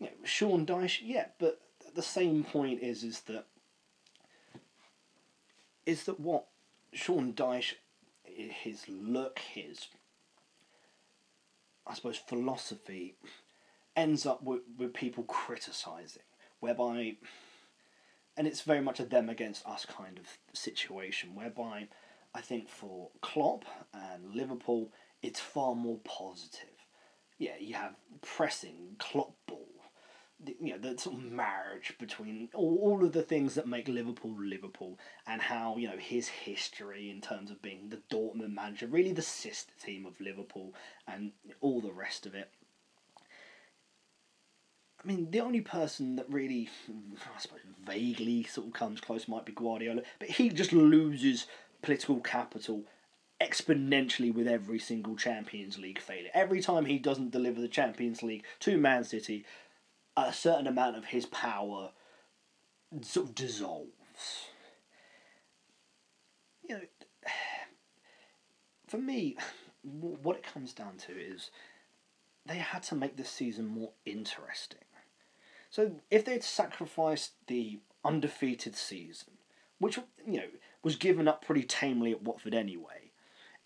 you 0.00 0.06
know, 0.06 0.12
Sean 0.24 0.66
Dyche, 0.66 1.00
yeah, 1.02 1.26
but 1.38 1.60
the 1.94 2.02
same 2.02 2.44
point 2.44 2.82
is 2.82 3.04
is 3.04 3.20
that 3.20 3.46
is 5.86 6.04
that 6.04 6.18
what 6.20 6.46
Sean 6.92 7.32
Dyche, 7.32 7.74
his 8.36 8.84
look, 8.88 9.38
his 9.38 9.88
I 11.86 11.94
suppose 11.94 12.18
philosophy, 12.18 13.16
ends 13.96 14.24
up 14.24 14.42
with, 14.42 14.60
with 14.78 14.94
people 14.94 15.24
criticising, 15.24 16.22
whereby, 16.60 17.16
and 18.36 18.46
it's 18.46 18.60
very 18.60 18.80
much 18.80 19.00
a 19.00 19.04
them 19.04 19.28
against 19.28 19.66
us 19.66 19.84
kind 19.84 20.18
of 20.18 20.26
situation, 20.52 21.34
whereby 21.34 21.88
I 22.34 22.40
think 22.40 22.68
for 22.68 23.10
Klopp 23.22 23.64
and 23.92 24.34
Liverpool, 24.34 24.92
it's 25.20 25.40
far 25.40 25.74
more 25.74 25.98
positive. 26.04 26.68
Yeah, 27.38 27.56
you 27.58 27.74
have 27.74 27.96
pressing, 28.22 28.96
Klopp 28.98 29.34
ball, 29.46 29.66
sort 30.98 31.16
of 31.16 31.22
marriage 31.22 31.94
between 31.98 32.48
all, 32.54 32.78
all 32.80 33.04
of 33.04 33.12
the 33.12 33.22
things 33.22 33.54
that 33.54 33.68
make 33.68 33.86
Liverpool 33.86 34.34
Liverpool 34.38 34.98
and 35.26 35.40
how 35.40 35.76
you 35.76 35.88
know 35.88 35.96
his 35.96 36.28
history 36.28 37.10
in 37.10 37.20
terms 37.20 37.50
of 37.50 37.62
being 37.62 37.90
the 37.90 38.00
Dortmund 38.10 38.54
manager, 38.54 38.86
really 38.86 39.12
the 39.12 39.22
sister 39.22 39.72
team 39.82 40.06
of 40.06 40.20
Liverpool 40.20 40.74
and 41.06 41.32
all 41.60 41.80
the 41.80 41.92
rest 41.92 42.26
of 42.26 42.34
it. 42.34 42.50
I 45.02 45.06
mean, 45.06 45.30
the 45.30 45.40
only 45.40 45.62
person 45.62 46.16
that 46.16 46.30
really, 46.30 46.68
I 46.88 47.38
suppose, 47.38 47.60
vaguely 47.86 48.44
sort 48.44 48.66
of 48.66 48.72
comes 48.74 49.00
close 49.00 49.28
might 49.28 49.46
be 49.46 49.52
Guardiola, 49.52 50.02
but 50.18 50.28
he 50.28 50.50
just 50.50 50.72
loses 50.72 51.46
political 51.80 52.20
capital 52.20 52.84
exponentially 53.40 54.32
with 54.32 54.46
every 54.46 54.78
single 54.78 55.16
Champions 55.16 55.78
League 55.78 55.98
failure. 55.98 56.28
Every 56.34 56.60
time 56.60 56.84
he 56.84 56.98
doesn't 56.98 57.30
deliver 57.30 57.60
the 57.60 57.68
Champions 57.68 58.22
League 58.22 58.44
to 58.60 58.76
Man 58.76 59.04
City, 59.04 59.46
a 60.28 60.32
certain 60.32 60.66
amount 60.66 60.96
of 60.96 61.06
his 61.06 61.26
power 61.26 61.90
sort 63.02 63.28
of 63.28 63.34
dissolves. 63.34 64.46
You 66.68 66.76
know, 66.76 66.80
for 68.86 68.98
me, 68.98 69.36
what 69.82 70.36
it 70.36 70.42
comes 70.42 70.72
down 70.72 70.96
to 71.06 71.12
is 71.12 71.50
they 72.46 72.56
had 72.56 72.82
to 72.84 72.94
make 72.94 73.16
this 73.16 73.30
season 73.30 73.66
more 73.66 73.92
interesting. 74.04 74.78
So 75.70 75.92
if 76.10 76.24
they'd 76.24 76.42
sacrificed 76.42 77.32
the 77.46 77.78
undefeated 78.04 78.74
season, 78.74 79.34
which 79.78 79.98
you 80.26 80.38
know 80.38 80.48
was 80.82 80.96
given 80.96 81.28
up 81.28 81.44
pretty 81.44 81.62
tamely 81.62 82.12
at 82.12 82.22
Watford 82.22 82.54
anyway, 82.54 83.12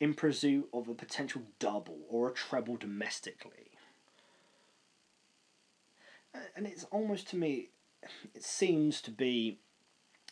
in 0.01 0.15
pursuit 0.15 0.69
of 0.73 0.89
a 0.89 0.95
potential 0.95 1.43
double 1.59 2.01
or 2.09 2.29
a 2.29 2.35
treble 2.35 2.77
domestically, 2.77 3.71
and 6.57 6.67
it's 6.67 6.85
almost 6.85 7.29
to 7.31 7.37
me, 7.37 7.71
it 8.35 8.45
seems 8.45 9.01
to 9.03 9.11
be 9.11 9.59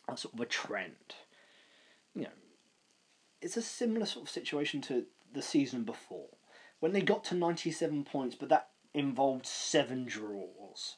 a 0.09 0.17
sort 0.17 0.35
of 0.35 0.41
a 0.41 0.47
trend. 0.47 1.15
You 2.15 2.23
know, 2.23 2.29
it's 3.41 3.57
a 3.57 3.63
similar 3.63 4.07
sort 4.07 4.27
of 4.27 4.31
situation 4.31 4.81
to 4.83 5.05
the 5.33 5.43
season 5.43 5.85
before 5.85 6.29
when 6.81 6.93
they 6.93 7.01
got 7.01 7.25
to 7.25 7.35
97 7.35 8.05
points, 8.05 8.35
but 8.35 8.49
that 8.49 8.69
involved 8.93 9.47
seven 9.47 10.05
draws. 10.05 10.97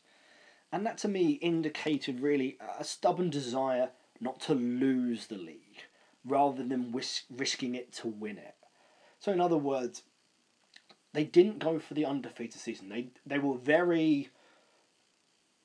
And 0.72 0.84
that 0.86 0.98
to 0.98 1.08
me 1.08 1.32
indicated 1.32 2.20
really 2.20 2.58
a 2.78 2.84
stubborn 2.84 3.30
desire 3.30 3.90
not 4.20 4.40
to 4.40 4.54
lose 4.54 5.26
the 5.26 5.36
league 5.36 5.82
rather 6.24 6.62
than 6.62 6.90
whisk, 6.90 7.24
risking 7.30 7.74
it 7.74 7.92
to 7.92 8.08
win 8.08 8.38
it. 8.38 8.54
So, 9.20 9.30
in 9.30 9.40
other 9.40 9.58
words, 9.58 10.02
they 11.12 11.24
didn't 11.24 11.60
go 11.60 11.78
for 11.78 11.94
the 11.94 12.06
undefeated 12.06 12.60
season. 12.60 12.88
They, 12.88 13.08
they 13.24 13.38
were 13.38 13.56
very 13.56 14.30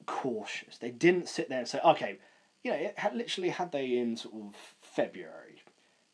cautious. 0.09 0.79
They 0.79 0.89
didn't 0.89 1.29
sit 1.29 1.49
there 1.49 1.59
and 1.59 1.67
say, 1.67 1.79
okay, 1.85 2.17
you 2.63 2.71
know, 2.71 2.77
it 2.77 2.97
had 2.97 3.15
literally 3.15 3.49
had 3.49 3.71
they 3.71 3.95
in 3.97 4.17
sort 4.17 4.33
of 4.33 4.55
February, 4.81 5.61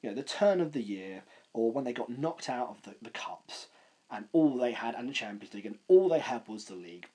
you 0.01 0.09
know, 0.09 0.15
the 0.15 0.21
turn 0.21 0.59
of 0.59 0.73
the 0.73 0.81
year, 0.81 1.23
or 1.53 1.71
when 1.71 1.85
they 1.85 1.93
got 1.93 2.09
knocked 2.09 2.49
out 2.49 2.69
of 2.69 2.83
the, 2.83 2.95
the 3.01 3.09
cups, 3.09 3.67
and 4.11 4.25
all 4.33 4.57
they 4.57 4.73
had, 4.73 4.95
and 4.95 5.07
the 5.07 5.13
Champions 5.13 5.53
League, 5.53 5.65
and 5.65 5.79
all 5.87 6.09
they 6.09 6.19
had 6.19 6.45
was 6.47 6.65
the 6.65 6.75
league. 6.75 7.07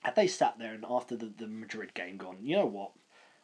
Had 0.00 0.16
they 0.16 0.26
sat 0.26 0.58
there 0.58 0.72
and 0.72 0.84
after 0.88 1.14
the, 1.14 1.26
the 1.26 1.46
Madrid 1.46 1.92
game 1.92 2.16
gone, 2.16 2.38
you 2.40 2.56
know 2.56 2.66
what, 2.66 2.92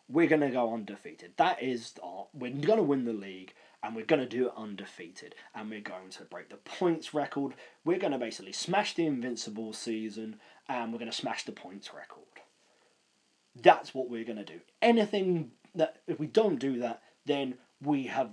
we're 0.08 0.26
going 0.26 0.40
to 0.40 0.50
go 0.50 0.72
undefeated. 0.72 1.32
That 1.36 1.62
is 1.62 1.94
our, 2.02 2.26
we're 2.32 2.50
going 2.50 2.78
to 2.78 2.82
win 2.82 3.04
the 3.04 3.12
league 3.12 3.52
and 3.82 3.94
we're 3.94 4.04
going 4.04 4.20
to 4.20 4.28
do 4.28 4.46
it 4.46 4.52
undefeated 4.56 5.34
and 5.54 5.70
we're 5.70 5.80
going 5.80 6.10
to 6.10 6.24
break 6.24 6.48
the 6.48 6.56
points 6.56 7.14
record. 7.14 7.54
We're 7.84 7.98
going 7.98 8.12
to 8.12 8.18
basically 8.18 8.52
smash 8.52 8.94
the 8.94 9.06
invincible 9.06 9.72
season 9.72 10.36
and 10.68 10.92
we're 10.92 10.98
going 10.98 11.10
to 11.10 11.16
smash 11.16 11.44
the 11.44 11.52
points 11.52 11.94
record. 11.94 12.29
That's 13.56 13.94
what 13.94 14.08
we're 14.08 14.24
going 14.24 14.38
to 14.38 14.44
do. 14.44 14.60
Anything 14.80 15.52
that, 15.74 16.02
if 16.06 16.18
we 16.18 16.26
don't 16.26 16.58
do 16.58 16.78
that, 16.80 17.02
then 17.26 17.54
we 17.82 18.04
have 18.04 18.30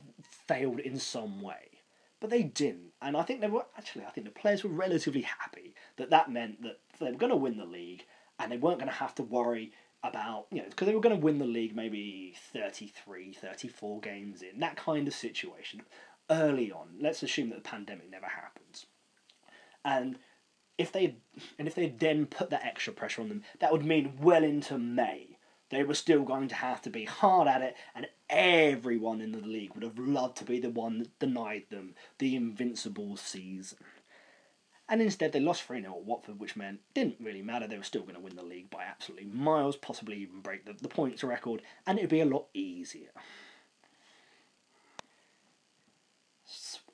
failed 0.47 0.80
in 0.80 0.99
some 0.99 1.41
way. 1.41 1.82
But 2.20 2.30
they 2.30 2.43
didn't. 2.43 2.93
And 3.01 3.15
I 3.15 3.24
think 3.24 3.41
they 3.41 3.47
were, 3.47 3.65
actually, 3.78 4.05
I 4.05 4.09
think 4.09 4.26
the 4.26 4.39
players 4.39 4.63
were 4.63 4.70
relatively 4.70 5.22
happy 5.22 5.76
that 5.97 6.09
that 6.09 6.32
meant 6.32 6.61
that 6.63 6.80
they 6.99 7.11
were 7.11 7.18
going 7.18 7.32
to 7.32 7.36
win 7.36 7.57
the 7.57 7.65
league 7.65 8.05
and 8.39 8.51
they 8.51 8.57
weren't 8.57 8.80
going 8.80 8.91
to 8.91 8.97
have 8.97 9.15
to 9.15 9.24
worry 9.24 9.72
about, 10.03 10.47
you 10.51 10.59
know, 10.59 10.70
because 10.70 10.88
they 10.88 10.95
were 10.95 11.01
going 11.01 11.15
to 11.15 11.24
win 11.24 11.38
the 11.38 11.45
league 11.45 11.76
maybe 11.76 12.36
33, 12.53 13.34
34 13.34 13.99
games 14.01 14.41
in, 14.41 14.59
that 14.59 14.78
kind 14.78 15.07
of 15.07 15.13
situation 15.13 15.82
early 16.30 16.72
on. 16.72 16.88
Let's 16.99 17.24
assume 17.24 17.49
that 17.49 17.63
the 17.63 17.70
pandemic 17.70 18.09
never 18.09 18.28
happens. 18.28 18.86
And 19.86 20.18
if 20.78 20.91
they 20.91 21.15
and 21.57 21.67
if 21.67 21.75
they 21.75 21.89
then 21.89 22.25
put 22.25 22.49
that 22.49 22.65
extra 22.65 22.93
pressure 22.93 23.21
on 23.21 23.30
them, 23.30 23.43
that 23.59 23.71
would 23.71 23.86
mean 23.86 24.13
well 24.21 24.43
into 24.43 24.78
May 24.78 25.38
they 25.69 25.84
were 25.84 25.93
still 25.93 26.23
going 26.23 26.47
to 26.47 26.55
have 26.55 26.82
to 26.84 26.89
be 26.89 27.05
hard 27.05 27.47
at 27.47 27.61
it, 27.61 27.75
and 27.93 28.07
everyone 28.30 29.19
in 29.21 29.34
the 29.34 29.41
league 29.41 29.73
would 29.73 29.84
have 29.84 29.99
loved 29.99 30.38
to 30.38 30.45
be 30.45 30.59
the 30.59 30.69
one 30.69 30.99
that 30.99 31.19
denied 31.19 31.63
them 31.69 31.95
the 32.19 32.36
invincible 32.36 33.17
season. 33.17 33.80
And 34.89 35.01
instead, 35.01 35.34
they 35.34 35.41
lost 35.41 35.63
3 35.63 35.82
0 35.82 35.93
at 35.93 36.05
Watford, 36.05 36.39
which 36.39 36.55
meant 36.55 36.80
didn't 36.93 37.17
really 37.19 37.41
matter. 37.41 37.67
They 37.67 37.78
were 37.78 37.84
still 37.84 38.03
going 38.03 38.15
to 38.15 38.21
win 38.21 38.38
the 38.38 38.43
league 38.43 38.69
by 38.69 38.86
absolutely 38.86 39.25
miles, 39.25 39.75
possibly 39.75 40.15
even 40.17 40.39
break 40.39 40.65
the, 40.65 40.73
the 40.82 40.88
points 40.88 41.23
record, 41.23 41.61
and 41.86 41.97
it'd 41.97 42.09
be 42.09 42.21
a 42.21 42.25
lot 42.25 42.45
easier. 42.53 43.09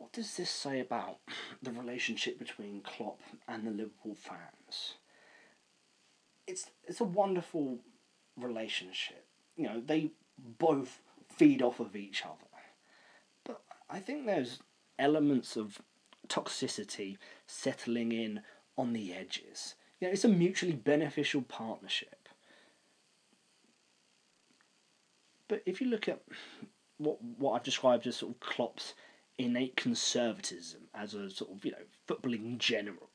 What 0.03 0.11
does 0.11 0.35
this 0.35 0.49
say 0.49 0.81
about 0.81 1.19
the 1.61 1.71
relationship 1.71 2.37
between 2.37 2.81
Klopp 2.81 3.21
and 3.47 3.65
the 3.65 3.71
Liverpool 3.71 4.15
fans? 4.15 4.95
It's 6.45 6.71
it's 6.83 6.99
a 6.99 7.05
wonderful 7.05 7.79
relationship. 8.37 9.25
You 9.55 9.63
know, 9.63 9.79
they 9.83 10.11
both 10.59 10.99
feed 11.29 11.61
off 11.61 11.79
of 11.79 11.95
each 11.95 12.25
other. 12.25 12.51
But 13.45 13.61
I 13.89 13.99
think 13.99 14.25
there's 14.25 14.59
elements 14.99 15.55
of 15.55 15.81
toxicity 16.27 17.17
settling 17.47 18.11
in 18.11 18.41
on 18.77 18.91
the 18.91 19.13
edges. 19.13 19.75
You 20.01 20.07
know, 20.07 20.11
it's 20.11 20.25
a 20.25 20.27
mutually 20.27 20.73
beneficial 20.73 21.43
partnership. 21.43 22.27
But 25.47 25.63
if 25.65 25.79
you 25.79 25.87
look 25.87 26.09
at 26.09 26.21
what 26.97 27.23
what 27.37 27.53
I've 27.53 27.63
described 27.63 28.05
as 28.05 28.17
sort 28.17 28.33
of 28.33 28.41
Klopp's 28.41 28.95
innate 29.37 29.75
conservatism 29.75 30.81
as 30.93 31.13
a 31.13 31.29
sort 31.29 31.51
of 31.51 31.65
you 31.65 31.71
know 31.71 31.77
footballing 32.07 32.57
general. 32.57 33.09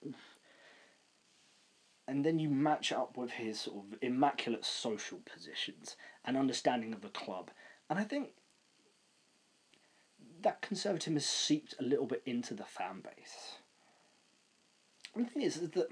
And 2.07 2.25
then 2.25 2.39
you 2.39 2.49
match 2.49 2.91
up 2.91 3.19
with 3.19 3.33
his 3.33 3.61
sort 3.61 3.85
of 3.85 3.99
immaculate 4.01 4.65
social 4.65 5.19
positions 5.31 5.95
and 6.25 6.39
understanding 6.39 6.95
of 6.95 7.03
the 7.03 7.09
club. 7.09 7.51
And 7.91 7.99
i 7.99 8.05
think 8.05 8.31
that 10.43 10.63
conservatism 10.63 11.15
has 11.15 11.27
seeped 11.27 11.75
a 11.79 11.83
little 11.83 12.07
bit 12.07 12.23
into 12.25 12.55
the 12.55 12.65
fan 12.65 13.03
base. 13.03 13.59
And 15.15 15.27
the 15.27 15.31
thing 15.31 15.43
is, 15.43 15.57
is 15.57 15.71
that 15.71 15.89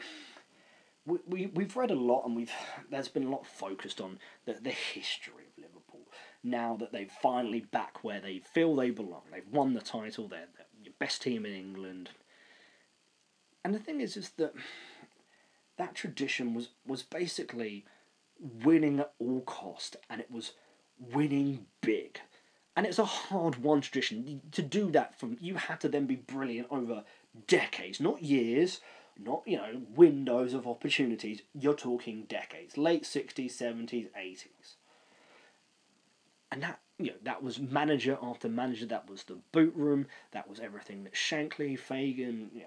we, 1.05 1.19
we, 1.27 1.47
we've 1.47 1.77
read 1.77 1.91
a 1.91 1.95
lot 1.95 2.25
and 2.25 2.37
we've 2.37 2.53
there's 2.91 3.09
been 3.09 3.27
a 3.27 3.31
lot 3.31 3.47
focused 3.47 4.01
on 4.01 4.19
the, 4.45 4.55
the 4.55 4.71
history 4.71 5.47
now 6.47 6.77
that 6.77 6.93
they've 6.93 7.11
finally 7.11 7.61
back 7.61 8.03
where 8.03 8.21
they 8.21 8.39
feel 8.39 8.75
they 8.75 8.91
belong. 8.91 9.23
They've 9.31 9.49
won 9.51 9.75
the 9.75 9.81
title. 9.81 10.29
They're, 10.29 10.49
the 10.85 10.91
best 10.99 11.23
team 11.23 11.45
in 11.45 11.53
England. 11.53 12.11
And 13.65 13.75
the 13.75 13.79
thing 13.79 14.01
is, 14.01 14.17
is 14.17 14.31
that 14.37 14.55
that 15.77 15.95
tradition 15.95 16.55
was 16.55 16.69
was 16.87 17.03
basically 17.03 17.85
winning 18.41 19.01
at 19.01 19.13
all 19.19 19.41
cost, 19.41 19.97
and 20.09 20.21
it 20.21 20.31
was 20.31 20.53
winning 20.99 21.67
big. 21.81 22.21
And 22.77 22.87
it's 22.87 22.99
a 22.99 23.05
hard 23.05 23.57
won 23.57 23.81
tradition. 23.81 24.43
To 24.53 24.63
do 24.63 24.91
that 24.93 25.19
from 25.19 25.37
you 25.41 25.57
had 25.57 25.81
to 25.81 25.89
then 25.89 26.07
be 26.07 26.17
brilliant 26.17 26.69
over 26.71 27.05
decades, 27.49 28.01
not 28.01 28.23
years, 28.23 28.81
not 29.19 29.43
you 29.47 29.57
know 29.57 29.83
windows 29.97 30.55
of 30.55 30.67
opportunities. 30.67 31.43
You're 31.53 31.75
talking 31.75 32.27
decades, 32.29 32.79
late 32.79 33.05
sixties, 33.05 33.57
seventies, 33.57 34.07
eighties 34.17 34.77
and 36.51 36.63
that 36.63 36.81
you 36.99 37.07
know 37.07 37.17
that 37.23 37.43
was 37.43 37.59
manager 37.59 38.19
after 38.23 38.49
manager. 38.49 38.87
That 38.87 39.09
was 39.09 39.25
the 39.25 39.39
boot 39.53 39.75
room. 39.75 40.07
That 40.33 40.49
was 40.49 40.61
everything 40.61 41.05
that 41.05 41.15
Shankly, 41.15 41.79
Fagan, 41.79 42.51
you 42.55 42.61
know, 42.61 42.67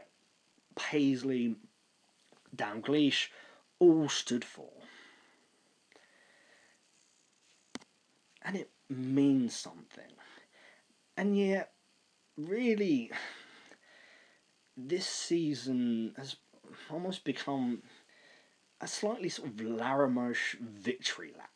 Paisley, 0.76 1.56
Dalglish 2.56 3.30
all 3.80 4.10
stood 4.10 4.46
for. 4.46 4.70
And 8.42 8.56
it 8.56 8.70
means 8.90 9.56
something. 9.56 10.12
And 11.18 11.38
yet, 11.38 11.74
really, 12.38 13.12
this 14.78 15.06
season 15.06 16.14
has 16.18 16.38
almost 16.90 17.24
become 17.24 17.84
a 18.82 18.88
slightly 18.88 19.30
sort 19.30 19.50
of 19.50 19.56
Laramosh 19.56 20.58
victory 20.60 21.34
lap. 21.38 21.50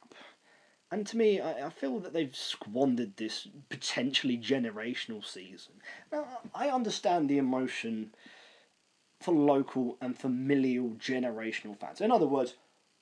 And 0.93 1.07
to 1.07 1.17
me, 1.17 1.39
I, 1.39 1.65
I 1.65 1.69
feel 1.71 1.97
that 2.01 2.13
they've 2.13 2.35
squandered 2.35 3.17
this 3.17 3.47
potentially 3.67 4.37
generational 4.37 5.25
season. 5.25 5.73
Now, 6.11 6.27
I 6.53 6.69
understand 6.69 7.27
the 7.27 7.39
emotion 7.39 8.13
for 9.19 9.33
local 9.33 9.97
and 10.01 10.15
familial 10.15 10.91
generational 10.91 11.75
fans. 11.75 11.99
In 11.99 12.11
other 12.11 12.27
words, 12.27 12.53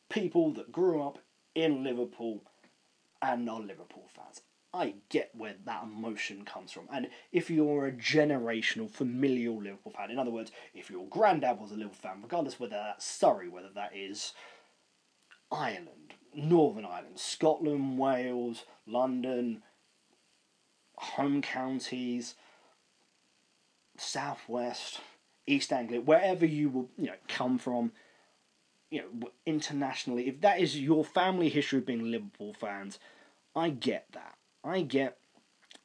people 0.10 0.54
that 0.54 0.72
grew 0.72 1.04
up 1.04 1.20
in 1.54 1.84
Liverpool 1.84 2.44
and 3.22 3.50
are 3.50 3.60
Liverpool 3.60 4.08
fans. 4.08 4.40
I 4.74 4.94
get 5.10 5.32
where 5.36 5.56
that 5.66 5.84
emotion 5.84 6.46
comes 6.46 6.72
from. 6.72 6.88
And 6.94 7.10
if 7.34 7.50
you're 7.50 7.88
a 7.88 7.92
generational, 7.92 8.90
familial 8.90 9.62
Liverpool 9.62 9.92
fan, 9.92 10.12
in 10.12 10.18
other 10.18 10.32
words, 10.32 10.54
if 10.74 10.90
your 10.90 11.08
granddad 11.08 11.60
was 11.60 11.72
a 11.72 11.76
Liverpool 11.76 12.00
fan, 12.02 12.22
regardless 12.24 12.58
whether 12.58 12.78
that's 12.78 13.04
Surrey, 13.04 13.50
whether 13.50 13.72
that 13.76 13.92
is 13.94 14.32
Ireland, 15.52 16.01
Northern 16.34 16.86
Ireland, 16.86 17.20
Scotland, 17.20 17.98
Wales, 17.98 18.66
London, 18.86 19.64
home 20.96 21.42
counties, 21.42 22.36
Southwest, 23.98 25.00
East 25.46 25.74
Anglia, 25.74 26.02
wherever 26.02 26.46
you 26.46 26.70
will 26.70 26.90
you 26.98 27.08
know 27.08 27.16
come 27.28 27.58
from, 27.58 27.92
you 28.90 29.02
know 29.02 29.30
internationally, 29.46 30.28
if 30.28 30.42
that 30.42 30.60
is 30.60 30.80
your 30.80 31.04
family 31.04 31.50
history 31.50 31.80
of 31.80 31.86
being 31.86 32.12
Liverpool 32.12 32.54
fans, 32.54 33.00
I 33.56 33.70
get 33.70 34.06
that. 34.14 34.36
I 34.64 34.82
get 34.82 35.18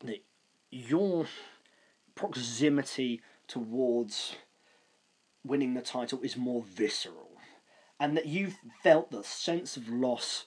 that 0.04 0.22
your 0.70 1.26
proximity 2.14 3.20
towards 3.48 4.36
winning 5.44 5.74
the 5.74 5.80
title 5.80 6.20
is 6.22 6.36
more 6.36 6.62
visceral, 6.62 7.25
and 7.98 8.16
that 8.16 8.26
you 8.26 8.52
felt 8.82 9.10
the 9.10 9.22
sense 9.22 9.76
of 9.76 9.88
loss 9.88 10.44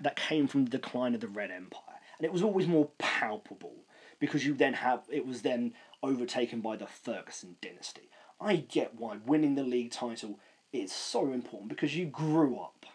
that 0.00 0.16
came 0.16 0.46
from 0.46 0.64
the 0.64 0.70
decline 0.70 1.14
of 1.14 1.20
the 1.20 1.28
Red 1.28 1.50
Empire, 1.50 1.98
and 2.18 2.24
it 2.24 2.32
was 2.32 2.42
always 2.42 2.66
more 2.66 2.90
palpable 2.98 3.84
because 4.18 4.46
you 4.46 4.54
then 4.54 4.74
have 4.74 5.02
it 5.10 5.26
was 5.26 5.42
then 5.42 5.74
overtaken 6.02 6.60
by 6.60 6.76
the 6.76 6.86
Ferguson 6.86 7.56
dynasty. 7.60 8.10
I 8.40 8.56
get 8.56 8.94
why 8.94 9.18
winning 9.24 9.54
the 9.54 9.62
league 9.62 9.90
title 9.90 10.38
is 10.72 10.92
so 10.92 11.32
important 11.32 11.68
because 11.68 11.96
you 11.96 12.06
grew 12.06 12.58
up 12.58 12.86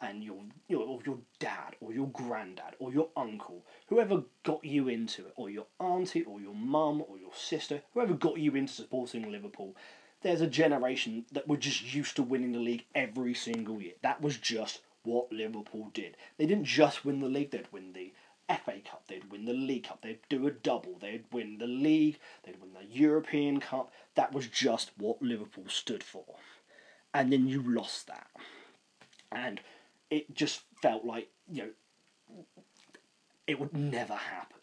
and 0.00 0.22
your, 0.22 0.42
your 0.68 1.00
your 1.06 1.18
dad 1.38 1.76
or 1.80 1.92
your 1.92 2.08
granddad 2.08 2.74
or 2.78 2.92
your 2.92 3.08
uncle, 3.16 3.64
whoever 3.88 4.24
got 4.42 4.64
you 4.64 4.88
into 4.88 5.26
it, 5.26 5.32
or 5.36 5.48
your 5.48 5.66
auntie 5.80 6.24
or 6.24 6.40
your 6.40 6.54
mum 6.54 7.02
or 7.08 7.18
your 7.18 7.32
sister, 7.34 7.82
whoever 7.94 8.12
got 8.12 8.38
you 8.38 8.54
into 8.54 8.72
supporting 8.72 9.30
Liverpool, 9.30 9.74
there's 10.26 10.40
a 10.40 10.48
generation 10.48 11.24
that 11.30 11.46
were 11.46 11.56
just 11.56 11.94
used 11.94 12.16
to 12.16 12.22
winning 12.22 12.50
the 12.50 12.58
league 12.58 12.84
every 12.96 13.32
single 13.32 13.80
year. 13.80 13.92
That 14.02 14.20
was 14.20 14.36
just 14.36 14.80
what 15.04 15.30
Liverpool 15.30 15.90
did. 15.94 16.16
They 16.36 16.46
didn't 16.46 16.64
just 16.64 17.04
win 17.04 17.20
the 17.20 17.28
league, 17.28 17.52
they'd 17.52 17.70
win 17.70 17.92
the 17.92 18.12
FA 18.48 18.80
Cup, 18.84 19.04
they'd 19.06 19.30
win 19.30 19.44
the 19.44 19.52
League 19.52 19.84
Cup, 19.84 20.02
they'd 20.02 20.18
do 20.28 20.48
a 20.48 20.50
double, 20.50 20.98
they'd 21.00 21.24
win 21.32 21.58
the 21.58 21.68
league, 21.68 22.18
they'd 22.42 22.60
win 22.60 22.72
the 22.72 22.84
European 22.84 23.60
Cup. 23.60 23.92
That 24.16 24.32
was 24.32 24.48
just 24.48 24.90
what 24.96 25.22
Liverpool 25.22 25.68
stood 25.68 26.02
for. 26.02 26.24
And 27.14 27.32
then 27.32 27.46
you 27.46 27.62
lost 27.62 28.08
that. 28.08 28.26
And 29.30 29.60
it 30.10 30.34
just 30.34 30.62
felt 30.82 31.04
like 31.04 31.28
you 31.48 31.62
know 31.62 31.70
it 33.46 33.60
would 33.60 33.76
never 33.76 34.14
happen. 34.14 34.58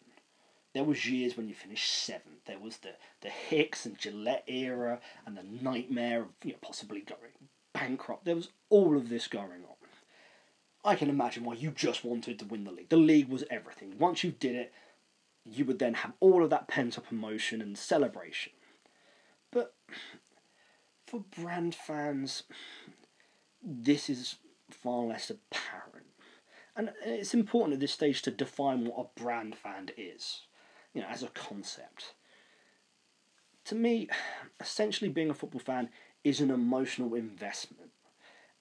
There 0.74 0.84
was 0.84 1.06
years 1.08 1.38
when 1.38 1.48
you 1.48 1.54
finished 1.54 1.90
seventh. 1.90 2.33
There 2.46 2.58
was 2.58 2.78
the 2.78 2.94
the 3.20 3.30
Hicks 3.30 3.86
and 3.86 3.98
Gillett 3.98 4.42
era 4.46 5.00
and 5.26 5.36
the 5.36 5.42
nightmare 5.42 6.22
of 6.22 6.28
you 6.42 6.52
know, 6.52 6.58
possibly 6.60 7.00
going 7.00 7.32
bankrupt. 7.72 8.24
There 8.24 8.36
was 8.36 8.48
all 8.70 8.96
of 8.96 9.08
this 9.08 9.26
going 9.26 9.64
on. 9.64 9.74
I 10.84 10.94
can 10.96 11.08
imagine 11.08 11.44
why 11.44 11.54
you 11.54 11.70
just 11.70 12.04
wanted 12.04 12.38
to 12.38 12.44
win 12.44 12.64
the 12.64 12.70
league. 12.70 12.90
The 12.90 12.96
league 12.96 13.28
was 13.28 13.44
everything. 13.50 13.98
Once 13.98 14.22
you 14.22 14.30
did 14.32 14.54
it, 14.54 14.72
you 15.44 15.64
would 15.64 15.78
then 15.78 15.94
have 15.94 16.12
all 16.20 16.44
of 16.44 16.50
that 16.50 16.68
pent 16.68 16.98
up 16.98 17.10
emotion 17.10 17.62
and 17.62 17.76
celebration. 17.76 18.52
But 19.50 19.74
for 21.06 21.20
brand 21.20 21.74
fans, 21.74 22.44
this 23.62 24.10
is 24.10 24.36
far 24.70 25.04
less 25.04 25.30
apparent. 25.30 26.06
And 26.76 26.90
it's 27.04 27.34
important 27.34 27.74
at 27.74 27.80
this 27.80 27.92
stage 27.92 28.20
to 28.22 28.30
define 28.30 28.84
what 28.84 28.98
a 28.98 29.20
brand 29.20 29.54
fan 29.54 29.90
is, 29.96 30.42
you 30.92 31.00
know, 31.00 31.08
as 31.08 31.22
a 31.22 31.28
concept. 31.28 32.14
To 33.66 33.74
me, 33.74 34.08
essentially 34.60 35.10
being 35.10 35.30
a 35.30 35.34
football 35.34 35.60
fan 35.60 35.88
is 36.22 36.40
an 36.40 36.50
emotional 36.50 37.14
investment. 37.14 37.90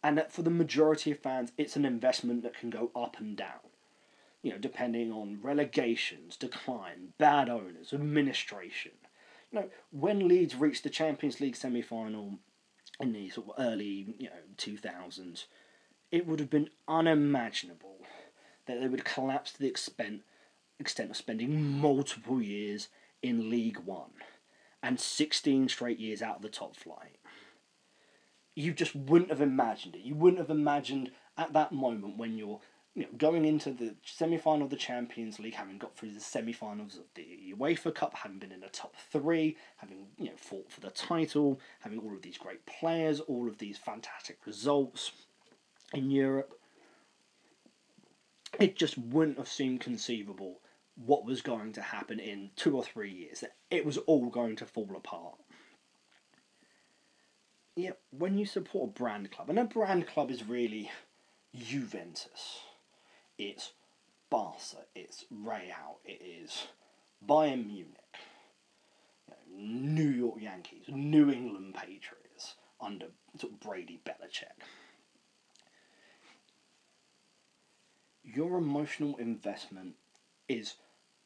And 0.01 0.23
for 0.29 0.41
the 0.41 0.49
majority 0.49 1.11
of 1.11 1.19
fans, 1.19 1.51
it's 1.57 1.75
an 1.75 1.85
investment 1.85 2.43
that 2.43 2.57
can 2.57 2.69
go 2.69 2.91
up 2.95 3.17
and 3.19 3.35
down. 3.35 3.59
You 4.41 4.51
know, 4.51 4.57
depending 4.57 5.11
on 5.11 5.39
relegations, 5.41 6.35
decline, 6.35 7.13
bad 7.17 7.49
owners, 7.49 7.93
administration. 7.93 8.91
You 9.51 9.59
know, 9.59 9.69
when 9.91 10.27
Leeds 10.27 10.55
reached 10.55 10.83
the 10.83 10.89
Champions 10.89 11.39
League 11.39 11.55
semi 11.55 11.81
final 11.81 12.39
in 12.99 13.13
the 13.13 13.29
sort 13.29 13.47
of 13.49 13.55
early, 13.59 14.15
you 14.19 14.29
know, 14.29 14.35
2000s, 14.57 15.45
it 16.11 16.27
would 16.27 16.39
have 16.39 16.49
been 16.49 16.69
unimaginable 16.87 17.99
that 18.67 18.79
they 18.81 18.87
would 18.87 19.05
collapse 19.05 19.53
to 19.53 19.59
the 19.59 19.67
extent, 19.67 20.21
extent 20.79 21.11
of 21.11 21.17
spending 21.17 21.79
multiple 21.79 22.41
years 22.41 22.89
in 23.21 23.49
League 23.49 23.79
One 23.79 24.11
and 24.83 24.99
16 24.99 25.69
straight 25.69 25.99
years 25.99 26.21
out 26.21 26.37
of 26.37 26.41
the 26.41 26.49
top 26.49 26.75
flight. 26.75 27.17
You 28.53 28.73
just 28.73 28.95
wouldn't 28.95 29.31
have 29.31 29.41
imagined 29.41 29.95
it. 29.95 30.01
You 30.01 30.13
wouldn't 30.13 30.39
have 30.39 30.51
imagined 30.51 31.11
at 31.37 31.53
that 31.53 31.71
moment 31.71 32.17
when 32.17 32.37
you're 32.37 32.59
you 32.93 33.03
know, 33.03 33.09
going 33.17 33.43
into 33.43 33.71
the 33.71 33.95
semi 34.05 34.37
final 34.37 34.65
of 34.65 34.69
the 34.69 34.75
Champions 34.75 35.39
League, 35.39 35.55
having 35.55 35.79
got 35.79 35.97
through 35.97 36.11
the 36.11 36.19
semi 36.19 36.53
finals 36.53 36.97
of 36.97 37.05
the 37.15 37.55
UEFA 37.57 37.95
Cup, 37.95 38.13
having 38.13 38.37
been 38.37 38.51
in 38.51 38.59
the 38.59 38.67
top 38.67 38.93
three, 39.11 39.57
having 39.77 40.05
you 40.19 40.25
know 40.25 40.37
fought 40.37 40.71
for 40.71 40.81
the 40.81 40.91
title, 40.91 41.59
having 41.79 41.97
all 41.97 42.13
of 42.13 42.21
these 42.21 42.37
great 42.37 42.63
players, 42.67 43.19
all 43.21 43.47
of 43.47 43.57
these 43.57 43.79
fantastic 43.79 44.37
results, 44.45 45.11
in 45.93 46.11
Europe, 46.11 46.59
it 48.59 48.75
just 48.75 48.97
wouldn't 48.97 49.37
have 49.37 49.47
seemed 49.47 49.79
conceivable 49.79 50.59
what 50.95 51.25
was 51.25 51.41
going 51.41 51.73
to 51.73 51.81
happen 51.81 52.19
in 52.19 52.51
two 52.55 52.75
or 52.75 52.83
three 52.83 53.11
years. 53.11 53.43
It 53.71 53.85
was 53.85 53.97
all 53.97 54.29
going 54.29 54.55
to 54.57 54.65
fall 54.65 54.91
apart. 54.95 55.35
Yeah, 57.75 57.91
when 58.11 58.37
you 58.37 58.45
support 58.45 58.89
a 58.89 58.93
brand 58.93 59.31
club, 59.31 59.49
and 59.49 59.57
a 59.57 59.63
brand 59.63 60.07
club 60.07 60.29
is 60.29 60.47
really 60.47 60.91
Juventus, 61.55 62.59
it's 63.37 63.71
Barca, 64.29 64.85
it's 64.95 65.25
Real, 65.31 65.99
it 66.05 66.21
is 66.23 66.67
Bayern 67.27 67.65
Munich, 67.65 67.97
you 69.27 69.33
know, 69.33 69.93
New 69.93 70.09
York 70.09 70.35
Yankees, 70.39 70.85
New 70.87 71.31
England 71.31 71.73
Patriots 71.73 72.55
under 72.79 73.07
sort 73.39 73.53
of 73.53 73.59
Brady 73.59 73.99
Belichick. 74.05 74.63
your 78.23 78.57
emotional 78.57 79.15
investment 79.17 79.95
is 80.53 80.75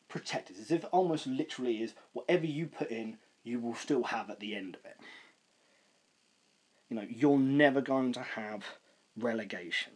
protected. 0.07 0.57
As 0.59 0.71
if 0.71 0.85
almost 0.91 1.27
literally 1.27 1.81
is 1.81 1.93
whatever 2.13 2.45
you 2.45 2.67
put 2.67 2.89
in, 2.89 3.17
you 3.43 3.59
will 3.59 3.75
still 3.75 4.03
have 4.03 4.29
at 4.29 4.39
the 4.39 4.55
end 4.55 4.75
of 4.75 4.85
it. 4.85 4.97
You 6.89 6.95
know, 6.95 7.05
you're 7.09 7.39
never 7.39 7.81
going 7.81 8.13
to 8.13 8.21
have 8.21 8.63
relegation. 9.17 9.93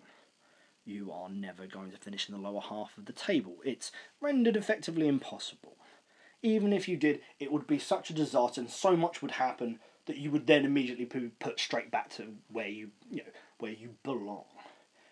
You 0.84 1.12
are 1.12 1.30
never 1.30 1.68
going 1.68 1.92
to 1.92 1.98
finish 1.98 2.28
in 2.28 2.36
the 2.36 2.42
lower 2.42 2.62
half 2.62 2.98
of 2.98 3.06
the 3.06 3.14
table. 3.14 3.58
It's 3.64 3.92
rendered 4.20 4.58
effectively 4.58 5.08
impossible. 5.08 5.78
Even 6.42 6.74
if 6.74 6.88
you 6.88 6.98
did, 6.98 7.22
it 7.40 7.52
would 7.52 7.68
be 7.68 7.78
such 7.78 8.10
a 8.10 8.14
disaster 8.14 8.62
and 8.62 8.70
so 8.70 8.98
much 8.98 9.22
would 9.22 9.32
happen 9.32 9.80
that 10.08 10.18
you 10.18 10.32
would 10.32 10.48
then 10.48 10.66
immediately 10.66 11.06
be 11.06 11.32
put 11.40 11.60
straight 11.60 11.92
back 11.92 12.10
to 12.10 12.34
where 12.52 12.68
you, 12.68 12.90
you 13.10 13.18
know, 13.18 13.30
where 13.60 13.72
you 13.72 13.96
belong 14.04 14.46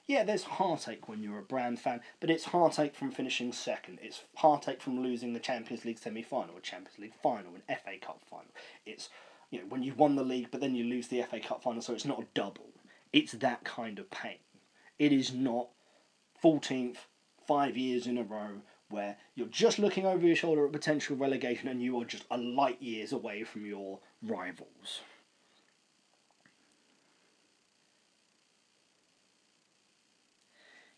yeah, 0.10 0.24
there's 0.24 0.44
heartache 0.44 1.08
when 1.08 1.22
you're 1.22 1.38
a 1.38 1.44
brand 1.44 1.80
fan, 1.80 2.02
but 2.20 2.32
it's 2.32 2.46
heartache 2.46 2.96
from 2.96 3.12
finishing 3.12 3.54
second. 3.54 4.00
It's 4.02 4.24
heartache 4.38 4.82
from 4.82 5.04
losing 5.04 5.34
the 5.34 5.40
Champions 5.40 5.86
League 5.86 6.00
semi 6.00 6.24
final, 6.24 6.58
a 6.58 6.62
Champions 6.62 6.98
League 6.98 7.14
final, 7.22 7.54
an 7.54 7.62
FA 7.68 8.00
Cup 8.02 8.20
final. 8.28 8.50
It's 8.88 9.10
you 9.52 9.60
know 9.60 9.66
when 9.70 9.84
you 9.84 9.94
won 9.94 10.16
the 10.16 10.24
league, 10.24 10.48
but 10.50 10.62
then 10.62 10.74
you 10.74 10.84
lose 10.84 11.10
the 11.10 11.22
FA 11.22 11.40
Cup 11.40 11.62
final, 11.62 11.84
so 11.84 11.94
it's 11.94 12.06
not 12.06 12.24
a 12.24 12.28
double. 12.34 12.72
It's 13.14 13.34
that 13.34 13.64
kind 13.64 14.00
of 14.00 14.10
pain. 14.10 14.40
It 14.98 15.14
is 15.14 15.32
not 15.32 15.68
14th, 16.44 16.98
five 17.46 17.78
years 17.78 18.08
in 18.08 18.18
a 18.18 18.24
row, 18.24 18.62
where 18.90 19.18
you're 19.36 19.46
just 19.46 19.78
looking 19.78 20.08
over 20.08 20.26
your 20.26 20.36
shoulder 20.36 20.66
at 20.66 20.72
potential 20.72 21.18
relegation 21.18 21.68
and 21.68 21.84
you 21.84 22.02
are 22.02 22.06
just 22.06 22.26
a 22.32 22.38
light 22.38 22.82
years 22.82 23.14
away 23.14 23.44
from 23.44 23.64
your 23.64 24.00
rivals. 24.24 25.02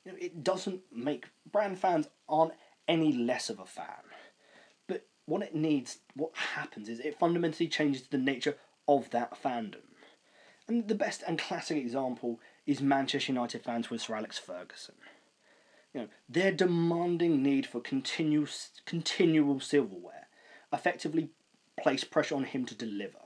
You 0.05 0.11
know, 0.11 0.17
it 0.19 0.43
doesn't 0.43 0.81
make 0.91 1.25
brand 1.51 1.79
fans 1.79 2.07
aren't 2.27 2.53
any 2.87 3.13
less 3.13 3.49
of 3.49 3.59
a 3.59 3.65
fan. 3.65 3.85
But 4.87 5.05
what 5.25 5.43
it 5.43 5.55
needs, 5.55 5.99
what 6.15 6.35
happens 6.35 6.89
is 6.89 6.99
it 6.99 7.19
fundamentally 7.19 7.67
changes 7.67 8.07
the 8.07 8.17
nature 8.17 8.57
of 8.87 9.09
that 9.11 9.41
fandom. 9.41 9.83
And 10.67 10.87
the 10.87 10.95
best 10.95 11.23
and 11.27 11.37
classic 11.37 11.77
example 11.77 12.39
is 12.65 12.81
Manchester 12.81 13.31
United 13.31 13.63
fans 13.63 13.89
with 13.89 14.01
Sir 14.01 14.15
Alex 14.15 14.37
Ferguson. 14.37 14.95
You 15.93 16.01
know, 16.01 16.07
their 16.29 16.51
demanding 16.51 17.43
need 17.43 17.65
for 17.65 17.81
continuous, 17.81 18.81
continual 18.85 19.59
silverware 19.59 20.27
effectively 20.71 21.29
placed 21.81 22.11
pressure 22.11 22.35
on 22.35 22.45
him 22.45 22.65
to 22.65 22.75
deliver. 22.75 23.17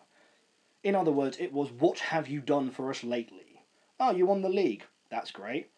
In 0.83 0.95
other 0.95 1.11
words, 1.11 1.37
it 1.39 1.53
was, 1.53 1.71
What 1.71 1.99
have 1.99 2.27
you 2.27 2.41
done 2.41 2.71
for 2.71 2.89
us 2.89 3.03
lately? 3.03 3.61
Oh, 3.99 4.11
you 4.11 4.25
won 4.25 4.41
the 4.41 4.49
league. 4.49 4.83
That's 5.09 5.31
great. 5.31 5.69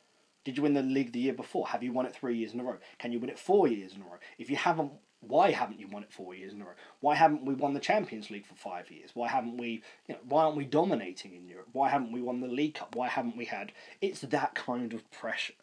Did 0.47 0.55
you 0.55 0.63
win 0.63 0.75
the 0.75 0.81
league 0.81 1.11
the 1.11 1.19
year 1.19 1.33
before? 1.33 1.67
Have 1.67 1.83
you 1.83 1.91
won 1.91 2.05
it 2.05 2.15
three 2.15 2.37
years 2.37 2.53
in 2.53 2.61
a 2.61 2.63
row? 2.63 2.77
Can 2.99 3.11
you 3.11 3.19
win 3.19 3.29
it 3.29 3.37
four 3.37 3.67
years 3.67 3.93
in 3.93 4.01
a 4.01 4.05
row? 4.05 4.17
If 4.37 4.49
you 4.49 4.55
haven't, 4.55 4.93
why 5.19 5.51
haven't 5.51 5.77
you 5.77 5.89
won 5.89 6.03
it 6.03 6.13
four 6.13 6.33
years 6.35 6.53
in 6.53 6.61
a 6.61 6.63
row? 6.63 6.71
Why 7.01 7.15
haven't 7.15 7.43
we 7.43 7.53
won 7.53 7.73
the 7.73 7.81
Champions 7.81 8.31
League 8.31 8.45
for 8.45 8.55
five 8.55 8.89
years? 8.89 9.09
Why 9.13 9.27
haven't 9.27 9.57
we, 9.57 9.83
you 10.07 10.15
know, 10.15 10.21
why 10.23 10.45
aren't 10.45 10.55
we 10.55 10.63
dominating 10.63 11.35
in 11.35 11.49
Europe? 11.49 11.67
Why 11.73 11.89
haven't 11.89 12.13
we 12.13 12.21
won 12.21 12.39
the 12.39 12.47
League 12.47 12.75
Cup? 12.75 12.95
Why 12.95 13.09
haven't 13.09 13.35
we 13.35 13.43
had. 13.43 13.73
It's 13.99 14.21
that 14.21 14.55
kind 14.55 14.93
of 14.93 15.11
pressure. 15.11 15.53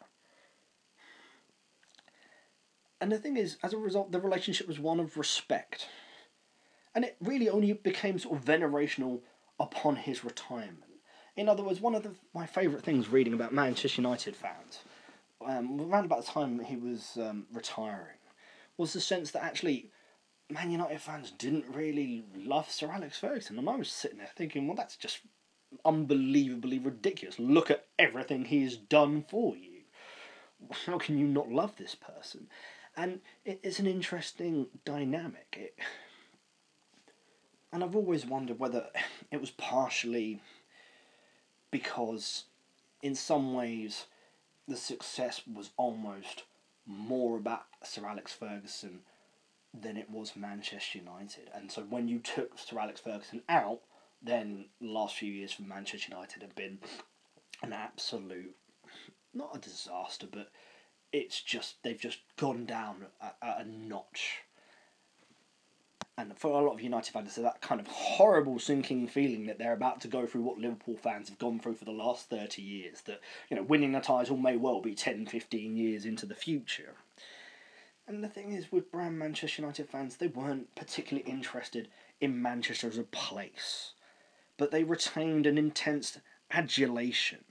And 3.01 3.11
the 3.11 3.17
thing 3.17 3.37
is, 3.37 3.57
as 3.63 3.73
a 3.73 3.77
result, 3.77 4.11
the 4.11 4.21
relationship 4.21 4.67
was 4.67 4.77
one 4.77 4.99
of 4.99 5.17
respect. 5.17 5.87
And 6.93 7.03
it 7.03 7.17
really 7.19 7.49
only 7.49 7.73
became 7.73 8.19
sort 8.19 8.37
of 8.37 8.45
venerational 8.45 9.21
upon 9.59 9.95
his 9.95 10.23
retirement. 10.23 10.84
In 11.35 11.49
other 11.49 11.63
words, 11.63 11.81
one 11.81 11.95
of 11.95 12.03
the, 12.03 12.11
my 12.33 12.45
favourite 12.45 12.83
things 12.83 13.09
reading 13.09 13.33
about 13.33 13.53
Manchester 13.53 14.01
United 14.01 14.35
fans, 14.35 14.79
um, 15.45 15.81
around 15.81 16.05
about 16.05 16.25
the 16.25 16.31
time 16.31 16.59
he 16.59 16.77
was 16.77 17.17
um, 17.17 17.45
retiring, 17.53 18.17
was 18.77 18.93
the 18.93 19.01
sense 19.01 19.31
that 19.31 19.43
actually 19.43 19.89
Man 20.49 20.71
United 20.71 21.01
fans 21.01 21.31
didn't 21.31 21.65
really 21.73 22.23
love 22.35 22.69
Sir 22.69 22.91
Alex 22.91 23.19
Ferguson. 23.19 23.57
And 23.57 23.69
I 23.69 23.75
was 23.75 23.91
sitting 23.91 24.19
there 24.19 24.29
thinking, 24.35 24.67
well, 24.67 24.75
that's 24.75 24.95
just 24.95 25.19
unbelievably 25.83 26.79
ridiculous. 26.79 27.39
Look 27.39 27.69
at 27.69 27.85
everything 27.99 28.45
he 28.45 28.63
has 28.63 28.77
done 28.77 29.25
for 29.27 29.55
you. 29.55 29.81
How 30.85 30.97
can 30.97 31.17
you 31.17 31.27
not 31.27 31.49
love 31.49 31.75
this 31.75 31.95
person? 31.95 32.47
And 32.95 33.19
it, 33.43 33.59
it's 33.61 33.79
an 33.79 33.87
interesting 33.87 34.67
dynamic. 34.85 35.57
It, 35.57 35.75
and 37.73 37.83
I've 37.83 37.95
always 37.95 38.25
wondered 38.25 38.59
whether 38.59 38.85
it 39.31 39.41
was 39.41 39.51
partially 39.51 40.41
because, 41.71 42.45
in 43.01 43.15
some 43.15 43.53
ways, 43.53 44.05
the 44.67 44.77
success 44.77 45.41
was 45.51 45.71
almost 45.77 46.43
more 46.85 47.37
about 47.37 47.65
Sir 47.83 48.05
Alex 48.05 48.33
Ferguson 48.33 49.01
than 49.73 49.97
it 49.97 50.09
was 50.09 50.35
Manchester 50.35 50.99
United. 50.99 51.49
And 51.53 51.71
so 51.71 51.81
when 51.83 52.07
you 52.07 52.19
took 52.19 52.57
Sir 52.57 52.79
Alex 52.79 53.01
Ferguson 53.01 53.41
out, 53.49 53.81
then 54.21 54.65
the 54.81 54.87
last 54.87 55.15
few 55.15 55.31
years 55.31 55.51
for 55.51 55.63
Manchester 55.63 56.11
United 56.11 56.41
have 56.41 56.55
been 56.55 56.79
an 57.61 57.73
absolute, 57.73 58.55
not 59.33 59.55
a 59.55 59.59
disaster, 59.59 60.27
but 60.31 60.51
it's 61.11 61.41
just, 61.41 61.75
they've 61.83 61.99
just 61.99 62.19
gone 62.37 62.65
down 62.65 63.05
a, 63.21 63.47
a 63.61 63.65
notch 63.65 64.39
and 66.17 66.37
for 66.37 66.59
a 66.59 66.63
lot 66.63 66.73
of 66.73 66.81
United 66.81 67.11
fans, 67.11 67.35
there's 67.35 67.43
that 67.43 67.61
kind 67.61 67.81
of 67.81 67.87
horrible 67.87 68.57
sinking 68.57 69.07
feeling 69.07 69.47
that 69.47 69.59
they're 69.59 69.73
about 69.73 69.99
to 70.01 70.07
go 70.07 70.25
through 70.25 70.43
what 70.43 70.57
Liverpool 70.57 70.95
fans 70.95 71.27
have 71.27 71.37
gone 71.37 71.59
through 71.59 71.75
for 71.75 71.83
the 71.83 71.91
last 71.91 72.29
30 72.29 72.61
years. 72.61 73.01
That, 73.01 73.19
you 73.49 73.57
know, 73.57 73.63
winning 73.63 73.95
a 73.95 74.01
title 74.01 74.37
may 74.37 74.55
well 74.55 74.81
be 74.81 74.95
10, 74.95 75.25
15 75.25 75.75
years 75.75 76.05
into 76.05 76.25
the 76.25 76.35
future. 76.35 76.93
And 78.07 78.23
the 78.23 78.29
thing 78.29 78.53
is, 78.53 78.71
with 78.71 78.91
brand 78.91 79.19
Manchester 79.19 79.61
United 79.61 79.89
fans, 79.89 80.15
they 80.15 80.27
weren't 80.27 80.73
particularly 80.75 81.29
interested 81.29 81.89
in 82.21 82.41
Manchester 82.41 82.87
as 82.87 82.97
a 82.97 83.03
place, 83.03 83.93
but 84.57 84.71
they 84.71 84.83
retained 84.83 85.45
an 85.45 85.57
intense 85.57 86.19
adulation 86.51 87.43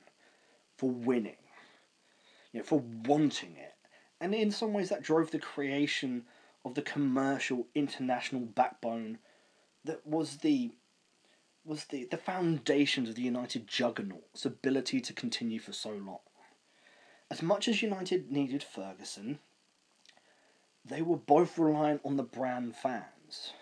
for 0.78 0.90
winning, 0.90 1.36
you 2.52 2.60
know, 2.60 2.64
for 2.64 2.82
wanting 3.04 3.56
it. 3.56 3.74
And 4.20 4.34
in 4.34 4.50
some 4.50 4.72
ways, 4.72 4.88
that 4.88 5.02
drove 5.02 5.32
the 5.32 5.38
creation 5.38 6.24
of 6.64 6.74
the 6.74 6.82
commercial 6.82 7.66
international 7.74 8.42
backbone 8.42 9.18
that 9.84 10.06
was 10.06 10.38
the 10.38 10.72
was 11.64 11.86
the, 11.86 12.04
the 12.10 12.18
foundations 12.18 13.08
of 13.08 13.14
the 13.14 13.22
United 13.22 13.66
juggernaut's 13.66 14.44
ability 14.44 15.00
to 15.00 15.14
continue 15.14 15.58
for 15.58 15.72
so 15.72 15.90
long. 15.90 16.18
As 17.30 17.40
much 17.40 17.68
as 17.68 17.80
United 17.80 18.30
needed 18.30 18.62
Ferguson, 18.62 19.38
they 20.84 21.00
were 21.00 21.16
both 21.16 21.56
reliant 21.56 22.02
on 22.04 22.18
the 22.18 22.22
brand 22.22 22.76
fans. 22.76 23.54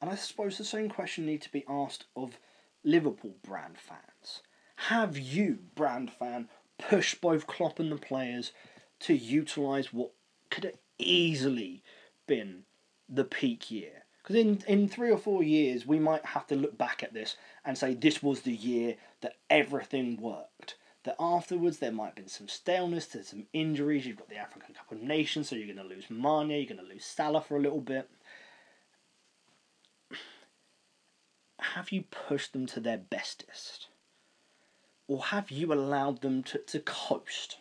And 0.00 0.10
I 0.10 0.14
suppose 0.14 0.56
the 0.56 0.64
same 0.64 0.88
question 0.88 1.26
needs 1.26 1.44
to 1.44 1.52
be 1.52 1.66
asked 1.68 2.06
of 2.16 2.38
Liverpool 2.82 3.34
brand 3.42 3.76
fans. 3.78 4.40
Have 4.76 5.18
you, 5.18 5.58
brand 5.74 6.10
fan, 6.10 6.48
pushed 6.78 7.20
both 7.20 7.46
Klopp 7.46 7.78
and 7.78 7.92
the 7.92 7.96
players 7.96 8.52
to 9.00 9.14
utilise 9.14 9.92
what 9.92 10.12
could 10.50 10.72
easily 10.98 11.82
been 12.30 12.62
the 13.08 13.24
peak 13.24 13.72
year? 13.72 14.04
Because 14.22 14.36
in, 14.36 14.62
in 14.68 14.88
three 14.88 15.10
or 15.10 15.18
four 15.18 15.42
years, 15.42 15.84
we 15.84 15.98
might 15.98 16.24
have 16.24 16.46
to 16.46 16.54
look 16.54 16.78
back 16.78 17.02
at 17.02 17.12
this 17.12 17.36
and 17.64 17.76
say 17.76 17.92
this 17.92 18.22
was 18.22 18.42
the 18.42 18.52
year 18.52 18.94
that 19.20 19.34
everything 19.50 20.16
worked. 20.16 20.76
That 21.02 21.16
afterwards 21.18 21.78
there 21.78 21.90
might 21.90 22.06
have 22.06 22.14
been 22.14 22.28
some 22.28 22.46
staleness, 22.46 23.06
there's 23.06 23.28
some 23.28 23.46
injuries. 23.52 24.06
You've 24.06 24.18
got 24.18 24.28
the 24.28 24.36
African 24.36 24.74
Cup 24.74 24.92
of 24.92 25.02
Nations, 25.02 25.48
so 25.48 25.56
you're 25.56 25.74
going 25.74 25.88
to 25.88 25.94
lose 25.94 26.08
Mane, 26.08 26.50
you're 26.50 26.76
going 26.76 26.86
to 26.86 26.94
lose 26.94 27.04
Salah 27.04 27.40
for 27.40 27.56
a 27.56 27.60
little 27.60 27.80
bit. 27.80 28.08
Have 31.58 31.90
you 31.90 32.04
pushed 32.10 32.52
them 32.52 32.66
to 32.66 32.80
their 32.80 32.98
bestest? 32.98 33.88
Or 35.08 35.24
have 35.24 35.50
you 35.50 35.72
allowed 35.72 36.20
them 36.20 36.44
to, 36.44 36.58
to 36.58 36.78
coast? 36.78 37.58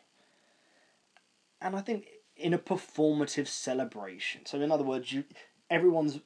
And 1.60 1.76
I 1.76 1.82
think 1.82 2.06
in 2.40 2.54
a 2.54 2.60
performative 2.60 3.48
celebration. 3.48 4.46
So, 4.46 4.60
in 4.62 4.72
other 4.72 4.84
words, 4.84 5.12
you 5.12 5.26
everyone's 5.70 6.20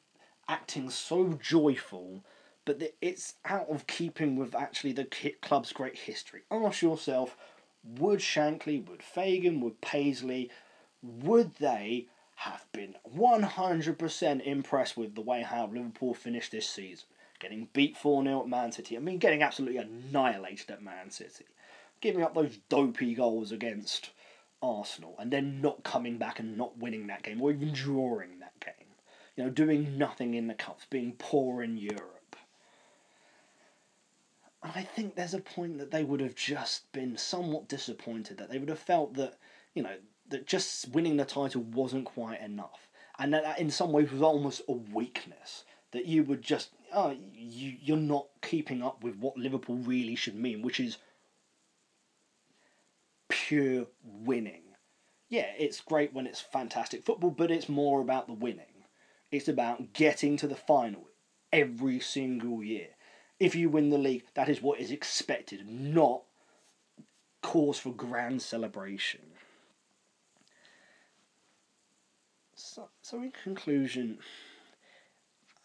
acting 0.48 0.90
so 0.90 1.40
joyful, 1.42 2.24
but 2.66 2.82
it's 3.02 3.36
out 3.46 3.70
of 3.70 3.88
keeping 3.88 4.36
with 4.36 4.56
actually 4.56 4.94
the 4.94 5.08
club's 5.42 5.74
great 5.74 5.98
history. 5.98 6.42
Ask 6.52 6.82
yourself: 6.82 7.36
Would 7.84 8.20
Shankly, 8.20 8.88
would 8.88 9.04
Fagan, 9.04 9.60
would 9.62 9.82
Paisley, 9.82 10.50
would 11.02 11.56
they 11.56 12.08
have 12.36 12.66
been 12.72 12.96
one 13.04 13.44
hundred 13.44 14.00
percent 14.00 14.42
impressed 14.44 14.96
with 14.96 15.16
the 15.16 15.22
way 15.22 15.42
how 15.42 15.68
Liverpool 15.68 16.14
finished 16.14 16.52
this 16.52 16.70
season? 16.70 17.06
Getting 17.40 17.68
beat 17.74 17.98
4 17.98 18.24
0 18.24 18.42
at 18.42 18.48
Man 18.48 18.72
City. 18.72 18.96
I 18.96 19.02
mean, 19.02 19.18
getting 19.18 19.44
absolutely 19.44 19.78
annihilated 19.78 20.72
at 20.72 20.82
Man 20.82 21.10
City. 21.12 21.46
Giving 22.00 22.24
up 22.24 22.34
those 22.34 22.58
dopey 22.70 23.14
goals 23.16 23.52
against 23.52 24.12
Arsenal 24.64 25.16
and 25.20 25.30
then 25.32 25.62
not 25.62 25.84
coming 25.84 26.18
back 26.18 26.40
and 26.40 26.58
not 26.58 26.78
winning 26.78 27.08
that 27.08 27.22
game 27.22 27.42
or 27.42 27.52
even 27.52 27.74
drawing 27.74 28.40
that 28.40 28.60
game. 28.60 28.88
You 29.36 29.44
know, 29.44 29.50
doing 29.50 29.98
nothing 29.98 30.36
in 30.36 30.48
the 30.48 30.54
cups, 30.54 30.86
being 30.90 31.14
poor 31.18 31.62
in 31.62 31.78
Europe. 31.78 32.36
And 34.64 34.72
I 34.76 34.84
think 34.84 35.16
there's 35.16 35.34
a 35.34 35.40
point 35.40 35.78
that 35.80 35.92
they 35.92 36.04
would 36.04 36.22
have 36.22 36.36
just 36.36 36.90
been 36.94 37.18
somewhat 37.18 37.68
disappointed, 37.68 38.38
that 38.38 38.50
they 38.50 38.60
would 38.60 38.70
have 38.70 38.80
felt 38.80 39.16
that, 39.16 39.38
you 39.74 39.84
know, 39.84 39.98
that 40.30 40.48
just 40.48 40.90
winning 40.90 41.18
the 41.18 41.26
title 41.26 41.64
wasn't 41.64 42.06
quite 42.06 42.42
enough. 42.42 42.88
And 43.20 43.34
that, 43.34 43.44
that 43.44 43.60
in 43.60 43.70
some 43.70 43.92
ways 43.92 44.12
was 44.12 44.22
almost 44.22 44.62
a 44.70 44.74
weakness. 44.74 45.66
That 45.92 46.06
you 46.06 46.24
would 46.24 46.42
just, 46.42 46.70
oh, 46.94 47.16
you, 47.36 47.76
you're 47.82 47.98
not 47.98 48.28
keeping 48.42 48.82
up 48.82 49.04
with 49.04 49.18
what 49.18 49.38
Liverpool 49.38 49.76
really 49.76 50.16
should 50.16 50.36
mean, 50.36 50.62
which 50.62 50.80
is 50.80 50.98
pure 53.48 53.88
winning. 54.04 54.62
Yeah, 55.30 55.52
it's 55.58 55.82
great 55.82 56.14
when 56.14 56.28
it's 56.28 56.40
fantastic 56.40 57.04
football, 57.04 57.32
but 57.32 57.52
it's 57.52 57.68
more 57.68 58.02
about 58.02 58.28
the 58.28 58.34
winning. 58.34 58.86
It's 59.32 59.48
about 59.48 59.94
getting 59.94 60.38
to 60.38 60.48
the 60.48 60.56
final 60.56 61.10
every 61.52 62.00
single 62.00 62.64
year. 62.64 62.90
If 63.40 63.56
you 63.56 63.70
win 63.70 63.90
the 63.90 63.98
league, 63.98 64.24
that 64.36 64.48
is 64.48 64.62
what 64.62 64.80
is 64.80 64.92
expected, 64.92 65.68
not 65.68 66.22
cause 67.42 67.80
for 67.80 67.92
grand 67.92 68.42
celebration. 68.42 69.22
So, 72.56 72.90
so 73.02 73.18
in 73.18 73.32
conclusion, 73.44 74.20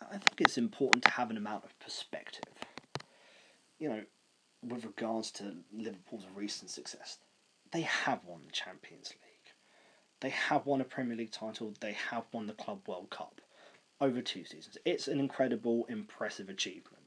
I 0.01 0.17
think 0.17 0.41
it's 0.41 0.59
important 0.59 1.05
to 1.05 1.11
have 1.11 1.31
an 1.31 1.37
amount 1.37 1.65
of 1.65 1.79
perspective. 1.79 2.55
You 3.79 3.89
know, 3.91 4.03
with 4.67 4.85
regards 4.85 5.31
to 5.33 5.55
Liverpool's 5.73 6.27
recent 6.35 6.71
success, 6.71 7.19
they 7.73 7.83
have 7.83 8.25
won 8.25 8.43
the 8.47 8.53
Champions 8.53 9.11
League. 9.11 9.53
They 10.21 10.31
have 10.31 10.67
won 10.67 10.81
a 10.81 10.85
Premier 10.85 11.17
League 11.17 11.33
title. 11.33 11.73
They 11.81 11.93
have 11.93 12.25
won 12.33 12.47
the 12.47 12.53
Club 12.55 12.89
World 12.89 13.11
Cup 13.11 13.41
over 14.01 14.21
two 14.21 14.45
seasons. 14.45 14.79
It's 14.85 15.09
an 15.09 15.21
incredible, 15.21 15.87
impressive 15.89 16.49
achievement. 16.49 17.05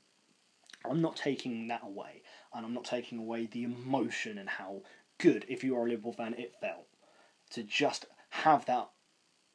I'm 0.89 1.01
not 1.01 1.15
taking 1.15 1.67
that 1.67 1.83
away, 1.83 2.23
and 2.53 2.65
I'm 2.65 2.73
not 2.73 2.85
taking 2.85 3.19
away 3.19 3.45
the 3.45 3.63
emotion 3.63 4.37
and 4.37 4.49
how 4.49 4.81
good 5.19 5.45
if 5.47 5.63
you 5.63 5.77
are 5.77 5.85
a 5.85 5.89
Liverpool 5.89 6.13
fan 6.13 6.33
it 6.37 6.53
felt 6.59 6.87
to 7.51 7.63
just 7.63 8.07
have 8.29 8.65
that 8.65 8.89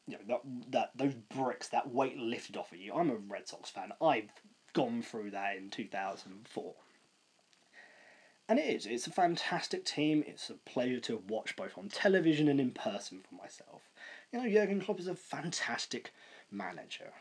you 0.06 0.16
know 0.16 0.24
that 0.28 0.70
that 0.70 0.90
those 0.96 1.14
bricks 1.14 1.68
that 1.68 1.92
weight 1.92 2.16
lifted 2.16 2.56
off 2.56 2.72
of 2.72 2.78
you. 2.78 2.94
I'm 2.94 3.10
a 3.10 3.16
Red 3.16 3.48
Sox 3.48 3.70
fan. 3.70 3.92
I've 4.00 4.30
gone 4.72 5.02
through 5.02 5.32
that 5.32 5.56
in 5.56 5.70
two 5.70 5.88
thousand 5.88 6.46
four. 6.48 6.74
And 8.48 8.58
it 8.58 8.66
is. 8.66 8.86
It's 8.86 9.06
a 9.06 9.12
fantastic 9.12 9.84
team. 9.84 10.22
It's 10.26 10.50
a 10.50 10.54
pleasure 10.54 11.00
to 11.00 11.22
watch 11.28 11.56
both 11.56 11.76
on 11.76 11.88
television 11.88 12.48
and 12.48 12.60
in 12.60 12.70
person 12.70 13.22
for 13.28 13.34
myself. 13.34 13.82
You 14.32 14.40
know, 14.40 14.48
Jurgen 14.48 14.80
Klopp 14.80 15.00
is 15.00 15.08
a 15.08 15.16
fantastic 15.16 16.12
manager. 16.50 17.12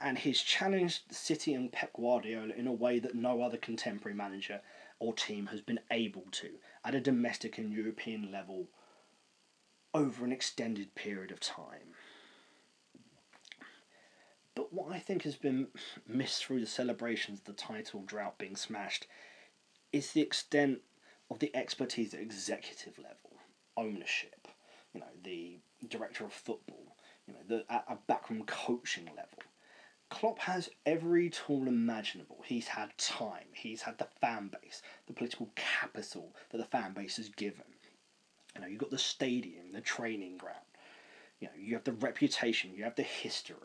And 0.00 0.18
he's 0.18 0.40
challenged 0.40 1.14
City 1.14 1.52
and 1.54 1.70
Pep 1.70 1.92
Guardiola 1.92 2.54
in 2.54 2.66
a 2.66 2.72
way 2.72 2.98
that 3.00 3.14
no 3.14 3.42
other 3.42 3.58
contemporary 3.58 4.16
manager 4.16 4.60
or 4.98 5.12
team 5.12 5.46
has 5.46 5.60
been 5.60 5.80
able 5.90 6.24
to 6.32 6.50
at 6.84 6.94
a 6.94 7.00
domestic 7.00 7.58
and 7.58 7.72
European 7.72 8.32
level 8.32 8.68
over 9.94 10.24
an 10.24 10.32
extended 10.32 10.94
period 10.94 11.30
of 11.30 11.38
time. 11.38 11.94
But 14.54 14.72
what 14.72 14.92
I 14.92 14.98
think 14.98 15.22
has 15.22 15.36
been 15.36 15.68
missed 16.06 16.44
through 16.44 16.60
the 16.60 16.66
celebrations 16.66 17.40
of 17.40 17.44
the 17.44 17.52
title 17.52 18.02
drought 18.02 18.38
being 18.38 18.56
smashed 18.56 19.06
is 19.92 20.12
the 20.12 20.20
extent 20.20 20.80
of 21.30 21.38
the 21.38 21.54
expertise 21.54 22.14
at 22.14 22.20
executive 22.20 22.98
level, 22.98 23.38
ownership, 23.76 24.48
you 24.94 25.00
know, 25.00 25.06
the 25.22 25.58
director 25.88 26.24
of 26.24 26.32
football, 26.32 26.96
you 27.26 27.34
know, 27.34 27.40
the 27.46 27.72
at 27.72 27.84
a 27.88 27.96
backroom 28.06 28.44
coaching 28.44 29.06
level. 29.06 29.38
Klopp 30.10 30.38
has 30.40 30.68
every 30.84 31.30
tool 31.30 31.66
imaginable. 31.66 32.42
He's 32.44 32.68
had 32.68 32.96
time. 32.98 33.46
He's 33.54 33.80
had 33.80 33.96
the 33.96 34.08
fan 34.20 34.50
base, 34.62 34.82
the 35.06 35.14
political 35.14 35.50
capital 35.54 36.34
that 36.50 36.58
the 36.58 36.64
fan 36.64 36.92
base 36.92 37.16
has 37.16 37.30
given. 37.30 37.64
You 38.54 38.60
know, 38.60 38.66
you've 38.66 38.80
got 38.80 38.90
the 38.90 38.98
stadium, 38.98 39.72
the 39.72 39.80
training 39.80 40.36
ground. 40.36 40.58
You 41.40 41.48
know, 41.48 41.54
you 41.58 41.74
have 41.74 41.84
the 41.84 41.92
reputation, 41.92 42.74
you 42.74 42.84
have 42.84 42.94
the 42.94 43.02
history. 43.02 43.56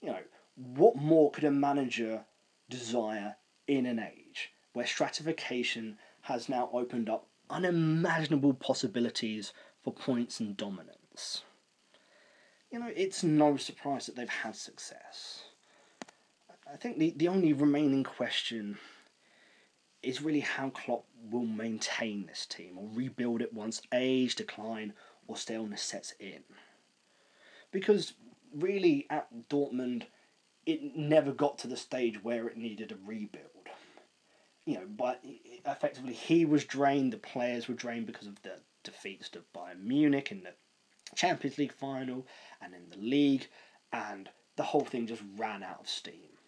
You 0.00 0.10
know, 0.10 0.22
what 0.54 0.96
more 0.96 1.32
could 1.32 1.44
a 1.44 1.50
manager 1.50 2.24
desire 2.68 3.34
in 3.66 3.86
an 3.86 3.98
age 3.98 4.52
where 4.72 4.86
stratification 4.86 5.98
has 6.22 6.48
now 6.48 6.70
opened 6.72 7.08
up 7.08 7.26
unimaginable 7.48 8.54
possibilities 8.54 9.52
for 9.82 9.92
points 9.92 10.40
and 10.40 10.56
dominance? 10.56 11.42
you 12.70 12.78
know, 12.78 12.90
it's 12.94 13.22
no 13.22 13.56
surprise 13.56 14.06
that 14.06 14.16
they've 14.16 14.28
had 14.28 14.54
success. 14.54 15.44
I 16.72 16.76
think 16.76 16.98
the, 16.98 17.12
the 17.16 17.28
only 17.28 17.52
remaining 17.52 18.04
question 18.04 18.78
is 20.02 20.22
really 20.22 20.40
how 20.40 20.70
Klopp 20.70 21.04
will 21.30 21.44
maintain 21.44 22.26
this 22.26 22.46
team 22.46 22.78
or 22.78 22.88
rebuild 22.94 23.42
it 23.42 23.52
once 23.52 23.82
age, 23.92 24.36
decline, 24.36 24.92
or 25.26 25.36
staleness 25.36 25.82
sets 25.82 26.14
in. 26.20 26.42
Because 27.72 28.14
really, 28.54 29.06
at 29.10 29.28
Dortmund, 29.48 30.04
it 30.64 30.96
never 30.96 31.32
got 31.32 31.58
to 31.58 31.66
the 31.66 31.76
stage 31.76 32.22
where 32.22 32.46
it 32.46 32.56
needed 32.56 32.92
a 32.92 32.96
rebuild. 33.04 33.59
You 34.70 34.76
know, 34.76 34.86
but 34.86 35.20
effectively, 35.66 36.12
he 36.12 36.44
was 36.44 36.64
drained, 36.64 37.12
the 37.12 37.18
players 37.18 37.66
were 37.66 37.74
drained 37.74 38.06
because 38.06 38.28
of 38.28 38.40
the 38.42 38.60
defeats 38.84 39.28
to 39.30 39.42
Bayern 39.52 39.82
Munich 39.82 40.30
in 40.30 40.44
the 40.44 40.54
Champions 41.16 41.58
League 41.58 41.72
final 41.72 42.24
and 42.62 42.72
in 42.72 42.88
the 42.88 43.04
league, 43.04 43.48
and 43.92 44.28
the 44.54 44.62
whole 44.62 44.84
thing 44.84 45.08
just 45.08 45.24
ran 45.36 45.64
out 45.64 45.80
of 45.80 45.88
steam. 45.88 46.38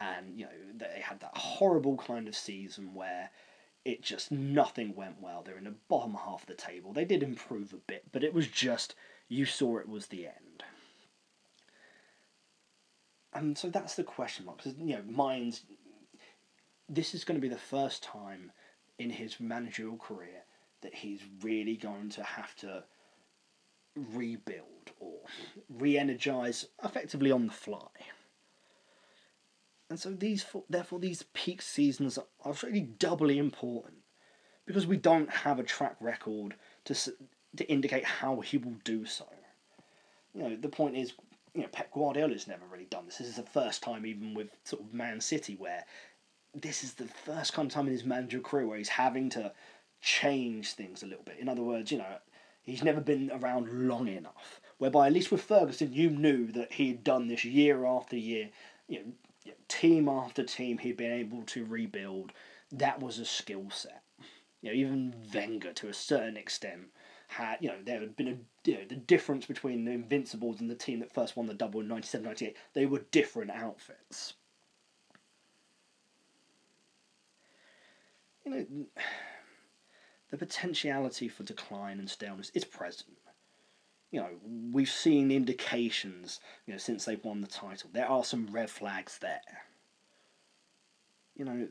And 0.00 0.38
you 0.38 0.46
know 0.46 0.52
they 0.74 1.02
had 1.02 1.20
that 1.20 1.36
horrible 1.36 1.98
kind 1.98 2.28
of 2.28 2.34
season 2.34 2.94
where 2.94 3.28
it 3.84 4.00
just 4.00 4.32
nothing 4.32 4.94
went 4.94 5.20
well. 5.20 5.42
They're 5.42 5.58
in 5.58 5.64
the 5.64 5.74
bottom 5.88 6.14
half 6.14 6.40
of 6.40 6.46
the 6.46 6.54
table. 6.54 6.94
They 6.94 7.04
did 7.04 7.22
improve 7.22 7.74
a 7.74 7.76
bit, 7.76 8.04
but 8.10 8.24
it 8.24 8.32
was 8.32 8.48
just 8.48 8.94
you 9.28 9.44
saw 9.44 9.76
it 9.76 9.88
was 9.88 10.06
the 10.06 10.28
end. 10.28 10.64
And 13.34 13.58
so 13.58 13.68
that's 13.68 13.96
the 13.96 14.02
question 14.02 14.46
mark 14.46 14.62
because 14.62 14.78
you 14.78 14.96
know 14.96 15.02
mine's. 15.06 15.62
This 16.92 17.14
is 17.14 17.24
going 17.24 17.40
to 17.40 17.40
be 17.40 17.52
the 17.52 17.56
first 17.56 18.02
time 18.02 18.52
in 18.98 19.10
his 19.10 19.40
managerial 19.40 19.96
career 19.96 20.44
that 20.82 20.94
he's 20.94 21.20
really 21.42 21.76
going 21.76 22.10
to 22.10 22.22
have 22.22 22.54
to 22.56 22.84
rebuild 24.12 24.90
or 24.98 25.20
re-energize 25.68 26.66
effectively 26.84 27.30
on 27.30 27.46
the 27.46 27.52
fly. 27.52 27.88
And 29.88 29.98
so 29.98 30.10
these, 30.10 30.44
therefore, 30.68 30.98
these 30.98 31.24
peak 31.32 31.62
seasons 31.62 32.18
are 32.44 32.54
really 32.62 32.80
doubly 32.82 33.38
important 33.38 33.98
because 34.66 34.86
we 34.86 34.96
don't 34.96 35.30
have 35.30 35.58
a 35.58 35.64
track 35.64 35.96
record 36.00 36.54
to 36.84 36.94
to 37.56 37.68
indicate 37.68 38.04
how 38.04 38.40
he 38.40 38.58
will 38.58 38.76
do 38.84 39.04
so. 39.04 39.26
You 40.34 40.42
know, 40.42 40.56
the 40.56 40.68
point 40.68 40.96
is, 40.96 41.14
you 41.54 41.62
know, 41.62 41.68
Pep 41.68 41.92
Guardiola's 41.92 42.46
never 42.46 42.64
really 42.70 42.84
done 42.84 43.06
this. 43.06 43.18
This 43.18 43.28
is 43.28 43.36
the 43.36 43.42
first 43.42 43.82
time, 43.82 44.06
even 44.06 44.34
with 44.34 44.48
sort 44.64 44.82
of 44.82 44.94
Man 44.94 45.20
City, 45.20 45.56
where 45.56 45.84
this 46.54 46.82
is 46.84 46.94
the 46.94 47.06
first 47.06 47.52
kind 47.52 47.66
of 47.66 47.72
time 47.72 47.86
in 47.86 47.92
his 47.92 48.04
managerial 48.04 48.48
career 48.48 48.66
where 48.66 48.78
he's 48.78 48.88
having 48.88 49.28
to 49.30 49.52
change 50.00 50.72
things 50.72 51.02
a 51.02 51.06
little 51.06 51.24
bit. 51.24 51.38
In 51.38 51.48
other 51.48 51.62
words, 51.62 51.92
you 51.92 51.98
know, 51.98 52.16
He's 52.62 52.84
never 52.84 53.00
been 53.00 53.30
around 53.32 53.88
long 53.88 54.08
enough. 54.08 54.60
Whereby, 54.78 55.06
at 55.06 55.12
least 55.12 55.32
with 55.32 55.42
Ferguson, 55.42 55.92
you 55.92 56.10
knew 56.10 56.52
that 56.52 56.72
he 56.72 56.88
had 56.88 57.04
done 57.04 57.26
this 57.28 57.44
year 57.44 57.84
after 57.84 58.16
year, 58.16 58.50
you 58.86 58.98
know, 59.46 59.52
team 59.68 60.08
after 60.08 60.44
team, 60.44 60.78
he'd 60.78 60.96
been 60.96 61.12
able 61.12 61.42
to 61.44 61.64
rebuild. 61.64 62.32
That 62.70 63.00
was 63.00 63.18
a 63.18 63.24
skill 63.24 63.70
set. 63.70 64.02
You 64.60 64.70
know, 64.70 64.74
even 64.74 65.14
Wenger, 65.34 65.72
to 65.72 65.88
a 65.88 65.94
certain 65.94 66.36
extent, 66.36 66.88
had, 67.28 67.58
you 67.60 67.68
know, 67.68 67.82
there 67.82 68.00
had 68.00 68.16
been 68.16 68.28
a, 68.28 68.68
you 68.68 68.76
know, 68.76 68.84
the 68.88 68.96
difference 68.96 69.46
between 69.46 69.84
the 69.84 69.92
Invincibles 69.92 70.60
and 70.60 70.70
the 70.70 70.74
team 70.74 71.00
that 71.00 71.14
first 71.14 71.36
won 71.36 71.46
the 71.46 71.54
double 71.54 71.80
in 71.80 71.88
97 71.88 72.24
98, 72.24 72.56
they 72.74 72.86
were 72.86 73.04
different 73.10 73.50
outfits. 73.50 74.34
You 78.44 78.50
know 78.50 78.66
the 80.30 80.36
potentiality 80.36 81.28
for 81.28 81.42
decline 81.42 81.98
and 81.98 82.08
staleness 82.08 82.50
is 82.54 82.64
present. 82.64 83.18
You 84.10 84.20
know, 84.20 84.30
we've 84.72 84.90
seen 84.90 85.30
indications, 85.30 86.40
you 86.66 86.74
know, 86.74 86.78
since 86.78 87.04
they've 87.04 87.24
won 87.24 87.40
the 87.40 87.46
title. 87.46 87.90
There 87.92 88.08
are 88.08 88.24
some 88.24 88.48
red 88.50 88.70
flags 88.70 89.18
there. 89.18 89.40
You 91.36 91.44
know, 91.44 91.68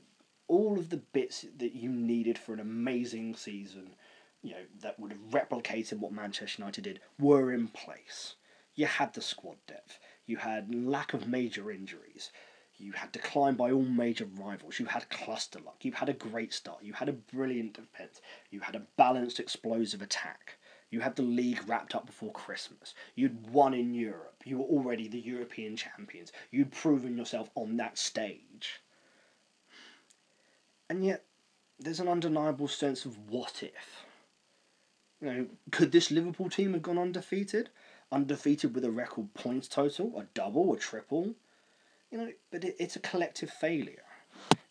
all 0.47 0.77
of 0.79 0.89
the 0.89 0.97
bits 0.97 1.45
that 1.57 1.73
you 1.73 1.89
needed 1.89 2.37
for 2.37 2.53
an 2.53 2.59
amazing 2.59 3.35
season, 3.35 3.95
you 4.41 4.51
know, 4.51 4.63
that 4.81 4.99
would 4.99 5.11
have 5.11 5.21
replicated 5.31 5.99
what 5.99 6.13
Manchester 6.13 6.61
United 6.61 6.83
did, 6.83 6.99
were 7.19 7.51
in 7.51 7.67
place. 7.67 8.35
You 8.75 8.85
had 8.85 9.13
the 9.13 9.21
squad 9.21 9.57
depth. 9.67 9.99
You 10.25 10.37
had 10.37 10.73
lack 10.73 11.13
of 11.13 11.27
major 11.27 11.71
injuries. 11.71 12.31
You 12.79 12.93
had 12.93 13.11
decline 13.11 13.55
by 13.55 13.71
all 13.71 13.83
major 13.83 14.25
rivals. 14.25 14.79
You 14.79 14.85
had 14.85 15.09
cluster 15.09 15.59
luck. 15.59 15.83
You 15.83 15.91
had 15.91 16.07
a 16.07 16.13
great 16.13 16.53
start. 16.53 16.81
You 16.81 16.93
had 16.93 17.09
a 17.09 17.13
brilliant 17.13 17.73
defence. 17.73 18.21
You 18.51 18.61
had 18.61 18.75
a 18.75 18.85
balanced, 18.95 19.39
explosive 19.39 20.01
attack. 20.01 20.57
You 20.89 21.01
had 21.01 21.17
the 21.17 21.23
league 21.23 21.67
wrapped 21.67 21.93
up 21.93 22.05
before 22.05 22.31
Christmas. 22.31 22.95
You'd 23.15 23.51
won 23.51 23.73
in 23.73 23.93
Europe. 23.93 24.43
You 24.45 24.59
were 24.59 24.65
already 24.65 25.07
the 25.07 25.19
European 25.19 25.75
champions. 25.75 26.31
You'd 26.51 26.71
proven 26.71 27.17
yourself 27.17 27.49
on 27.53 27.75
that 27.77 27.97
stage. 27.97 28.81
And 30.89 31.05
yet, 31.05 31.25
there's 31.77 31.99
an 31.99 32.07
undeniable 32.07 32.69
sense 32.69 33.05
of 33.05 33.29
what 33.29 33.61
if. 33.61 34.05
You 35.21 35.33
know, 35.33 35.47
could 35.71 35.91
this 35.91 36.11
Liverpool 36.11 36.49
team 36.49 36.73
have 36.73 36.81
gone 36.81 36.97
undefeated? 36.97 37.69
Undefeated 38.11 38.73
with 38.73 38.85
a 38.85 38.91
record 38.91 39.33
points 39.33 39.67
total, 39.67 40.17
a 40.17 40.23
double, 40.33 40.73
a 40.73 40.77
triple? 40.77 41.35
You 42.11 42.17
know, 42.17 42.31
but 42.51 42.63
it, 42.63 42.75
it's 42.79 42.95
a 42.95 42.99
collective 42.99 43.49
failure. 43.49 44.03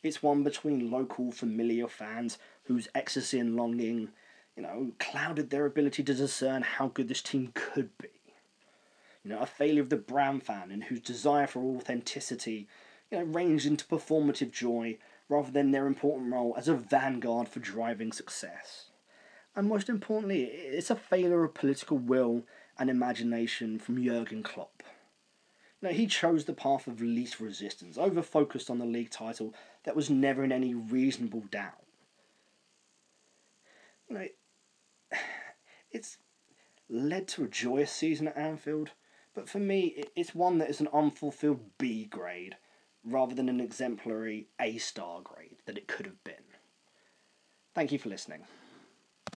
It's 0.02 0.22
one 0.22 0.42
between 0.42 0.90
local 0.90 1.30
familiar 1.32 1.88
fans 1.88 2.38
whose 2.64 2.88
ecstasy 2.94 3.38
and 3.38 3.56
longing, 3.56 4.10
you 4.56 4.62
know, 4.62 4.92
clouded 4.98 5.50
their 5.50 5.66
ability 5.66 6.02
to 6.04 6.14
discern 6.14 6.62
how 6.62 6.88
good 6.88 7.08
this 7.08 7.22
team 7.22 7.52
could 7.54 7.96
be. 7.98 8.08
You 9.24 9.30
know, 9.30 9.40
a 9.40 9.46
failure 9.46 9.82
of 9.82 9.90
the 9.90 9.96
brand 9.96 10.44
fan 10.44 10.70
and 10.70 10.84
whose 10.84 11.00
desire 11.00 11.46
for 11.46 11.60
authenticity, 11.60 12.68
you 13.10 13.18
know, 13.18 13.24
ranged 13.24 13.66
into 13.66 13.84
performative 13.84 14.50
joy 14.52 14.98
rather 15.28 15.50
than 15.50 15.70
their 15.70 15.86
important 15.86 16.32
role 16.32 16.54
as 16.56 16.68
a 16.68 16.74
vanguard 16.74 17.48
for 17.48 17.60
driving 17.60 18.12
success. 18.12 18.90
And 19.54 19.68
most 19.68 19.88
importantly, 19.88 20.44
it's 20.44 20.90
a 20.90 20.96
failure 20.96 21.44
of 21.44 21.54
political 21.54 21.98
will 21.98 22.44
and 22.78 22.88
imagination 22.88 23.78
from 23.78 24.02
Jurgen 24.02 24.42
Klopp. 24.42 24.77
No, 25.80 25.90
he 25.90 26.06
chose 26.06 26.44
the 26.44 26.54
path 26.54 26.86
of 26.88 27.00
least 27.00 27.38
resistance, 27.38 27.96
over 27.96 28.20
focused 28.20 28.68
on 28.68 28.78
the 28.78 28.86
league 28.86 29.10
title 29.10 29.54
that 29.84 29.94
was 29.94 30.10
never 30.10 30.42
in 30.42 30.50
any 30.50 30.74
reasonable 30.74 31.44
doubt. 31.50 31.84
You 34.08 34.18
know, 34.18 34.26
it's 35.90 36.18
led 36.88 37.28
to 37.28 37.44
a 37.44 37.48
joyous 37.48 37.92
season 37.92 38.28
at 38.28 38.36
Anfield, 38.36 38.90
but 39.34 39.48
for 39.48 39.58
me, 39.58 40.04
it's 40.16 40.34
one 40.34 40.58
that 40.58 40.70
is 40.70 40.80
an 40.80 40.88
unfulfilled 40.92 41.60
B 41.78 42.06
grade 42.06 42.56
rather 43.04 43.34
than 43.34 43.48
an 43.48 43.60
exemplary 43.60 44.48
A 44.60 44.78
star 44.78 45.20
grade 45.22 45.58
that 45.66 45.78
it 45.78 45.86
could 45.86 46.06
have 46.06 46.22
been. 46.24 46.34
Thank 47.74 47.92
you 47.92 47.98
for 47.98 48.08
listening. 48.08 48.44